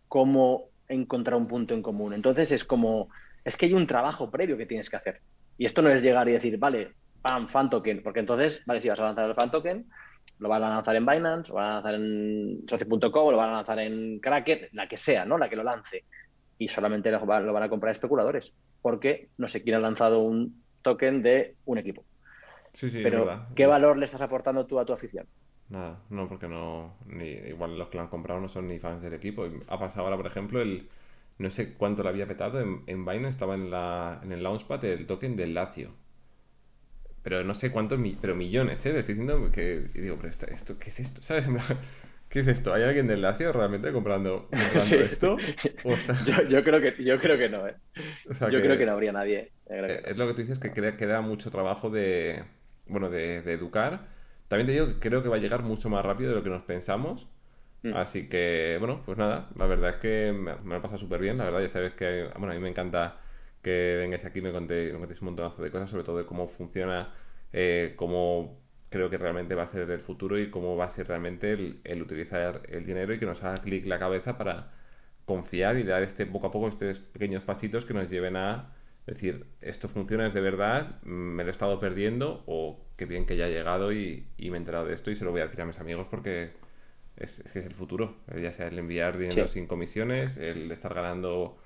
cómo 0.07 0.69
encontrar 0.87 1.37
un 1.37 1.47
punto 1.47 1.73
en 1.73 1.81
común. 1.81 2.13
Entonces 2.13 2.51
es 2.51 2.63
como, 2.63 3.09
es 3.43 3.57
que 3.57 3.65
hay 3.65 3.73
un 3.73 3.87
trabajo 3.87 4.29
previo 4.29 4.57
que 4.57 4.65
tienes 4.65 4.89
que 4.89 4.95
hacer. 4.95 5.21
Y 5.57 5.65
esto 5.65 5.81
no 5.81 5.89
es 5.89 6.01
llegar 6.01 6.27
y 6.29 6.33
decir, 6.33 6.57
vale, 6.57 6.91
pam, 7.21 7.49
fan 7.49 7.69
token, 7.69 8.01
porque 8.03 8.19
entonces, 8.19 8.61
vale, 8.65 8.81
si 8.81 8.89
vas 8.89 8.99
a 8.99 9.03
lanzar 9.03 9.29
el 9.29 9.35
fan 9.35 9.51
token, 9.51 9.85
lo 10.39 10.49
van 10.49 10.63
a 10.63 10.69
lanzar 10.69 10.95
en 10.95 11.05
Binance, 11.05 11.49
lo 11.49 11.55
van 11.55 11.65
a 11.65 11.73
lanzar 11.75 11.95
en 11.95 12.63
socio.com, 12.67 13.31
lo 13.31 13.37
van 13.37 13.49
a 13.49 13.53
lanzar 13.57 13.79
en 13.79 14.19
Kraken, 14.19 14.69
la 14.73 14.87
que 14.87 14.97
sea, 14.97 15.25
¿no? 15.25 15.37
La 15.37 15.49
que 15.49 15.55
lo 15.55 15.63
lance. 15.63 16.05
Y 16.57 16.67
solamente 16.67 17.11
lo, 17.11 17.19
lo 17.19 17.53
van 17.53 17.63
a 17.63 17.69
comprar 17.69 17.93
especuladores, 17.93 18.53
porque 18.81 19.29
no 19.37 19.47
sé 19.47 19.63
quién 19.63 19.75
ha 19.75 19.79
lanzado 19.79 20.19
un 20.19 20.63
token 20.81 21.21
de 21.21 21.55
un 21.65 21.77
equipo. 21.77 22.05
Pero, 22.79 23.47
¿qué 23.55 23.65
valor 23.65 23.97
le 23.97 24.05
estás 24.05 24.21
aportando 24.21 24.65
tú 24.65 24.79
a 24.79 24.85
tu 24.85 24.93
afición? 24.93 25.25
Nada, 25.69 26.01
no, 26.09 26.27
porque 26.27 26.47
no. 26.47 26.97
Ni, 27.05 27.27
igual 27.27 27.77
los 27.77 27.89
que 27.89 27.97
lo 27.97 28.03
han 28.03 28.09
comprado 28.09 28.39
no 28.39 28.47
son 28.47 28.67
ni 28.67 28.79
fans 28.79 29.01
del 29.01 29.13
equipo. 29.13 29.47
Ha 29.67 29.79
pasado 29.79 30.05
ahora, 30.05 30.17
por 30.17 30.27
ejemplo, 30.27 30.61
el. 30.61 30.89
No 31.39 31.49
sé 31.49 31.73
cuánto 31.73 32.03
le 32.03 32.09
había 32.09 32.27
petado. 32.27 32.61
En, 32.61 32.83
en 32.85 33.05
Binance 33.05 33.29
estaba 33.29 33.55
en, 33.55 33.71
la, 33.71 34.19
en 34.23 34.31
el 34.31 34.43
Launchpad 34.43 34.85
el 34.85 35.07
token 35.07 35.35
del 35.35 35.55
Lazio. 35.55 35.91
Pero 37.23 37.43
no 37.43 37.53
sé 37.53 37.71
cuántos, 37.71 37.99
pero 38.21 38.35
millones, 38.35 38.85
¿eh? 38.85 38.97
estoy 38.97 39.15
diciendo 39.15 39.49
que. 39.51 39.89
digo, 39.93 40.17
pero 40.17 40.29
esto, 40.29 40.45
esto, 40.45 40.77
¿qué 40.77 40.89
es 40.89 40.99
esto? 40.99 41.21
¿Sabes? 41.23 41.47
¿Qué 42.29 42.41
es 42.41 42.47
esto? 42.47 42.71
¿Hay 42.73 42.83
alguien 42.83 43.07
del 43.07 43.23
Lazio 43.23 43.51
realmente 43.51 43.91
comprando, 43.91 44.49
esto? 44.75 45.37
Yo, 46.49 46.63
creo 46.63 46.79
que, 46.79 47.03
yo 47.03 47.19
creo 47.19 47.37
que 47.39 47.49
no, 47.49 47.67
¿eh? 47.67 47.75
yo 48.51 48.61
creo 48.61 48.77
que 48.77 48.85
no 48.85 48.91
habría 48.91 49.11
nadie. 49.11 49.51
Eh, 49.67 50.03
es 50.05 50.15
lo 50.15 50.27
que 50.27 50.33
tú 50.33 50.41
dices, 50.41 50.59
que 50.59 50.71
queda 50.71 51.21
mucho 51.21 51.49
trabajo 51.49 51.89
de 51.89 52.43
bueno, 52.89 53.09
de, 53.09 53.37
educar. 53.37 54.07
También 54.47 54.67
te 54.67 54.73
digo 54.73 54.87
que 54.87 54.99
creo 54.99 55.23
que 55.23 55.29
va 55.29 55.37
a 55.37 55.39
llegar 55.39 55.63
mucho 55.63 55.89
más 55.89 56.03
rápido 56.03 56.31
de 56.31 56.35
lo 56.35 56.43
que 56.43 56.49
nos 56.49 56.63
pensamos. 56.63 57.27
Mm. 57.83 57.93
Así 57.95 58.27
que, 58.27 58.75
bueno, 58.79 59.01
pues 59.05 59.17
nada, 59.17 59.49
la 59.55 59.65
verdad 59.65 59.91
es 59.91 59.95
que 59.97 60.33
me, 60.33 60.55
me 60.57 60.75
lo 60.75 60.81
pasa 60.81 60.97
súper 60.97 61.21
bien, 61.21 61.37
la 61.37 61.45
verdad, 61.45 61.61
ya 61.61 61.69
sabes 61.69 61.93
que, 61.93 62.29
bueno, 62.37 62.51
a 62.51 62.55
mí 62.55 62.59
me 62.61 62.69
encanta 62.69 63.17
que 63.61 63.95
vengáis 63.99 64.25
aquí 64.25 64.39
y 64.39 64.41
me 64.41 64.51
contéis, 64.51 64.93
me 64.93 64.99
contéis 64.99 65.21
un 65.21 65.27
montonazo 65.27 65.61
de 65.63 65.71
cosas, 65.71 65.89
sobre 65.89 66.03
todo 66.03 66.17
de 66.17 66.25
cómo 66.25 66.47
funciona, 66.49 67.13
eh, 67.53 67.93
cómo 67.95 68.59
creo 68.89 69.09
que 69.09 69.17
realmente 69.17 69.55
va 69.55 69.63
a 69.63 69.67
ser 69.67 69.89
el 69.91 69.99
futuro 69.99 70.39
y 70.39 70.49
cómo 70.49 70.75
va 70.75 70.85
a 70.85 70.89
ser 70.89 71.07
realmente 71.07 71.51
el, 71.53 71.79
el 71.83 72.01
utilizar 72.01 72.63
el 72.69 72.85
dinero 72.85 73.13
y 73.13 73.19
que 73.19 73.25
nos 73.25 73.43
haga 73.43 73.55
clic 73.61 73.85
la 73.85 73.99
cabeza 73.99 74.37
para 74.37 74.71
confiar 75.25 75.77
y 75.77 75.83
dar 75.83 76.03
este 76.03 76.25
poco 76.25 76.47
a 76.47 76.51
poco 76.51 76.67
estos 76.69 76.99
pequeños 76.99 77.43
pasitos 77.43 77.85
que 77.85 77.93
nos 77.93 78.09
lleven 78.09 78.35
a 78.35 78.73
decir, 79.05 79.45
esto 79.61 79.87
funciona, 79.89 80.29
de 80.29 80.41
verdad, 80.41 81.01
me 81.03 81.43
lo 81.43 81.49
he 81.49 81.51
estado 81.51 81.79
perdiendo 81.79 82.43
o 82.47 82.79
qué 82.97 83.05
bien 83.05 83.25
que 83.25 83.37
ya 83.37 83.45
ha 83.45 83.49
llegado 83.49 83.91
y, 83.93 84.27
y 84.37 84.49
me 84.49 84.57
he 84.57 84.59
enterado 84.59 84.85
de 84.85 84.93
esto 84.93 85.11
y 85.11 85.15
se 85.15 85.25
lo 85.25 85.31
voy 85.31 85.41
a 85.41 85.45
decir 85.45 85.61
a 85.61 85.65
mis 85.65 85.79
amigos 85.79 86.07
porque 86.09 86.51
es, 87.19 87.39
es 87.39 87.51
que 87.51 87.59
es 87.59 87.65
el 87.65 87.73
futuro, 87.73 88.15
ya 88.41 88.51
sea 88.53 88.67
el 88.67 88.79
enviar 88.79 89.17
dinero 89.17 89.45
Sí. 89.45 89.47
sin 89.47 89.67
comisiones, 89.67 90.37
el 90.37 90.71
estar 90.71 90.93
ganando 90.93 91.57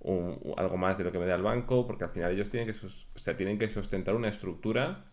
un- 0.00 0.54
algo 0.56 0.76
más 0.76 0.98
de 0.98 1.04
lo 1.04 1.12
que 1.12 1.18
me 1.18 1.26
da 1.26 1.34
el 1.36 1.42
banco, 1.42 1.86
porque 1.86 2.04
al 2.04 2.10
final 2.10 2.32
ellos 2.32 2.50
tienen 2.50 2.66
que, 2.68 2.74
sus- 2.74 3.06
o 3.14 3.18
sea, 3.18 3.36
tienen 3.36 3.58
que 3.58 3.70
sustentar 3.70 4.14
una 4.14 4.28
estructura 4.28 5.06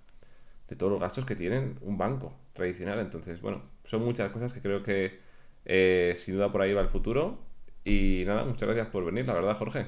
de 0.69 0.75
todos 0.75 0.91
los 0.91 1.01
gastos 1.01 1.25
que 1.25 1.35
tienen 1.35 1.77
un 1.81 1.97
banco 1.97 2.33
tradicional. 2.53 2.99
Entonces, 2.99 3.41
bueno, 3.41 3.63
son 3.85 4.03
muchas 4.03 4.31
cosas 4.31 4.53
que 4.53 4.61
creo 4.61 4.83
que 4.83 5.19
eh, 5.65 6.13
sin 6.17 6.35
duda 6.35 6.51
por 6.51 6.61
ahí 6.61 6.73
va 6.73 6.81
el 6.81 6.89
futuro. 6.89 7.39
Y 7.83 8.23
nada, 8.25 8.43
muchas 8.45 8.67
gracias 8.69 8.87
por 8.89 9.05
venir, 9.05 9.25
la 9.27 9.33
verdad, 9.33 9.57
Jorge. 9.57 9.87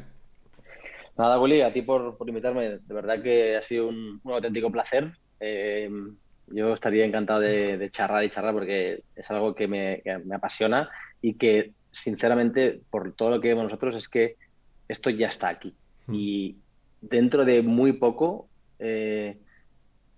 Nada, 1.18 1.40
Willy, 1.40 1.62
a 1.62 1.72
ti 1.74 1.82
por, 1.82 2.18
por 2.18 2.28
invitarme. 2.30 2.80
De 2.80 2.94
verdad 2.94 3.22
que 3.22 3.56
ha 3.58 3.62
sido 3.62 3.88
un, 3.90 4.20
un 4.24 4.34
auténtico 4.34 4.72
placer. 4.72 5.12
Eh, 5.40 5.90
yo 6.48 6.74
estaría 6.74 7.06
encantado 7.06 7.40
de, 7.40 7.78
de 7.78 7.90
charlar 7.90 8.24
y 8.24 8.30
charlar 8.30 8.54
porque 8.54 9.04
es 9.16 9.32
algo 9.32 9.56
que 9.56 9.68
me, 9.68 10.02
que 10.04 10.18
me 10.20 10.36
apasiona 10.36 10.90
y 11.22 11.36
que, 11.36 11.74
sinceramente, 11.92 12.82
por 12.90 13.14
todo 13.14 13.32
lo 13.32 13.42
que 13.42 13.50
vemos 13.50 13.66
nosotros, 13.66 13.96
es 13.96 14.10
que 14.10 14.36
esto 14.88 15.10
ya 15.10 15.28
está 15.28 15.50
aquí. 15.50 15.76
Hmm. 16.08 16.14
Y 16.16 16.58
dentro 17.02 17.46
de 17.46 17.62
muy 17.62 17.94
poco 17.94 18.50
eh, 18.80 19.38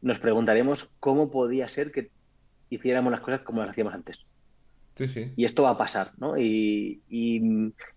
nos 0.01 0.19
preguntaremos 0.19 0.93
cómo 0.99 1.31
podía 1.31 1.67
ser 1.69 1.91
que 1.91 2.11
hiciéramos 2.69 3.11
las 3.11 3.21
cosas 3.21 3.41
como 3.41 3.61
las 3.61 3.71
hacíamos 3.71 3.93
antes. 3.93 4.17
Sí, 4.95 5.07
sí. 5.07 5.33
Y 5.35 5.45
esto 5.45 5.63
va 5.63 5.71
a 5.71 5.77
pasar, 5.77 6.11
¿no? 6.17 6.37
Y, 6.37 7.01
y, 7.09 7.41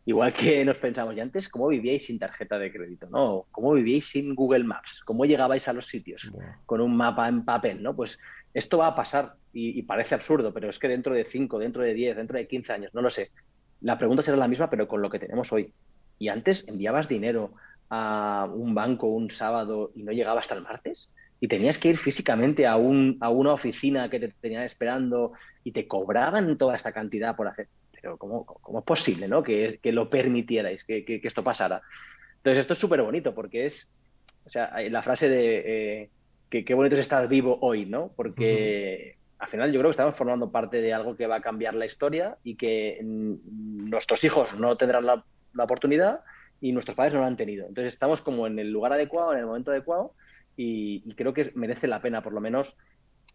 igual 0.07 0.33
que 0.33 0.65
nos 0.65 0.77
pensamos 0.79 1.15
ya 1.15 1.23
antes, 1.23 1.49
¿cómo 1.49 1.69
vivíais 1.69 2.07
sin 2.07 2.19
tarjeta 2.19 2.59
de 2.59 2.73
crédito? 2.73 3.09
¿No? 3.11 3.47
¿Cómo 3.51 3.73
vivíais 3.75 4.07
sin 4.07 4.35
Google 4.35 4.65
Maps? 4.65 5.03
¿Cómo 5.05 5.25
llegabais 5.25 5.69
a 5.69 5.73
los 5.73 5.87
sitios 5.87 6.33
con 6.65 6.81
un 6.81 6.97
mapa 6.97 7.29
en 7.29 7.45
papel? 7.45 7.83
¿no? 7.83 7.95
Pues 7.95 8.19
esto 8.55 8.79
va 8.79 8.89
a 8.89 8.95
pasar 8.95 9.35
y, 9.53 9.79
y 9.79 9.83
parece 9.83 10.15
absurdo, 10.15 10.53
pero 10.55 10.71
es 10.71 10.79
que 10.79 10.89
dentro 10.89 11.15
de 11.15 11.25
5, 11.25 11.59
dentro 11.59 11.83
de 11.83 11.93
10, 11.93 12.17
dentro 12.17 12.39
de 12.39 12.47
15 12.47 12.73
años, 12.73 12.95
no 12.95 13.03
lo 13.03 13.11
sé. 13.11 13.31
La 13.83 13.99
pregunta 13.99 14.23
será 14.23 14.39
la 14.39 14.49
misma, 14.49 14.71
pero 14.71 14.89
con 14.89 15.03
lo 15.03 15.11
que 15.11 15.19
tenemos 15.19 15.53
hoy. 15.53 15.73
Y 16.19 16.29
antes 16.29 16.67
enviabas 16.67 17.09
dinero 17.09 17.53
a 17.91 18.49
un 18.53 18.75
banco 18.75 19.07
un 19.07 19.31
sábado 19.31 19.93
y 19.95 20.03
no 20.03 20.13
llegaba 20.13 20.41
hasta 20.41 20.55
el 20.55 20.63
martes 20.63 21.11
y 21.41 21.49
tenías 21.49 21.79
que 21.79 21.89
ir 21.89 21.99
físicamente 21.99 22.67
a, 22.67 22.77
un, 22.77 23.19
a 23.21 23.29
una 23.29 23.53
oficina 23.53 24.09
que 24.09 24.21
te 24.21 24.29
tenían 24.29 24.63
esperando 24.63 25.33
y 25.65 25.73
te 25.73 25.87
cobraban 25.87 26.57
toda 26.57 26.77
esta 26.77 26.93
cantidad 26.93 27.37
por 27.37 27.49
hacer. 27.49 27.69
Pero 27.93 28.17
¿cómo, 28.17 28.45
cómo 28.45 28.79
es 28.81 28.85
posible 28.85 29.29
¿no? 29.29 29.43
que, 29.43 29.79
que 29.83 29.93
lo 29.93 30.09
permitierais, 30.09 30.85
que, 30.85 31.05
que, 31.05 31.21
que 31.21 31.29
esto 31.29 31.45
pasara? 31.45 31.83
Entonces 32.39 32.61
esto 32.61 32.73
es 32.73 32.79
súper 32.79 33.03
bonito 33.03 33.35
porque 33.35 33.65
es, 33.65 33.93
o 34.45 34.51
sea, 34.51 34.73
la 34.89 35.03
frase 35.03 35.29
de 35.29 35.63
eh, 36.03 36.11
que 36.49 36.65
qué 36.65 36.75
bonito 36.75 36.95
es 36.95 37.01
estar 37.01 37.27
vivo 37.29 37.59
hoy, 37.61 37.85
¿no? 37.87 38.13
Porque 38.15 39.17
uh 39.17 39.19
-huh. 39.19 39.45
al 39.45 39.49
final 39.49 39.73
yo 39.73 39.81
creo 39.81 39.91
que 39.91 39.97
estamos 39.97 40.15
formando 40.15 40.51
parte 40.51 40.81
de 40.81 40.95
algo 40.95 41.17
que 41.17 41.27
va 41.27 41.37
a 41.37 41.41
cambiar 41.41 41.75
la 41.75 41.87
historia 41.87 42.37
y 42.45 42.55
que 42.55 43.01
mm, 43.03 43.91
nuestros 43.91 44.23
hijos 44.25 44.55
no 44.59 44.77
tendrán 44.77 45.05
la, 45.05 45.25
la 45.53 45.65
oportunidad 45.65 46.21
y 46.61 46.73
nuestros 46.73 46.97
padres 46.97 47.15
no 47.15 47.21
lo 47.21 47.27
han 47.27 47.37
tenido. 47.37 47.67
Entonces 47.67 47.93
estamos 47.93 48.23
como 48.23 48.47
en 48.47 48.59
el 48.59 48.71
lugar 48.71 48.93
adecuado, 48.93 49.33
en 49.33 49.41
el 49.41 49.47
momento 49.47 49.73
adecuado 49.73 50.13
y, 50.57 51.03
y, 51.05 51.15
creo 51.15 51.35
que 51.35 51.53
merece 51.55 51.87
la 51.87 52.01
pena 52.01 52.23
por 52.23 52.33
lo 52.33 52.41
menos 52.41 52.77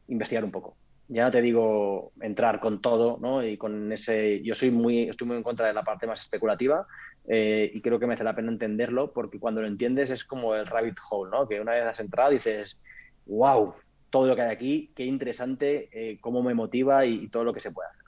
investigar 0.07 0.43
un 0.43 0.51
poco. 0.51 0.75
Ya 1.07 1.25
no 1.25 1.31
te 1.31 1.41
digo 1.41 2.13
entrar 2.21 2.59
con 2.59 2.81
todo, 2.81 3.17
¿no? 3.21 3.45
Y 3.45 3.57
con 3.57 3.91
ese, 3.91 4.41
yo 4.43 4.55
soy 4.55 4.71
muy, 4.71 5.09
estoy 5.09 5.27
muy 5.27 5.37
en 5.37 5.43
contra 5.43 5.67
de 5.67 5.73
la 5.73 5.83
parte 5.83 6.07
más 6.07 6.21
especulativa 6.21 6.87
eh, 7.27 7.69
y 7.73 7.81
creo 7.81 7.99
que 7.99 8.07
merece 8.07 8.23
la 8.23 8.35
pena 8.35 8.51
entenderlo 8.51 9.11
porque 9.11 9.39
cuando 9.39 9.61
lo 9.61 9.67
entiendes 9.67 10.09
es 10.09 10.23
como 10.23 10.55
el 10.55 10.65
rabbit 10.65 10.97
hole, 11.09 11.31
¿no? 11.31 11.47
Que 11.47 11.59
una 11.59 11.73
vez 11.73 11.83
has 11.83 11.99
entrado 11.99 12.31
dices, 12.31 12.79
wow, 13.25 13.73
todo 14.09 14.27
lo 14.27 14.35
que 14.35 14.41
hay 14.41 14.51
aquí, 14.51 14.91
qué 14.95 15.03
interesante, 15.03 15.89
eh, 15.91 16.17
cómo 16.21 16.41
me 16.41 16.53
motiva 16.53 17.05
y, 17.05 17.25
y, 17.25 17.27
todo 17.27 17.43
lo 17.43 17.53
que 17.53 17.61
se 17.61 17.71
puede 17.71 17.89
hacer. 17.89 18.05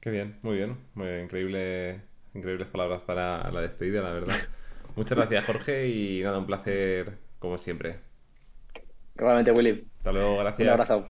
Qué 0.00 0.10
bien, 0.10 0.38
muy 0.42 0.56
bien, 0.56 0.78
muy 0.94 1.08
increíble, 1.10 2.00
increíbles 2.34 2.68
palabras 2.68 3.02
para 3.02 3.50
la 3.50 3.60
despedida, 3.60 4.02
la 4.02 4.12
verdad. 4.12 4.34
Muchas 4.96 5.16
gracias, 5.16 5.44
Jorge, 5.44 5.88
y 5.88 6.22
nada, 6.22 6.38
un 6.38 6.46
placer 6.46 7.18
como 7.38 7.58
siempre. 7.58 8.09
Igualmente, 9.20 9.52
Willy. 9.52 9.86
Hasta 9.98 10.12
luego, 10.12 10.38
gracias. 10.38 10.66
Un 10.66 10.72
abrazo. 10.72 11.08